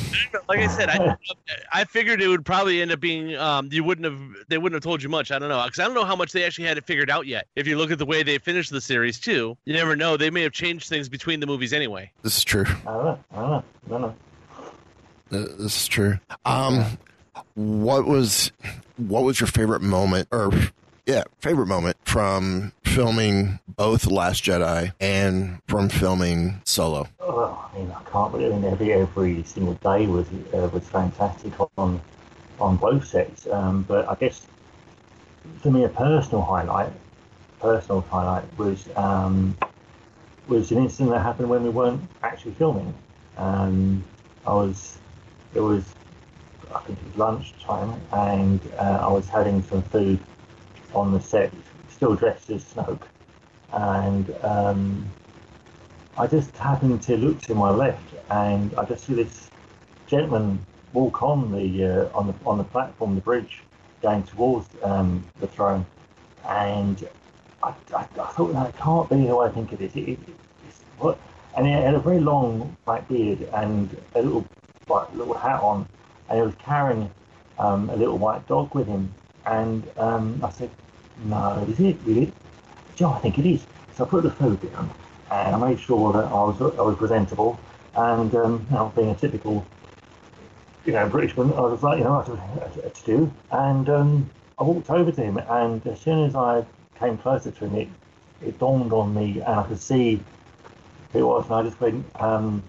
Like 0.51 0.59
I 0.59 0.67
said, 0.67 0.91
I, 0.91 1.17
I 1.73 1.85
figured 1.85 2.21
it 2.21 2.29
would 2.29 2.45
probably 2.45 2.83
end 2.83 2.93
up 2.93 3.01
being 3.01 3.35
um, 3.37 3.71
you 3.73 3.83
wouldn't 3.83 4.05
have 4.05 4.21
they 4.49 4.59
wouldn't 4.59 4.77
have 4.77 4.83
told 4.83 5.03
you 5.03 5.09
much. 5.09 5.31
I 5.31 5.39
don't 5.39 5.49
know 5.49 5.65
because 5.65 5.79
I 5.79 5.85
don't 5.85 5.95
know 5.95 6.05
how 6.05 6.15
much 6.15 6.33
they 6.33 6.45
actually 6.45 6.67
had 6.67 6.77
it 6.77 6.85
figured 6.85 7.09
out 7.09 7.27
yet. 7.27 7.47
If 7.57 7.67
you 7.67 7.79
look 7.79 7.91
at 7.91 7.99
the 7.99 8.05
way 8.05 8.23
they 8.23 8.37
finished 8.37 8.71
the 8.71 8.83
series 8.83 9.19
too, 9.19 9.57
you 9.65 9.73
never 9.73 9.97
know. 9.97 10.19
They 10.19 10.29
may 10.29 10.43
have 10.43 10.53
changed 10.53 10.91
things 10.91 11.09
between 11.09 11.41
the 11.41 11.47
movies 11.47 11.73
anyway. 11.73 12.13
This 12.21 12.37
is 12.37 12.45
true. 12.45 12.67
I 12.87 12.93
don't 12.93 13.05
know. 13.05 13.19
I 13.33 13.37
don't 13.37 13.51
know. 13.51 13.65
I 13.87 13.89
don't 13.89 14.03
know. 14.03 14.15
This 15.57 15.81
is 15.81 15.89
true. 15.89 16.19
Um, 16.45 16.85
what 17.55 18.07
was 18.07 18.53
what 18.97 19.23
was 19.25 19.41
your 19.41 19.47
favorite 19.47 19.83
moment, 19.83 20.29
or 20.31 20.53
yeah, 21.07 21.25
favorite 21.41 21.67
moment 21.67 21.97
from 22.05 22.73
filming 22.85 23.59
both 23.69 24.07
Last 24.07 24.45
Jedi 24.45 24.93
and 25.01 25.61
from 25.67 25.89
filming 25.89 26.61
Solo? 26.65 27.09
Oh, 27.21 27.71
I 27.73 27.79
mean, 27.79 27.91
I 27.91 28.03
can't 28.11 28.31
believe. 28.31 28.53
I 28.53 28.57
mean, 28.57 28.71
every 28.71 28.93
every 28.93 29.43
single 29.45 29.75
day 29.75 30.07
was 30.07 30.27
uh, 30.55 30.69
was 30.73 30.89
fantastic 30.89 31.53
on 31.77 32.01
on 32.61 32.77
both 32.77 33.07
sets. 33.07 33.47
Um, 33.49 33.83
but 33.83 34.09
I 34.09 34.15
guess 34.15 34.47
for 35.61 35.71
me, 35.71 35.85
a 35.85 35.89
personal 35.89 36.43
highlight, 36.43 36.93
personal 37.61 38.03
highlight 38.03 38.45
was 38.59 38.89
um, 38.97 39.57
was 40.49 40.71
an 40.71 40.79
incident 40.79 41.11
that 41.11 41.21
happened 41.21 41.49
when 41.49 41.63
we 41.63 41.71
weren't 41.71 42.03
actually 42.23 42.53
filming. 42.53 42.95
Um, 43.37 44.05
I 44.47 44.53
was 44.55 44.99
it 45.55 45.61
was 45.61 45.85
I 46.75 46.81
think 46.81 46.99
it 46.99 47.05
was 47.07 47.17
lunchtime, 47.17 48.01
and 48.13 48.61
uh, 48.79 48.99
I 49.03 49.09
was 49.09 49.29
having 49.29 49.63
some 49.63 49.83
food 49.83 50.19
on 50.95 51.13
the 51.13 51.21
set, 51.21 51.53
still 51.89 52.15
dressed 52.15 52.51
as 52.51 52.65
Snoke, 52.65 53.03
and 53.73 54.35
um, 54.43 55.11
I 56.17 56.27
just 56.27 56.57
happened 56.57 57.03
to 57.03 57.17
look 57.17 57.41
to 57.43 57.55
my 57.55 57.71
left, 57.71 58.15
and 58.31 58.75
I 58.75 58.85
just 58.85 59.07
see 59.07 59.15
this 59.15 59.51
gentleman 60.07 60.65
walk 60.93 61.23
on 61.23 61.53
the 61.53 61.85
uh, 61.85 62.19
on 62.19 62.27
the 62.27 62.35
on 62.45 62.59
the 62.59 62.65
platform, 62.65 63.15
the 63.15 63.21
bridge, 63.21 63.63
going 64.03 64.23
towards 64.25 64.67
um, 64.83 65.25
the 65.41 65.47
throne, 65.47 65.87
and 66.47 67.09
I, 67.63 67.75
I, 67.95 68.01
I 68.01 68.05
thought, 68.05 68.69
it 68.69 68.77
can't 68.77 69.09
be 69.09 69.27
who 69.27 69.41
I 69.41 69.49
think 69.49 69.73
it 69.73 69.81
is. 69.81 69.95
It, 69.97 70.09
it, 70.09 70.19
it's, 70.69 70.81
what? 70.99 71.19
And 71.57 71.67
he 71.67 71.73
had 71.73 71.95
a 71.95 72.01
very 72.01 72.21
long 72.21 72.77
black 72.85 73.09
beard 73.09 73.43
and 73.53 73.95
a 74.15 74.23
little 74.23 74.47
like, 74.89 75.13
little 75.15 75.35
hat 75.35 75.61
on, 75.63 75.87
and 76.29 76.39
he 76.39 76.45
was 76.45 76.55
carrying 76.57 77.11
um, 77.59 77.91
a 77.91 77.97
little 77.97 78.19
white 78.19 78.47
dog 78.49 78.75
with 78.75 78.87
him. 78.87 79.13
And 79.47 79.85
um, 79.97 80.41
I 80.45 80.51
said, 80.51 80.71
no, 81.25 81.65
is 81.69 81.81
it 81.81 81.97
really? 82.05 82.33
Joe, 82.97 83.11
I 83.11 83.21
think 83.21 83.39
it 83.39 83.47
is. 83.47 83.67
So 83.95 84.05
I 84.05 84.09
put 84.09 84.23
the 84.23 84.31
food 84.31 84.61
down 84.73 84.93
and 85.31 85.55
I 85.57 85.69
made 85.69 85.81
sure 85.81 86.13
that 86.13 86.25
I 86.25 86.45
was 86.45 86.61
I 86.61 86.83
was 86.83 86.97
presentable 86.97 87.59
and 87.95 88.35
um, 88.35 88.93
being 88.95 89.11
a 89.11 89.15
typical 89.15 89.67
you 90.85 90.93
know 90.93 91.09
Britishman, 91.09 91.53
I 91.57 91.61
was 91.61 91.83
like, 91.83 91.99
you 91.99 92.05
know, 92.05 92.21
what 92.21 92.75
to, 92.75 92.91
to 92.91 93.07
do. 93.07 93.33
And 93.51 93.89
um, 93.89 94.31
I 94.59 94.65
walked 94.65 94.91
over 94.91 95.13
to 95.13 95.23
him, 95.23 95.39
and 95.39 95.87
as 95.87 96.01
soon 96.01 96.25
as 96.25 96.35
I 96.35 96.65
came 96.99 97.19
closer 97.19 97.51
to 97.51 97.65
him, 97.67 97.75
it, 97.77 97.89
it 98.47 98.59
dawned 98.59 98.93
on 98.93 99.15
me, 99.15 99.41
and 99.41 99.55
I 99.61 99.63
could 99.65 99.81
see 99.81 100.21
who 101.13 101.19
it 101.21 101.23
was, 101.23 101.47
and 101.47 101.55
I 101.55 101.63
just 101.63 101.81
went, 101.81 102.05
um, 102.21 102.63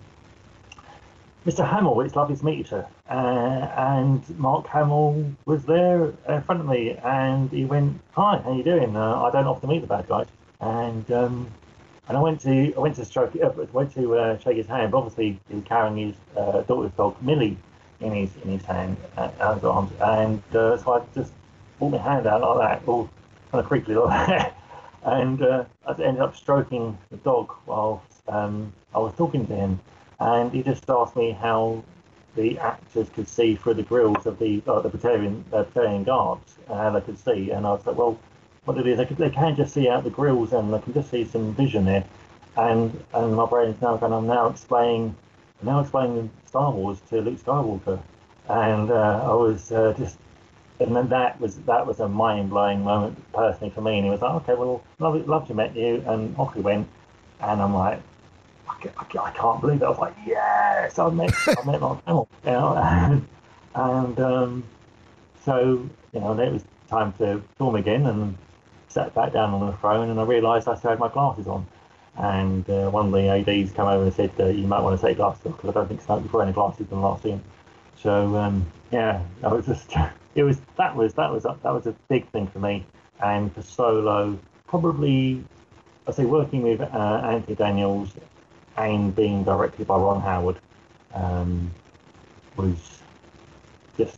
Mr. 1.45 1.67
Hamill, 1.67 2.01
it's 2.01 2.15
lovely 2.15 2.35
to 2.35 2.45
meet 2.45 2.57
you, 2.59 2.63
sir. 2.63 2.87
Uh, 3.13 3.69
and 3.77 4.39
Mark 4.39 4.65
Hamill 4.65 5.23
was 5.45 5.63
there 5.65 6.05
in 6.27 6.41
front 6.41 6.61
of 6.61 6.67
me, 6.67 6.97
and 7.03 7.51
he 7.51 7.63
went, 7.63 8.01
"Hi, 8.13 8.39
how 8.39 8.53
you 8.53 8.63
doing? 8.63 8.95
Uh, 8.95 9.21
I 9.21 9.29
don't 9.29 9.45
often 9.45 9.69
meet 9.69 9.81
the 9.81 9.87
bad 9.87 10.07
guys." 10.07 10.25
And 10.59 11.05
um, 11.11 11.47
and 12.07 12.17
I 12.17 12.19
went 12.19 12.41
to 12.41 12.73
I 12.75 12.79
went 12.79 12.95
to 12.95 13.05
stroke 13.05 13.35
uh, 13.35 13.51
went 13.71 13.93
to 13.93 14.15
uh, 14.15 14.39
shake 14.39 14.57
his 14.57 14.65
hand. 14.65 14.91
But 14.91 14.97
obviously, 14.97 15.39
he 15.47 15.55
was 15.57 15.63
carrying 15.65 15.97
his 16.07 16.15
uh, 16.35 16.61
daughter's 16.63 16.91
dog 16.93 17.21
Millie 17.21 17.55
in 17.99 18.13
his 18.13 18.31
in 18.43 18.49
his 18.49 18.65
hand, 18.65 18.97
uh, 19.15 19.29
and 19.39 19.55
his 19.57 19.63
arms, 19.63 19.91
and 20.01 20.41
uh, 20.55 20.77
so 20.77 20.93
I 20.93 21.03
just 21.13 21.33
put 21.77 21.91
my 21.91 21.99
hand 21.99 22.25
out 22.25 22.41
like 22.41 22.79
that, 22.79 22.87
all 22.87 23.11
kind 23.51 23.63
of 23.63 23.69
creepily 23.69 24.03
like 24.03 24.27
that, 24.27 24.57
and 25.03 25.39
uh, 25.43 25.65
I 25.85 25.91
ended 26.01 26.19
up 26.23 26.35
stroking 26.35 26.97
the 27.11 27.17
dog 27.17 27.51
while 27.65 28.01
um, 28.27 28.73
I 28.95 28.97
was 28.97 29.13
talking 29.13 29.45
to 29.45 29.55
him, 29.55 29.79
and 30.19 30.51
he 30.51 30.63
just 30.63 30.89
asked 30.89 31.15
me 31.15 31.29
how 31.29 31.83
the 32.35 32.57
actors 32.57 33.09
could 33.09 33.27
see 33.27 33.55
through 33.55 33.75
the 33.75 33.83
grills 33.83 34.25
of 34.25 34.39
the 34.39 34.61
uh, 34.67 34.79
the 34.81 34.89
Praetorian 34.89 35.45
uh, 35.53 35.63
guards, 36.03 36.55
uh, 36.69 36.89
they 36.91 37.01
could 37.01 37.19
see, 37.19 37.51
and 37.51 37.65
I 37.65 37.71
was 37.71 37.85
like, 37.85 37.95
well, 37.95 38.17
what 38.65 38.77
it 38.77 38.87
is, 38.87 38.97
they, 38.97 39.05
could, 39.05 39.17
they 39.17 39.29
can 39.29 39.55
just 39.55 39.73
see 39.73 39.87
out 39.89 40.03
the 40.03 40.09
grills, 40.09 40.53
and 40.53 40.73
they 40.73 40.79
can 40.79 40.93
just 40.93 41.11
see 41.11 41.25
some 41.25 41.53
vision 41.53 41.85
there, 41.85 42.03
and 42.57 43.03
and 43.13 43.35
my 43.35 43.45
brain's 43.45 43.81
now 43.81 43.97
going, 43.97 44.13
I'm 44.13 44.27
now 44.27 44.47
explaining, 44.47 45.15
now 45.61 45.81
explaining 45.81 46.29
Star 46.45 46.71
Wars 46.71 46.99
to 47.09 47.21
Luke 47.21 47.39
Skywalker, 47.39 48.01
and 48.49 48.91
uh, 48.91 49.21
I 49.23 49.33
was 49.33 49.71
uh, 49.71 49.93
just. 49.97 50.17
And 50.79 50.93
then 50.95 51.07
that 51.09 51.39
was 51.39 51.57
that 51.59 51.85
was 51.85 51.99
a 51.99 52.09
mind 52.09 52.49
blowing 52.49 52.83
moment 52.83 53.17
personally 53.31 53.69
for 53.69 53.81
me. 53.81 53.97
And 53.97 54.05
he 54.05 54.09
was 54.09 54.21
like, 54.21 54.33
"Okay, 54.41 54.55
well, 54.55 54.83
love, 54.99 55.27
love 55.29 55.47
to 55.47 55.53
meet 55.53 55.75
you." 55.75 56.03
And 56.07 56.35
off 56.35 56.55
we 56.55 56.61
went. 56.61 56.89
And 57.39 57.61
I'm 57.61 57.73
like, 57.75 58.01
I, 58.97 59.05
I, 59.19 59.31
can't 59.31 59.61
believe 59.61 59.81
it. 59.81 59.85
I 59.85 59.89
was 59.89 59.99
like, 59.99 60.15
yes, 60.25 60.99
I 60.99 61.09
met, 61.09 61.33
I 61.47 61.65
met 61.65 61.81
Mark 61.81 62.03
Hamill. 62.07 62.27
You 62.45 62.51
know, 62.51 62.77
and, 62.77 63.27
and 63.75 64.19
um, 64.19 64.63
so, 65.43 65.87
you 66.13 66.19
know, 66.19 66.37
it 66.39 66.51
was 66.51 66.63
time 66.89 67.13
to 67.13 67.41
film 67.57 67.75
again 67.75 68.05
and 68.05 68.37
sat 68.87 69.13
back 69.15 69.33
down 69.33 69.53
on 69.53 69.67
the 69.67 69.77
throne 69.77 70.09
and 70.09 70.19
I 70.19 70.23
realised 70.23 70.67
I 70.67 70.75
still 70.75 70.91
had 70.91 70.99
my 70.99 71.09
glasses 71.09 71.47
on. 71.47 71.65
And 72.15 72.69
uh, 72.69 72.91
one 72.91 73.07
of 73.07 73.11
the 73.11 73.27
ADs 73.27 73.71
came 73.71 73.85
over 73.85 74.03
and 74.03 74.13
said, 74.13 74.31
uh, 74.39 74.45
you 74.45 74.67
might 74.67 74.81
want 74.81 74.99
to 74.99 75.05
take 75.05 75.17
glasses 75.17 75.45
off 75.47 75.57
because 75.57 75.71
I 75.71 75.73
don't 75.73 75.87
think 75.87 76.05
Snoke 76.05 76.21
was 76.21 76.31
wearing 76.31 76.53
glasses 76.53 76.81
in 76.81 76.87
the 76.89 76.95
last 76.97 77.23
scene. 77.23 77.41
So, 77.99 78.35
um, 78.35 78.65
yeah, 78.91 79.23
I 79.43 79.47
was 79.47 79.65
just, 79.65 79.91
it 80.35 80.43
was, 80.43 80.61
that 80.77 80.95
was, 80.95 81.13
that 81.15 81.31
was, 81.31 81.43
that 81.43 81.63
was 81.63 81.87
a 81.87 81.95
big 82.09 82.29
thing 82.29 82.47
for 82.47 82.59
me. 82.59 82.85
And 83.21 83.53
for 83.53 83.61
Solo, 83.61 84.37
probably 84.67 85.43
I 86.05 86.11
say 86.11 86.25
working 86.25 86.63
with 86.63 86.81
uh, 86.81 87.21
Anthony 87.23 87.55
Daniels 87.55 88.13
and 88.77 89.15
being 89.15 89.43
directed 89.43 89.87
by 89.87 89.97
Ron 89.97 90.21
Howard 90.21 90.57
um, 91.13 91.71
was 92.55 93.01
just 93.97 94.17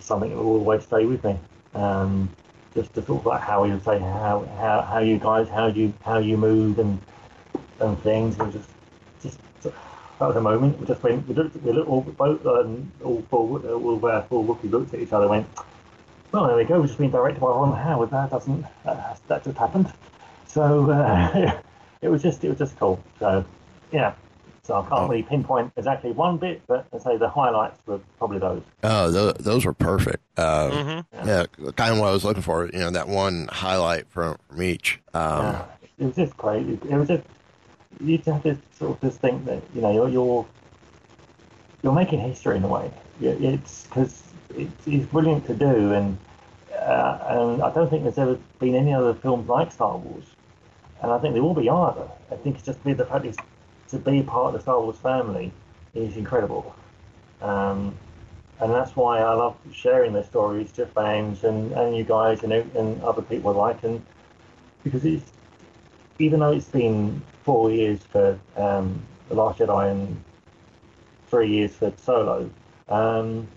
something 0.00 0.30
that 0.30 0.36
will 0.36 0.58
always 0.58 0.84
stay 0.84 1.04
with 1.04 1.22
me. 1.24 1.38
Um, 1.74 2.30
just 2.74 2.92
to 2.94 3.02
talk 3.02 3.24
about 3.24 3.40
how 3.40 3.62
would 3.62 3.84
say 3.84 3.98
how, 3.98 4.46
how, 4.58 4.82
how 4.82 4.98
you 4.98 5.18
guys 5.18 5.48
how 5.48 5.66
you 5.66 5.92
how 6.02 6.18
you 6.18 6.36
move 6.36 6.78
and 6.78 7.00
and 7.80 7.98
things. 8.02 8.36
Was 8.36 8.54
just 8.54 8.68
just 9.22 9.38
that 9.62 10.26
was 10.26 10.36
a 10.36 10.40
moment. 10.40 10.78
We 10.78 10.86
just 10.86 11.02
went. 11.02 11.26
We 11.26 11.34
looked. 11.34 11.56
We 11.56 11.72
looked 11.72 11.88
all 11.88 12.02
both 12.02 12.44
um, 12.46 12.92
all 13.02 13.22
four 13.30 13.60
all 13.60 14.06
uh, 14.06 14.22
four 14.22 14.44
rookies 14.44 14.70
looked 14.70 14.94
at 14.94 15.00
each 15.00 15.12
other. 15.12 15.24
and 15.24 15.30
Went. 15.30 15.46
Well, 16.32 16.46
there 16.46 16.56
we 16.56 16.64
go. 16.64 16.80
We've 16.80 16.88
just 16.88 16.98
been 16.98 17.10
directed 17.10 17.40
by 17.40 17.48
Ron 17.48 17.76
Howard. 17.76 18.10
That 18.10 18.30
doesn't. 18.30 18.64
That, 18.84 19.18
that 19.28 19.44
just 19.44 19.58
happened. 19.58 19.92
So 20.46 20.90
uh, 20.90 21.60
it 22.02 22.08
was 22.08 22.22
just 22.22 22.44
it 22.44 22.48
was 22.48 22.58
just 22.58 22.78
cool. 22.78 23.02
So 23.18 23.44
yeah. 23.92 24.14
So 24.62 24.74
I 24.80 24.88
can't 24.88 25.08
really 25.08 25.22
pinpoint 25.22 25.72
exactly 25.76 26.10
one 26.10 26.38
bit, 26.38 26.60
but 26.66 26.86
I'd 26.92 27.00
say 27.00 27.16
the 27.16 27.28
highlights 27.28 27.78
were 27.86 28.00
probably 28.18 28.38
those. 28.40 28.62
Oh, 28.82 29.10
those, 29.12 29.34
those 29.34 29.64
were 29.64 29.72
perfect. 29.72 30.18
Uh, 30.36 30.70
Mm-hmm. 30.70 31.28
Yeah, 31.28 31.46
kind 31.76 31.92
of 31.94 32.00
what 32.00 32.08
I 32.08 32.12
was 32.12 32.24
looking 32.24 32.42
for. 32.42 32.66
You 32.66 32.80
know, 32.80 32.90
that 32.90 33.06
one 33.06 33.48
highlight 33.52 34.08
from 34.08 34.36
from 34.48 34.62
each. 34.62 34.98
Um, 35.14 35.42
Yeah. 35.44 35.64
It 35.98 36.04
was 36.06 36.16
just 36.16 36.36
great. 36.36 36.66
It, 36.68 36.84
it 36.84 36.96
was 36.96 37.08
just 37.08 37.22
you 38.00 38.16
just 38.18 38.28
have 38.28 38.42
to 38.42 38.58
sort 38.76 38.90
of 38.92 39.00
just 39.00 39.20
think 39.20 39.44
that 39.46 39.62
you 39.74 39.80
know 39.80 39.92
you're 39.92 40.08
you're, 40.08 40.46
you're 41.82 41.94
making 41.94 42.20
history 42.20 42.56
in 42.56 42.64
a 42.64 42.68
way. 42.68 42.90
It's 43.20 43.84
because 43.84 44.22
it's, 44.54 44.86
it's 44.86 45.06
brilliant 45.06 45.46
to 45.46 45.54
do, 45.54 45.92
and 45.92 46.18
uh, 46.72 47.18
and 47.28 47.62
I 47.62 47.72
don't 47.72 47.88
think 47.88 48.02
there's 48.02 48.18
ever 48.18 48.38
been 48.58 48.74
any 48.74 48.92
other 48.92 49.14
films 49.14 49.48
like 49.48 49.72
Star 49.72 49.96
Wars, 49.96 50.24
and 51.02 51.10
I 51.12 51.18
think 51.18 51.34
there 51.34 51.42
will 51.42 51.54
be 51.54 51.70
either. 51.70 52.08
I 52.30 52.36
think 52.36 52.56
it's 52.56 52.66
just 52.66 52.82
the 52.84 52.94
fact 53.06 53.24
is 53.24 53.36
to 53.88 53.98
be 53.98 54.22
part 54.22 54.48
of 54.48 54.52
the 54.54 54.60
Star 54.60 54.80
Wars 54.80 54.96
family 54.98 55.52
is 55.94 56.16
incredible, 56.16 56.74
um, 57.40 57.94
and 58.60 58.72
that's 58.72 58.96
why 58.96 59.20
I 59.20 59.34
love 59.34 59.56
sharing 59.72 60.12
their 60.12 60.24
stories 60.24 60.72
to 60.72 60.86
fans 60.86 61.44
and, 61.44 61.72
and 61.72 61.96
you 61.96 62.04
guys 62.04 62.42
and 62.42 62.52
and 62.52 63.02
other 63.02 63.22
people 63.22 63.50
alike, 63.50 63.82
and 63.82 64.04
because 64.82 65.04
it's 65.04 65.32
even 66.18 66.40
though 66.40 66.52
it's 66.52 66.68
been 66.68 67.22
four 67.44 67.70
years 67.70 68.02
for 68.04 68.38
um, 68.56 69.02
the 69.28 69.34
Last 69.34 69.58
Jedi 69.58 69.90
and 69.90 70.22
three 71.28 71.48
years 71.48 71.74
for 71.74 71.92
Solo. 71.96 72.50
Um, 72.88 73.48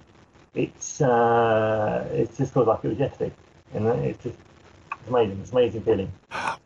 it's 0.55 1.01
uh, 1.01 2.07
it 2.11 2.35
just 2.35 2.53
feels 2.53 2.67
like 2.67 2.83
it 2.83 2.89
was 2.89 2.97
yesterday, 2.99 3.31
and 3.73 3.87
it's 3.87 4.23
just 4.23 4.37
it's 4.99 5.09
amazing. 5.09 5.39
It's 5.41 5.51
an 5.51 5.57
amazing 5.57 5.81
feeling. 5.83 6.11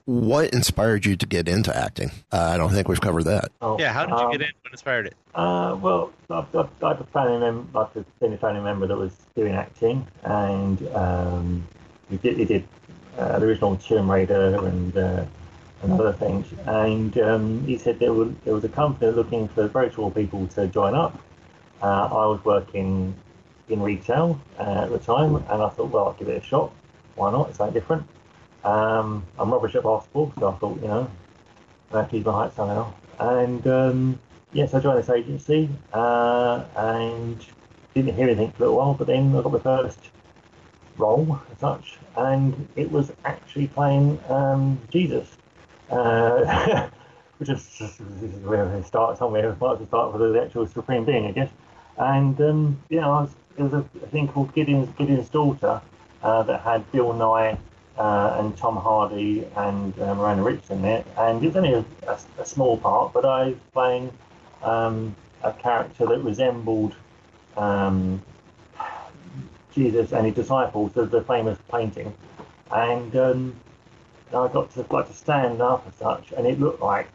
What 0.06 0.54
inspired 0.54 1.06
you 1.06 1.16
to 1.16 1.26
get 1.26 1.48
into 1.48 1.76
acting? 1.76 2.12
Uh, 2.32 2.52
I 2.54 2.58
don't 2.58 2.72
think 2.72 2.88
we've 2.88 3.00
covered 3.02 3.24
that. 3.24 3.52
Oh, 3.62 3.80
Yeah, 3.80 3.94
how 3.94 4.06
did 4.06 4.12
you 4.12 4.26
um, 4.26 4.32
get 4.32 4.42
in? 4.42 4.50
What 4.62 4.72
inspired 4.74 5.08
it? 5.08 5.16
Uh, 5.34 5.78
well, 5.82 6.12
I've, 6.30 6.54
I've, 6.56 6.84
I've 6.84 7.02
a 7.02 7.06
family 7.06 7.40
member, 7.40 7.80
I've 7.80 8.20
been 8.20 8.34
a 8.34 8.38
family 8.38 8.62
member 8.62 8.88
that 8.88 8.98
was 8.98 9.14
doing 9.36 9.54
acting, 9.54 10.06
and 10.24 10.86
um, 10.96 11.68
he 12.10 12.18
did, 12.18 12.38
he 12.38 12.46
did 12.46 12.68
uh, 13.18 13.40
the 13.40 13.46
original 13.46 13.78
Tomb 13.78 14.10
Raider 14.10 14.56
and 14.66 14.98
uh, 14.98 15.26
and 15.84 15.94
other 15.94 16.14
things. 16.14 16.48
And 16.66 17.18
um, 17.20 17.66
he 17.66 17.78
said 17.78 18.00
there 18.00 18.14
was 18.14 18.34
there 18.46 18.54
was 18.54 18.64
a 18.64 18.70
company 18.70 19.12
looking 19.12 19.48
for 19.50 19.68
virtual 19.68 20.10
people 20.12 20.48
to 20.48 20.68
join 20.68 20.96
up. 20.96 21.20
Uh, 21.82 22.06
I 22.06 22.26
was 22.28 22.44
working 22.46 23.14
in 23.70 23.82
retail 23.82 24.40
uh, 24.60 24.84
at 24.84 24.90
the 24.90 25.00
time, 25.00 25.36
and 25.36 25.62
I 25.62 25.70
thought, 25.70 25.90
well, 25.92 26.08
I'll 26.08 26.14
give 26.14 26.30
it 26.30 26.42
a 26.42 26.46
shot. 26.46 26.72
Why 27.16 27.32
not? 27.32 27.50
It's 27.50 27.58
something 27.58 27.74
different. 27.74 28.06
Um, 28.64 29.26
I'm 29.38 29.52
rubbish 29.52 29.76
at 29.76 29.84
basketball, 29.84 30.34
so 30.40 30.50
I 30.50 30.56
thought, 30.56 30.82
you 30.82 30.88
know, 30.88 31.12
I 31.92 31.98
have 31.98 32.10
to 32.12 32.18
use 32.18 32.26
my 32.26 32.32
height 32.32 32.54
somehow. 32.56 32.94
And 33.20 33.66
um, 33.68 34.20
yes, 34.54 34.74
I 34.74 34.80
joined 34.80 35.00
this 35.00 35.10
agency 35.10 35.70
uh, 35.92 36.64
and 36.76 37.46
didn't 37.94 38.16
hear 38.16 38.26
anything 38.28 38.52
for 38.52 38.64
a 38.64 38.68
little 38.68 38.78
while, 38.78 38.94
but 38.94 39.08
then 39.08 39.36
I 39.36 39.42
got 39.42 39.52
my 39.52 39.60
first 39.60 40.00
role 40.98 41.40
as 41.52 41.60
such, 41.60 41.98
and 42.16 42.68
it 42.76 42.92
was 42.92 43.12
actually 43.26 43.68
playing 43.68 44.20
um, 44.30 44.80
Jesus, 44.90 45.38
uh, 45.90 46.90
which 47.38 47.50
is 47.50 47.62
where 48.44 48.68
they 48.70 48.82
start 48.84 49.18
somewhere. 49.18 49.52
As 49.52 49.60
well 49.60 49.86
start 49.86 50.14
with 50.14 50.34
the 50.34 50.42
actual 50.42 50.68
supreme 50.68 51.06
being, 51.06 51.26
I 51.26 51.32
guess. 51.32 51.50
And 51.98 52.40
um, 52.42 52.82
yeah, 52.90 53.08
I 53.08 53.22
was, 53.22 53.36
it 53.58 53.64
was 53.64 53.74
a, 53.74 53.86
a 54.04 54.08
thing 54.08 54.28
called 54.28 54.54
Gideon's, 54.56 54.90
Gideon's 54.98 55.30
Daughter 55.30 55.82
uh, 56.24 56.44
that 56.44 56.62
had 56.62 56.92
Bill 56.92 57.14
Nighy 57.14 57.58
uh, 57.98 58.38
and 58.40 58.58
Tom 58.58 58.76
Hardy 58.78 59.46
and 59.56 59.98
uh, 60.00 60.16
Miranda 60.16 60.44
Rich 60.44 60.64
in 60.70 60.84
it, 60.86 61.06
and 61.18 61.44
it 61.44 61.48
was 61.48 61.56
only 61.56 61.74
a, 61.74 61.86
a, 62.08 62.18
a 62.40 62.46
small 62.46 62.78
part, 62.78 63.14
but 63.14 63.26
I 63.26 63.50
was 63.50 63.58
playing 63.72 64.12
um, 64.64 65.16
a 65.44 65.54
character 65.54 66.06
that 66.08 66.24
resembled 66.24 66.96
um, 67.56 68.22
Jesus 69.74 70.12
and 70.12 70.26
his 70.26 70.36
disciples, 70.36 70.94
the, 70.94 71.06
the 71.06 71.22
famous 71.24 71.60
painting, 71.72 72.14
and 72.72 73.16
um, 73.16 73.56
I 74.30 74.48
got 74.48 74.72
to 74.74 74.86
like 74.90 75.08
to 75.08 75.14
stand 75.14 75.62
up 75.62 75.86
as 75.88 75.96
such, 75.96 76.32
and 76.32 76.48
it 76.48 76.60
looked 76.60 76.82
like 76.82 77.08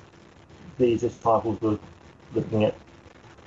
these 0.78 1.00
disciples 1.00 1.60
were 1.60 1.78
looking 2.34 2.64
at 2.64 2.74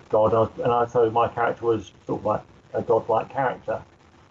God, 0.09 0.33
and, 0.33 0.61
I 0.61 0.63
and 0.63 0.73
I, 0.73 0.87
so 0.87 1.09
my 1.09 1.29
character 1.29 1.65
was 1.65 1.91
sort 2.05 2.19
of 2.19 2.25
like 2.25 2.41
a 2.73 2.81
godlike 2.81 3.29
character. 3.29 3.81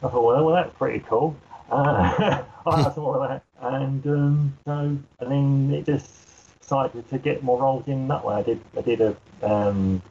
I 0.02 0.08
thought, 0.08 0.22
well, 0.22 0.44
well 0.44 0.54
that's 0.54 0.76
pretty 0.76 1.00
cool. 1.00 1.36
Uh, 1.70 2.42
I 2.66 2.92
more 2.96 3.22
of 3.22 3.28
that, 3.28 3.44
and 3.62 4.06
um, 4.06 4.58
so 4.64 4.72
and 4.72 5.02
then 5.20 5.70
it 5.72 5.86
just 5.86 6.62
started 6.64 7.08
to 7.08 7.18
get 7.18 7.42
more 7.42 7.60
roles 7.60 7.86
in 7.86 8.08
that 8.08 8.24
way. 8.24 8.34
I 8.34 8.42
did 8.42 8.60
I 8.76 8.80
did 8.80 9.00
a 9.00 9.16
um, 9.42 10.02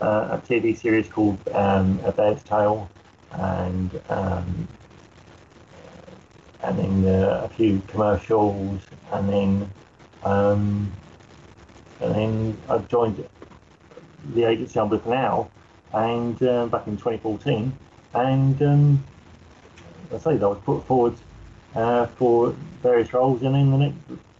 uh, 0.00 0.38
a 0.38 0.42
TV 0.48 0.78
series 0.78 1.08
called 1.08 1.38
um, 1.52 2.00
A 2.04 2.12
Bear's 2.12 2.42
Tale, 2.44 2.90
and 3.32 4.00
um, 4.08 4.68
and 6.62 6.78
then 6.78 7.14
uh, 7.14 7.42
a 7.44 7.48
few 7.48 7.82
commercials, 7.88 8.80
and 9.12 9.28
then 9.28 9.70
um, 10.22 10.92
and 12.00 12.14
then 12.14 12.58
I 12.68 12.78
joined 12.78 13.28
the 14.34 14.44
agency 14.44 14.78
I'm 14.78 14.88
with 14.88 15.06
now, 15.06 15.50
and 15.92 16.40
uh, 16.42 16.66
back 16.66 16.86
in 16.86 16.96
2014, 16.96 17.76
and 18.14 18.62
um, 18.62 19.04
I 20.14 20.18
say 20.18 20.36
that 20.36 20.48
was 20.48 20.58
put 20.64 20.84
forward 20.86 21.14
uh, 21.74 22.06
for 22.06 22.50
various 22.82 23.12
roles, 23.12 23.42
and 23.42 23.54
then 23.54 23.70
the 23.70 23.78
next, 23.78 23.96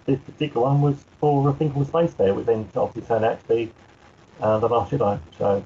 this 0.06 0.20
particular 0.20 0.66
one 0.66 0.82
was 0.82 1.04
for 1.20 1.48
a 1.48 1.52
thing 1.52 1.72
called 1.72 1.88
Space 1.88 2.14
Bear, 2.14 2.34
which 2.34 2.46
then 2.46 2.68
obviously 2.74 3.08
turned 3.08 3.24
out 3.24 3.40
to 3.40 3.48
be 3.48 3.72
uh, 4.40 4.58
the 4.58 4.68
Last 4.68 4.92
Jedi. 4.92 5.18
So 5.38 5.64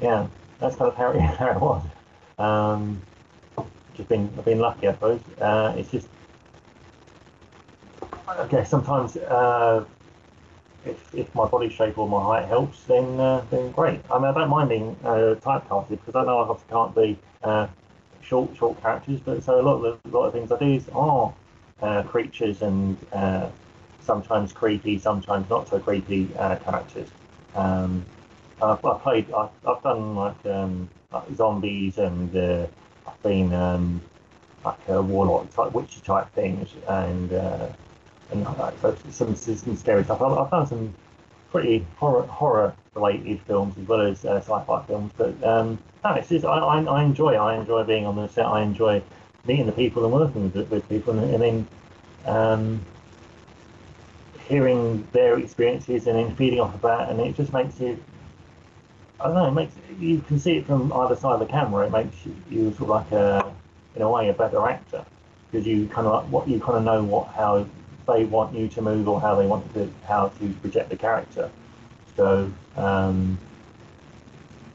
yeah, 0.00 0.28
that's 0.60 0.76
kind 0.76 0.90
of 0.90 0.96
how 0.96 1.10
it, 1.12 1.20
how 1.20 1.50
it 1.50 1.60
was. 1.60 1.84
Um, 2.38 3.02
just 3.94 4.08
been 4.08 4.30
I've 4.36 4.44
been 4.44 4.58
lucky, 4.58 4.88
I 4.88 4.92
suppose. 4.92 5.20
Uh, 5.40 5.74
it's 5.76 5.90
just 5.90 6.08
okay. 8.28 8.64
Sometimes 8.64 9.16
uh, 9.16 9.84
if, 10.84 11.14
if 11.14 11.34
my 11.34 11.46
body 11.46 11.68
shape 11.68 11.98
or 11.98 12.08
my 12.08 12.22
height 12.22 12.48
helps, 12.48 12.82
then 12.84 13.20
uh, 13.20 13.44
then 13.50 13.70
great. 13.72 14.00
I 14.10 14.18
mean, 14.18 14.26
I 14.26 14.32
don't 14.32 14.50
mind 14.50 14.68
being 14.68 14.96
uh, 15.04 15.36
typecasted 15.40 15.90
because 15.90 16.14
I 16.14 16.24
know 16.24 16.38
I 16.38 16.48
obviously 16.48 16.70
can't 16.70 16.94
be 16.94 17.18
uh, 17.42 17.66
short 18.24 18.56
short 18.56 18.80
characters, 18.82 19.20
but 19.20 19.42
so 19.42 19.60
a 19.60 19.62
lot 19.62 19.84
of 19.84 20.00
the, 20.02 20.10
a 20.10 20.12
lot 20.12 20.26
of 20.26 20.32
things 20.32 20.50
I 20.50 20.58
do 20.58 20.66
is 20.66 20.88
are 20.90 21.34
uh, 21.82 22.02
creatures 22.04 22.62
and 22.62 22.96
uh, 23.12 23.48
sometimes 24.00 24.52
creepy, 24.52 24.98
sometimes 24.98 25.48
not 25.50 25.68
so 25.68 25.78
creepy 25.78 26.28
uh, 26.38 26.56
characters. 26.56 27.08
Um, 27.54 28.04
I've, 28.62 28.84
I've 28.84 29.00
played, 29.02 29.32
I've, 29.32 29.50
I've 29.66 29.82
done 29.82 30.14
like, 30.16 30.46
um, 30.46 30.88
like 31.12 31.24
zombies 31.34 31.98
and 31.98 32.34
uh, 32.36 32.66
I've 33.06 33.22
been 33.22 33.52
um, 33.52 34.00
like 34.64 34.78
a 34.88 35.02
warlock 35.02 35.50
type, 35.54 35.72
witchy 35.72 36.00
type 36.00 36.32
things, 36.34 36.74
and 36.88 37.32
uh, 37.32 37.68
and 38.30 38.44
like, 38.58 38.74
so 38.80 38.96
some 39.10 39.36
some 39.36 39.76
scary 39.76 40.04
stuff. 40.04 40.22
I've, 40.22 40.38
I've 40.38 40.50
done 40.50 40.66
some 40.66 40.94
pretty 41.54 41.86
horror 41.98 42.22
horror 42.22 42.74
related 42.96 43.40
films 43.42 43.78
as 43.78 43.86
well 43.86 44.00
as 44.00 44.24
uh, 44.24 44.38
sci-fi 44.38 44.82
films, 44.86 45.12
but 45.16 45.40
um, 45.44 45.78
no, 46.04 46.14
it's 46.14 46.28
just 46.28 46.44
I, 46.44 46.58
I, 46.58 46.82
I 46.82 47.04
enjoy. 47.04 47.34
I 47.34 47.54
enjoy 47.54 47.84
being 47.84 48.06
on 48.06 48.16
the 48.16 48.26
set. 48.26 48.44
I 48.44 48.62
enjoy 48.62 49.00
meeting 49.46 49.66
the 49.66 49.72
people 49.72 50.02
and 50.04 50.12
working 50.12 50.50
with, 50.50 50.68
with 50.68 50.88
people, 50.88 51.16
and, 51.16 51.32
and 51.32 51.42
then 51.44 51.68
um, 52.26 52.84
hearing 54.48 55.06
their 55.12 55.38
experiences 55.38 56.08
and 56.08 56.18
then 56.18 56.34
feeding 56.34 56.58
off 56.58 56.74
of 56.74 56.82
that, 56.82 57.08
and 57.08 57.20
it 57.20 57.36
just 57.36 57.52
makes 57.52 57.78
you. 57.78 58.02
I 59.20 59.26
don't 59.28 59.34
know. 59.34 59.46
It 59.46 59.52
makes 59.52 59.74
you 60.00 60.22
can 60.22 60.40
see 60.40 60.56
it 60.56 60.66
from 60.66 60.92
either 60.92 61.14
side 61.14 61.34
of 61.34 61.38
the 61.38 61.46
camera. 61.46 61.86
It 61.86 61.92
makes 61.92 62.16
you, 62.50 62.72
sort 62.72 62.82
of 62.82 62.88
like 62.88 63.12
a, 63.12 63.54
in 63.94 64.02
a 64.02 64.10
way, 64.10 64.28
a 64.28 64.32
better 64.32 64.66
actor 64.68 65.06
because 65.52 65.64
you 65.64 65.86
kind 65.86 66.08
of 66.08 66.14
like 66.14 66.32
what 66.32 66.48
you 66.48 66.58
kind 66.58 66.78
of 66.78 66.82
know 66.82 67.04
what 67.04 67.28
how 67.28 67.64
they 68.06 68.24
want 68.24 68.54
you 68.54 68.68
to 68.68 68.82
move 68.82 69.08
or 69.08 69.20
how 69.20 69.34
they 69.34 69.46
want 69.46 69.72
to 69.74 69.90
how 70.06 70.28
to 70.28 70.48
project 70.60 70.90
the 70.90 70.96
character. 70.96 71.50
So 72.16 72.52
um, 72.76 73.38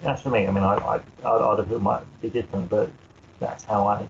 that's 0.01 0.21
for 0.21 0.29
me. 0.29 0.47
I 0.47 0.51
mean, 0.51 0.63
I, 0.63 0.75
I, 0.75 1.27
other 1.27 1.63
people 1.63 1.79
might 1.79 2.03
be 2.21 2.29
different, 2.29 2.69
but 2.69 2.89
that's 3.39 3.63
how 3.63 3.87
I 3.87 4.07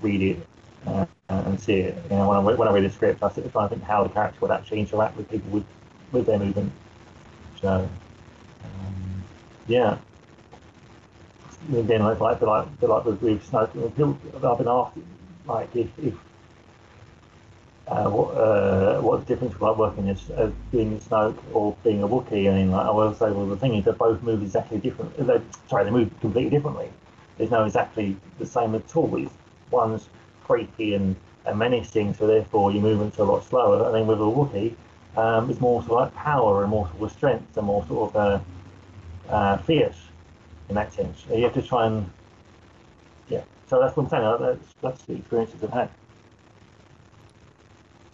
read 0.00 0.22
it 0.22 0.46
uh, 0.86 1.06
and 1.28 1.60
see 1.60 1.80
it. 1.80 1.96
You 2.10 2.16
know, 2.16 2.28
when 2.28 2.38
I, 2.38 2.40
when 2.58 2.68
I 2.68 2.72
read 2.72 2.84
the 2.84 2.90
script, 2.90 3.22
I 3.22 3.30
sit 3.30 3.50
to 3.50 3.68
think 3.68 3.82
how 3.82 4.04
the 4.04 4.10
character 4.10 4.38
would 4.40 4.50
actually 4.50 4.80
interact 4.80 5.16
with 5.16 5.30
people 5.30 5.50
with, 5.50 5.64
with 6.12 6.26
their 6.26 6.38
movement. 6.38 6.72
So, 7.60 7.88
um, 8.64 9.24
yeah. 9.66 9.98
Again, 11.72 12.02
like, 12.02 12.18
like, 12.18 12.40
like, 12.42 12.66
like 12.80 13.04
with, 13.04 13.22
with 13.22 13.54
I've 13.54 13.72
been 13.72 14.68
asked, 14.68 14.98
like, 15.46 15.76
if, 15.76 15.88
if 15.98 16.14
uh, 17.88 18.08
what, 18.08 18.34
uh, 18.36 19.00
what 19.00 19.20
the 19.20 19.26
difference 19.26 19.60
like 19.60 19.76
working 19.76 20.08
as 20.08 20.30
uh, 20.30 20.50
being 20.70 20.94
a 20.94 20.98
Snoke 20.98 21.38
or 21.52 21.76
being 21.82 22.02
a 22.02 22.08
Wookiee? 22.08 22.50
I 22.50 22.54
mean, 22.54 22.70
like, 22.70 22.86
I 22.86 22.90
will 22.90 23.14
say, 23.14 23.30
well, 23.30 23.46
the 23.46 23.56
thing 23.56 23.74
is, 23.74 23.84
they 23.84 23.92
both 23.92 24.22
move 24.22 24.42
exactly 24.42 24.78
different. 24.78 25.16
They, 25.16 25.40
sorry, 25.68 25.84
they 25.84 25.90
move 25.90 26.10
completely 26.20 26.50
differently. 26.50 26.90
There's 27.38 27.50
no 27.50 27.64
exactly 27.64 28.16
the 28.38 28.46
same 28.46 28.74
at 28.74 28.96
all. 28.96 29.16
It's, 29.16 29.32
one's 29.70 30.08
creepy 30.44 30.94
and, 30.94 31.16
and 31.46 31.58
menacing, 31.58 32.14
so 32.14 32.26
therefore 32.26 32.72
your 32.72 32.82
movements 32.82 33.18
are 33.18 33.22
a 33.22 33.32
lot 33.32 33.44
slower. 33.44 33.86
And 33.86 33.94
then 33.94 34.06
with 34.06 34.20
a 34.20 34.22
Wookiee, 34.22 34.74
um, 35.16 35.50
it's 35.50 35.60
more 35.60 35.82
sort 35.82 36.02
of 36.02 36.14
like 36.14 36.14
power 36.14 36.62
and 36.62 36.70
more 36.70 36.88
sort 36.88 37.02
of 37.02 37.12
strength 37.12 37.56
and 37.56 37.66
more 37.66 37.84
sort 37.86 38.14
of 38.14 38.16
uh, 38.16 39.32
uh, 39.32 39.56
fierce 39.58 39.98
in 40.68 40.74
that 40.76 40.92
sense. 40.92 41.24
You 41.30 41.42
have 41.44 41.54
to 41.54 41.62
try 41.62 41.86
and 41.86 42.08
yeah. 43.28 43.42
So 43.68 43.80
that's 43.80 43.96
what 43.96 44.04
I'm 44.04 44.10
saying. 44.10 44.38
That's, 44.40 44.74
that's 44.80 45.02
the 45.04 45.14
experiences 45.14 45.62
I've 45.64 45.72
had. 45.72 45.90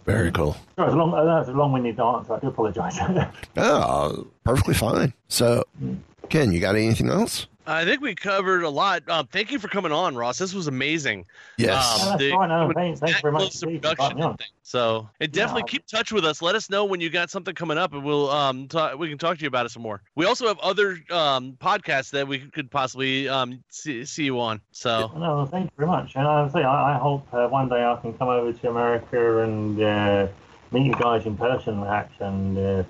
Very 0.09 0.31
cool. 0.31 0.57
Sorry, 0.75 0.87
it's 0.87 0.95
a 0.95 0.97
long, 0.97 1.13
I 1.13 1.39
it's 1.39 1.49
a 1.49 1.51
long-winded 1.51 1.99
answer. 1.99 2.33
I 2.33 2.39
do 2.39 2.47
apologise. 2.47 2.97
Oh, 3.57 4.25
perfectly 4.43 4.73
fine. 4.73 5.13
So, 5.27 5.63
mm. 5.83 5.99
Ken, 6.29 6.51
you 6.51 6.59
got 6.59 6.75
anything 6.75 7.09
else? 7.09 7.45
I 7.69 7.85
think 7.85 8.01
we 8.01 8.15
covered 8.15 8.63
a 8.63 8.69
lot. 8.69 9.07
Um, 9.07 9.27
thank 9.27 9.51
you 9.51 9.59
for 9.59 9.67
coming 9.67 9.91
on, 9.91 10.15
Ross. 10.15 10.37
This 10.39 10.53
was 10.53 10.67
amazing. 10.67 11.25
Yes. 11.57 11.99
No, 11.99 12.05
that's 12.09 12.19
the- 12.19 12.31
fine. 12.31 12.49
No, 12.49 12.71
thanks, 12.73 12.99
thanks 12.99 13.21
very 13.21 13.31
much 13.31 13.41
close 13.41 13.59
to 13.59 13.67
indeed 13.67 13.77
for 13.77 13.81
production 13.95 14.05
inviting 14.05 14.17
me 14.17 14.23
on. 14.23 14.29
and 14.31 14.39
things. 14.39 14.49
So, 14.63 15.09
and 15.19 15.31
definitely 15.31 15.63
Yeah. 15.67 15.71
keep 15.71 15.85
touch 15.87 16.11
with 16.11 16.25
us. 16.25 16.41
Let 16.41 16.55
us 16.55 16.69
know 16.69 16.85
when 16.85 16.99
you 17.01 17.09
got 17.09 17.29
something 17.29 17.53
coming 17.53 17.77
up, 17.77 17.93
and 17.93 18.03
we'll 18.03 18.29
um 18.31 18.67
ta- 18.67 18.95
we 18.95 19.09
can 19.09 19.17
talk 19.17 19.37
to 19.37 19.41
you 19.43 19.47
about 19.47 19.65
it 19.65 19.69
some 19.69 19.81
more. 19.83 20.01
We 20.15 20.25
also 20.25 20.47
have 20.47 20.59
other 20.59 20.97
um 21.11 21.53
podcasts 21.61 22.09
that 22.11 22.27
we 22.27 22.39
could 22.39 22.71
possibly 22.71 23.29
um 23.29 23.63
see, 23.69 24.03
see 24.05 24.23
you 24.25 24.39
on. 24.39 24.61
So 24.71 25.11
No, 25.15 25.45
thank 25.45 25.65
you 25.65 25.71
very 25.77 25.87
much. 25.87 26.15
And 26.15 26.27
I 26.27 26.47
say, 26.49 26.63
I, 26.63 26.95
I 26.95 26.97
hope 26.97 27.27
uh, 27.33 27.47
one 27.47 27.69
day 27.69 27.83
I 27.85 27.95
can 27.97 28.13
come 28.13 28.29
over 28.29 28.51
to 28.51 28.69
America 28.69 29.43
and 29.43 29.81
uh, 29.81 30.27
meet 30.71 30.85
you 30.85 30.93
guys 30.93 31.25
in 31.25 31.35
person, 31.37 31.79
perhaps, 31.79 32.13
and 32.19 32.57
uh, 32.57 32.83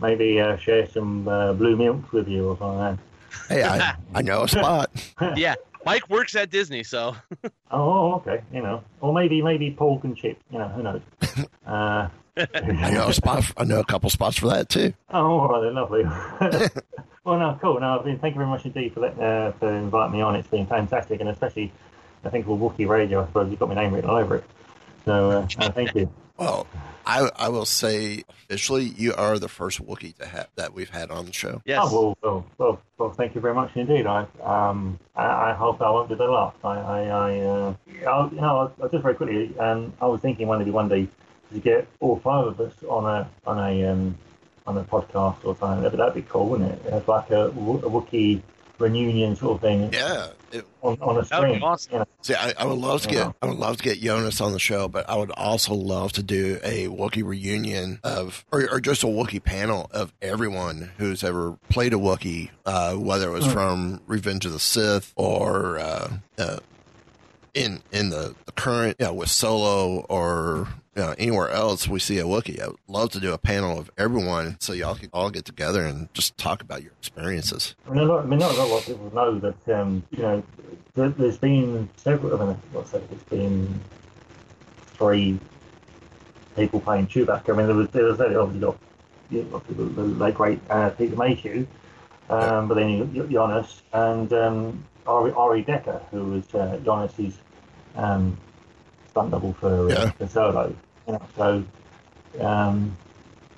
maybe 0.00 0.40
uh, 0.40 0.56
share 0.56 0.86
some 0.88 1.28
uh, 1.28 1.52
blue 1.52 1.76
milk 1.76 2.12
with 2.12 2.28
you 2.28 2.48
or 2.50 2.56
something. 2.58 2.98
Like. 3.50 3.58
Hey, 3.58 3.62
I, 3.62 3.96
I 4.14 4.22
know 4.22 4.42
a 4.42 4.48
spot. 4.48 4.90
yeah, 5.36 5.54
Mike 5.84 6.08
works 6.08 6.34
at 6.34 6.50
Disney, 6.50 6.82
so 6.82 7.16
Oh, 7.70 8.14
okay. 8.14 8.42
You 8.52 8.62
know, 8.62 8.82
or 9.00 9.12
maybe 9.12 9.42
maybe 9.42 9.70
Paul 9.70 9.98
can 9.98 10.14
chip. 10.14 10.38
You 10.50 10.58
know, 10.58 10.68
who 10.68 10.82
knows? 10.82 11.00
uh, 11.66 12.08
I 12.36 12.90
know 12.90 13.08
a 13.08 13.14
spot. 13.14 13.50
I 13.56 13.64
know 13.64 13.80
a 13.80 13.84
couple 13.84 14.10
spots 14.10 14.38
for 14.38 14.48
that 14.48 14.68
too. 14.68 14.92
Oh, 15.10 15.40
all 15.40 15.48
right, 15.48 15.62
then, 15.62 15.74
lovely. 15.74 16.04
well, 17.24 17.38
no, 17.38 17.58
cool. 17.60 17.80
No, 17.80 17.98
I've 17.98 18.04
been, 18.04 18.18
thank 18.18 18.34
you 18.34 18.38
very 18.38 18.48
much 18.50 18.64
indeed 18.64 18.92
for 18.92 19.00
letting, 19.00 19.22
uh, 19.22 19.52
for 19.58 19.72
inviting 19.72 20.12
me 20.12 20.20
on. 20.20 20.34
It's 20.36 20.48
been 20.48 20.66
fantastic, 20.66 21.20
and 21.20 21.28
especially, 21.28 21.72
I 22.24 22.30
think 22.30 22.46
for 22.46 22.58
Wookiee 22.58 22.88
Radio, 22.88 23.22
I 23.22 23.26
suppose 23.26 23.50
you've 23.50 23.60
got 23.60 23.68
my 23.68 23.76
name 23.76 23.92
written 23.92 24.10
all 24.10 24.16
over 24.16 24.36
it. 24.36 24.44
So, 25.04 25.30
uh, 25.30 25.48
no, 25.60 25.68
thank 25.68 25.94
you. 25.94 26.10
Well, 26.36 26.66
I 27.06 27.30
I 27.36 27.48
will 27.48 27.64
say 27.66 28.24
officially, 28.44 28.84
you 28.84 29.14
are 29.14 29.38
the 29.38 29.48
first 29.48 29.84
Wookiee 29.84 30.16
to 30.16 30.26
have 30.26 30.48
that 30.56 30.74
we've 30.74 30.90
had 30.90 31.10
on 31.10 31.26
the 31.26 31.32
show. 31.32 31.62
yes. 31.64 31.80
Oh, 31.84 31.92
well, 31.92 32.18
well, 32.22 32.46
well, 32.58 32.80
well, 32.98 33.10
thank 33.10 33.34
you 33.34 33.40
very 33.40 33.54
much 33.54 33.70
indeed. 33.76 34.06
I, 34.06 34.26
um, 34.42 34.98
I, 35.14 35.50
I 35.50 35.52
hope 35.52 35.80
I 35.80 35.90
won't 35.90 36.08
be 36.08 36.14
the 36.16 36.24
last. 36.24 36.56
I, 36.64 36.76
I, 36.78 37.00
I 37.06 37.38
uh, 37.40 37.74
I'll, 38.08 38.30
you 38.30 38.40
know, 38.40 38.72
I'll, 38.80 38.88
just 38.88 39.02
very 39.02 39.14
quickly. 39.14 39.56
Um, 39.58 39.92
I 40.00 40.06
was 40.06 40.20
thinking 40.20 40.48
one 40.48 40.64
day, 40.64 40.70
one 40.70 40.88
day, 40.88 41.08
to 41.52 41.60
get 41.60 41.86
all 42.00 42.18
five 42.18 42.46
of 42.46 42.60
us 42.60 42.74
on 42.88 43.04
a, 43.04 43.30
on 43.46 43.58
a, 43.58 43.84
um, 43.84 44.18
on 44.66 44.78
a 44.78 44.84
podcast 44.84 45.44
or 45.44 45.54
something. 45.56 45.82
That'd, 45.82 45.98
that'd 46.00 46.14
be 46.14 46.22
cool, 46.22 46.48
wouldn't 46.48 46.72
it? 46.72 46.82
It's 46.86 47.06
like 47.06 47.30
a, 47.30 47.50
Wo- 47.50 47.78
a 47.78 47.90
Wookiee 47.90 48.42
reunion 48.78 49.36
sort 49.36 49.56
of 49.56 49.60
thing 49.60 49.92
Yeah. 49.92 50.28
It, 50.52 50.64
on, 50.82 50.96
on 51.00 51.16
a 51.16 51.22
That 51.22 51.40
would 51.40 51.46
be 51.46 51.52
screen. 51.54 51.62
awesome. 51.62 51.92
you 51.92 51.98
know. 52.00 52.04
see, 52.22 52.34
I, 52.34 52.52
I 52.58 52.64
would 52.64 52.78
love 52.78 53.02
to 53.02 53.08
get 53.08 53.16
Yeah. 53.16 53.32
I 53.42 53.46
would 53.46 53.58
love 53.58 53.76
to 53.78 53.82
get 53.82 54.00
Joonas 54.00 54.40
on 54.40 54.52
the 54.52 54.58
show, 54.60 54.86
but 54.88 55.08
I 55.08 55.16
would 55.16 55.30
also 55.32 55.74
love 55.74 56.12
to 56.12 56.22
do 56.22 56.58
a 56.62 56.86
Wookiee 56.86 57.24
reunion 57.24 57.98
of, 58.04 58.44
or, 58.52 58.68
or 58.70 58.80
just 58.80 59.02
a 59.02 59.06
Wookiee 59.06 59.42
panel 59.42 59.88
of 59.90 60.12
everyone 60.22 60.92
who's 60.98 61.24
ever 61.24 61.56
played 61.70 61.92
a 61.92 61.96
Wookiee, 61.96 62.50
uh, 62.66 62.94
whether 62.94 63.28
it 63.28 63.32
was 63.32 63.46
from 63.46 64.00
Revenge 64.06 64.46
of 64.46 64.52
the 64.52 64.60
Sith 64.60 65.12
or 65.16 65.78
uh, 65.78 66.12
uh, 66.38 66.58
in 67.54 67.82
in 67.92 68.10
the, 68.10 68.34
the 68.46 68.52
current, 68.52 68.96
you 69.00 69.06
know, 69.06 69.14
with 69.14 69.30
Solo 69.30 70.00
or 70.08 70.68
you 70.96 71.02
know, 71.02 71.14
anywhere 71.18 71.50
else 71.50 71.88
we 71.88 71.98
see 71.98 72.18
a 72.18 72.24
Wookiee. 72.24 72.60
I 72.60 72.68
would 72.68 72.76
love 72.88 73.10
to 73.10 73.20
do 73.20 73.32
a 73.32 73.38
panel 73.38 73.78
of 73.78 73.90
everyone 73.98 74.56
so 74.60 74.72
y'all 74.72 74.94
can 74.94 75.10
all 75.12 75.30
get 75.30 75.44
together 75.44 75.84
and 75.84 76.12
just 76.14 76.38
talk 76.38 76.62
about 76.62 76.82
your 76.82 76.92
experiences. 76.92 77.74
I 77.88 77.90
mean, 77.90 78.02
a 78.02 78.04
lot, 78.04 78.24
I 78.24 78.26
mean, 78.26 78.38
not 78.38 78.54
a 78.54 78.62
lot 78.62 78.78
of 78.78 78.86
people 78.86 79.12
know 79.14 79.38
that, 79.40 79.68
um, 79.80 80.04
you 80.10 80.22
know, 80.22 80.42
there, 80.94 81.08
there's 81.08 81.38
been 81.38 81.88
several, 81.96 82.40
I 82.40 82.46
mean, 82.46 82.56
what's 82.72 82.92
that, 82.92 83.08
there's 83.10 83.22
been 83.24 83.80
three 84.78 85.38
people 86.56 86.80
playing 86.80 87.08
Chewbacca. 87.08 87.52
I 87.52 87.56
mean, 87.56 87.66
there 87.66 87.74
was, 87.74 87.88
there 87.90 88.04
was 88.04 88.20
obviously 88.20 88.60
got, 88.60 88.76
you 89.30 89.42
know, 89.44 89.62
the, 89.68 89.84
the 89.84 90.02
late 90.04 90.34
great 90.34 90.60
uh, 90.70 90.90
Peter 90.90 91.16
Mayhew, 91.16 91.66
um, 92.30 92.68
but 92.68 92.74
then 92.74 92.90
you 92.90 93.24
Joonas 93.24 93.80
and 93.92 94.32
um, 94.32 94.84
Ari, 95.06 95.32
Ari 95.32 95.62
Decker, 95.62 96.00
who 96.10 96.24
was 96.24 96.54
uh, 96.54 96.78
Joonas's 96.84 97.36
um, 97.96 98.38
stunt 99.10 99.32
double 99.32 99.52
for, 99.54 99.90
Yeah. 99.90 99.96
uh, 99.96 100.10
for 100.12 100.28
Solo. 100.28 100.76
You 101.06 101.20
so, 101.36 101.64
um, 102.40 102.96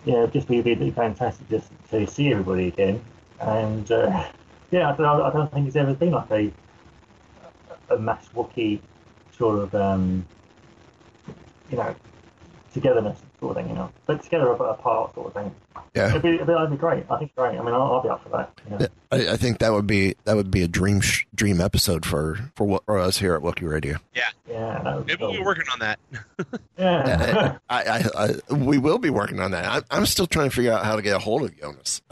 yeah, 0.04 0.18
it'd 0.18 0.32
just 0.32 0.48
be, 0.48 0.60
be 0.60 0.90
fantastic 0.90 1.48
just 1.48 1.70
to 1.90 2.06
see 2.06 2.32
everybody 2.32 2.68
again. 2.68 3.00
And 3.40 3.90
uh, 3.90 4.28
yeah, 4.70 4.92
I 4.92 4.96
don't, 4.96 5.22
I 5.22 5.32
don't 5.32 5.52
think 5.52 5.66
it's 5.66 5.76
ever 5.76 5.94
been 5.94 6.12
like 6.12 6.30
a 6.30 6.52
a 7.90 7.98
mass 7.98 8.28
Wookiee 8.34 8.80
sort 9.36 9.58
of 9.58 9.74
um, 9.74 10.26
you 11.70 11.76
know 11.76 11.94
togetherness 12.72 13.18
sort 13.40 13.56
of 13.56 13.62
thing, 13.62 13.70
you 13.70 13.76
know, 13.76 13.90
but 14.06 14.22
together 14.22 14.50
apart 14.50 15.14
sort 15.14 15.28
of 15.28 15.34
thing. 15.34 15.54
Yeah. 15.94 16.10
It'd 16.10 16.22
be, 16.22 16.28
it'd 16.34 16.46
be, 16.46 16.52
that'd 16.52 16.70
be 16.70 16.76
great. 16.76 17.04
I 17.10 17.18
think 17.18 17.34
great. 17.34 17.58
I 17.58 17.62
mean, 17.62 17.74
I'll, 17.74 17.82
I'll 17.82 18.02
be 18.02 18.08
up 18.08 18.22
for 18.22 18.28
that. 18.30 18.60
You 18.64 18.70
know? 18.70 18.78
Yeah, 18.80 18.86
I, 19.10 19.32
I 19.32 19.36
think 19.36 19.58
that 19.58 19.72
would 19.72 19.86
be 19.86 20.14
that 20.24 20.36
would 20.36 20.50
be 20.50 20.62
a 20.62 20.68
dream 20.68 21.00
sh- 21.00 21.24
dream 21.34 21.60
episode 21.60 22.04
for 22.04 22.50
for, 22.54 22.64
what, 22.64 22.84
for 22.84 22.98
us 22.98 23.18
here 23.18 23.34
at 23.34 23.42
Wookiee 23.42 23.70
Radio. 23.70 23.98
Yeah, 24.14 24.28
yeah. 24.48 25.02
Maybe 25.06 25.16
cool. 25.16 25.32
we're 25.32 25.44
working 25.44 25.66
on 25.72 25.78
that. 25.80 25.98
Yeah. 26.78 27.56
I, 27.70 27.82
I, 27.82 28.04
I 28.50 28.54
we 28.54 28.76
will 28.76 28.98
be 28.98 29.08
working 29.08 29.40
on 29.40 29.52
that. 29.52 29.64
I, 29.64 29.96
I'm 29.96 30.04
still 30.04 30.26
trying 30.26 30.50
to 30.50 30.54
figure 30.54 30.72
out 30.72 30.84
how 30.84 30.96
to 30.96 31.00
get 31.00 31.16
a 31.16 31.18
hold 31.18 31.42
of 31.42 31.56
Joonas 31.56 32.02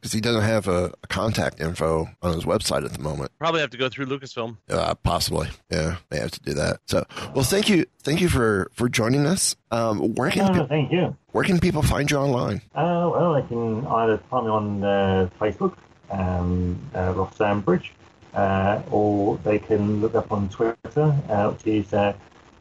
because 0.00 0.12
he 0.12 0.22
doesn't 0.22 0.42
have 0.42 0.68
a, 0.68 0.92
a 1.02 1.06
contact 1.08 1.60
info 1.60 2.08
on 2.22 2.32
his 2.32 2.44
website 2.44 2.84
at 2.84 2.92
the 2.94 2.98
moment. 3.00 3.30
Probably 3.38 3.60
have 3.60 3.70
to 3.70 3.76
go 3.76 3.90
through 3.90 4.06
Lucasfilm. 4.06 4.56
Uh, 4.70 4.94
possibly, 4.94 5.48
yeah, 5.70 5.96
they 6.08 6.18
have 6.18 6.30
to 6.30 6.40
do 6.40 6.54
that. 6.54 6.80
So, 6.86 7.04
well, 7.34 7.44
thank 7.44 7.68
you, 7.68 7.84
thank 8.02 8.20
you 8.22 8.28
for 8.30 8.70
for 8.72 8.88
joining 8.88 9.26
us. 9.26 9.54
Um, 9.70 10.14
where 10.14 10.30
can 10.30 10.52
no, 10.52 10.62
pe- 10.62 10.68
thank 10.68 10.92
you. 10.92 11.14
Where 11.36 11.44
can 11.44 11.60
people 11.60 11.82
find 11.82 12.10
you 12.10 12.16
online? 12.16 12.62
Uh, 12.74 13.10
well, 13.12 13.34
they 13.34 13.46
can 13.46 13.86
either 13.88 14.16
find 14.30 14.46
me 14.46 14.50
on 14.50 14.82
uh, 14.82 15.28
Facebook, 15.38 15.76
um, 16.10 16.80
uh, 16.94 17.12
Ross 17.14 17.36
Sandbridge, 17.36 17.92
uh, 18.32 18.80
or 18.90 19.36
they 19.44 19.58
can 19.58 20.00
look 20.00 20.14
up 20.14 20.32
on 20.32 20.48
Twitter, 20.48 21.14
uh, 21.28 21.50
which 21.50 21.66
is 21.66 21.92
uh, 21.92 22.14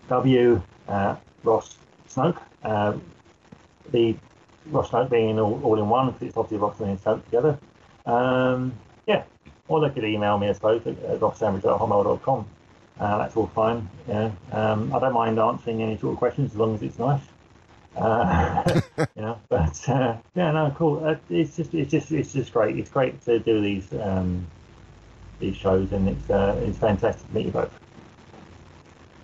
W 0.10 0.62
uh, 0.90 1.16
Ross 1.46 1.78
Snoke. 2.10 2.42
The 3.92 4.16
Ross 4.66 4.90
Snoke 4.90 5.10
being 5.10 5.40
all, 5.40 5.62
all 5.64 5.80
in 5.80 5.88
one, 5.88 6.12
because 6.12 6.28
it's 6.28 6.38
obviously 6.38 6.58
Ross 6.58 6.78
and 6.82 7.02
Snoke 7.02 7.24
together. 7.24 7.58
Um, 8.06 8.74
yeah, 9.08 9.24
or 9.70 9.80
they 9.80 9.94
could 9.94 10.04
email 10.04 10.38
me, 10.38 10.50
I 10.50 10.52
suppose, 10.52 10.86
at 10.86 10.98
uh, 10.98 11.18
rosssandbridge.hotmail.com. 11.20 12.46
Uh, 13.00 13.18
that's 13.20 13.38
all 13.38 13.48
fine. 13.56 13.88
Yeah, 14.10 14.32
um, 14.52 14.94
I 14.94 15.00
don't 15.00 15.14
mind 15.14 15.40
answering 15.40 15.82
any 15.82 15.98
sort 15.98 16.12
of 16.12 16.20
questions 16.20 16.52
as 16.52 16.58
long 16.58 16.76
as 16.76 16.82
it's 16.82 17.00
nice. 17.00 17.22
Uh, 17.96 18.82
you 18.98 19.22
know, 19.22 19.40
but 19.50 19.90
uh, 19.90 20.18
yeah, 20.36 20.52
no, 20.52 20.74
cool. 20.78 21.06
Uh, 21.06 21.16
it's 21.30 21.56
just, 21.56 21.74
it's 21.74 21.92
just, 21.92 22.12
it's 22.12 22.34
just 22.34 22.54
great. 22.54 22.78
It's 22.78 22.90
great 22.90 23.22
to 23.26 23.40
do 23.40 23.62
these 23.62 23.92
um, 23.94 24.46
these 25.40 25.56
shows, 25.56 25.92
and 25.92 26.10
it's 26.10 26.30
uh, 26.30 26.60
it's 26.64 26.78
fantastic 26.78 27.28
to 27.28 27.34
meet 27.34 27.46
you 27.48 27.52
both. 27.52 27.72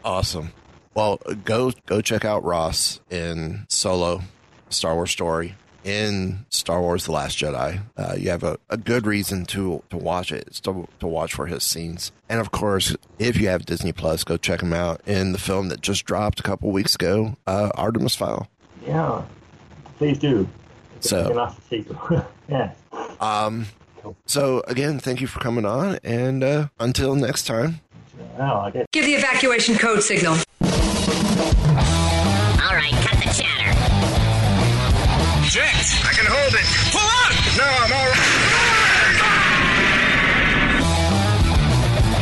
Awesome. 0.04 0.52
Well, 0.94 1.20
go 1.46 1.72
go 1.86 2.02
check 2.02 2.26
out 2.26 2.44
Ross 2.44 3.00
in 3.10 3.66
Solo, 3.70 4.22
Star 4.70 4.96
Wars 4.96 5.12
story 5.12 5.56
in 5.84 6.46
Star 6.50 6.82
Wars: 6.82 7.06
The 7.06 7.12
Last 7.12 7.38
Jedi. 7.38 7.82
Uh, 7.98 8.16
you 8.18 8.30
have 8.30 8.44
a, 8.44 8.58
a 8.70 8.78
good 8.78 9.06
reason 9.06 9.46
to 9.48 9.84
to 9.90 9.98
watch 9.98 10.32
it. 10.32 10.54
To 10.64 10.88
to 11.00 11.08
watch 11.08 11.34
for 11.34 11.48
his 11.48 11.64
scenes, 11.64 12.12
and 12.30 12.40
of 12.40 12.52
course, 12.52 12.96
if 13.20 13.40
you 13.40 13.48
have 13.48 13.66
Disney 13.66 13.92
Plus, 13.92 14.24
go 14.24 14.38
check 14.38 14.62
him 14.62 14.74
out 14.74 15.02
in 15.06 15.32
the 15.32 15.40
film 15.40 15.70
that 15.70 15.82
just 15.82 16.06
dropped 16.06 16.40
a 16.40 16.44
couple 16.44 16.72
weeks 16.72 16.96
ago, 16.96 17.38
uh, 17.48 17.70
Artemis 17.76 18.16
Fowl. 18.16 18.48
Yeah, 18.86 19.24
please 19.98 20.18
do. 20.18 20.48
It's 20.98 21.10
So- 21.10 21.30
nice 21.34 21.56
to 21.56 21.62
see 21.70 21.86
you. 21.88 22.22
yeah. 22.50 22.74
Um, 23.20 23.68
so 24.26 24.64
again, 24.68 25.00
thank 25.00 25.22
you 25.22 25.28
for 25.28 25.40
coming 25.40 25.66
on, 25.66 26.00
and 26.04 26.44
uh, 26.44 26.68
until 26.80 27.16
next 27.16 27.44
time. 27.46 27.80
Oh, 28.40 28.44
I 28.44 28.72
guess. 28.72 28.86
Give 28.92 29.06
the 29.06 29.14
evacuation 29.14 29.78
code 29.78 30.02
signal. 30.04 30.34
All 30.34 30.38
right, 32.76 32.94
cut 33.06 33.18
the 33.18 33.30
chatter. 33.34 33.72
Jax, 35.50 36.04
I 36.06 36.14
can 36.14 36.26
hold 36.26 36.54
it. 36.54 36.66
Pull 36.92 37.02
out! 37.02 37.34
No, 37.58 37.66
I'm 37.66 37.94
all 37.94 38.08
right. 38.10 38.28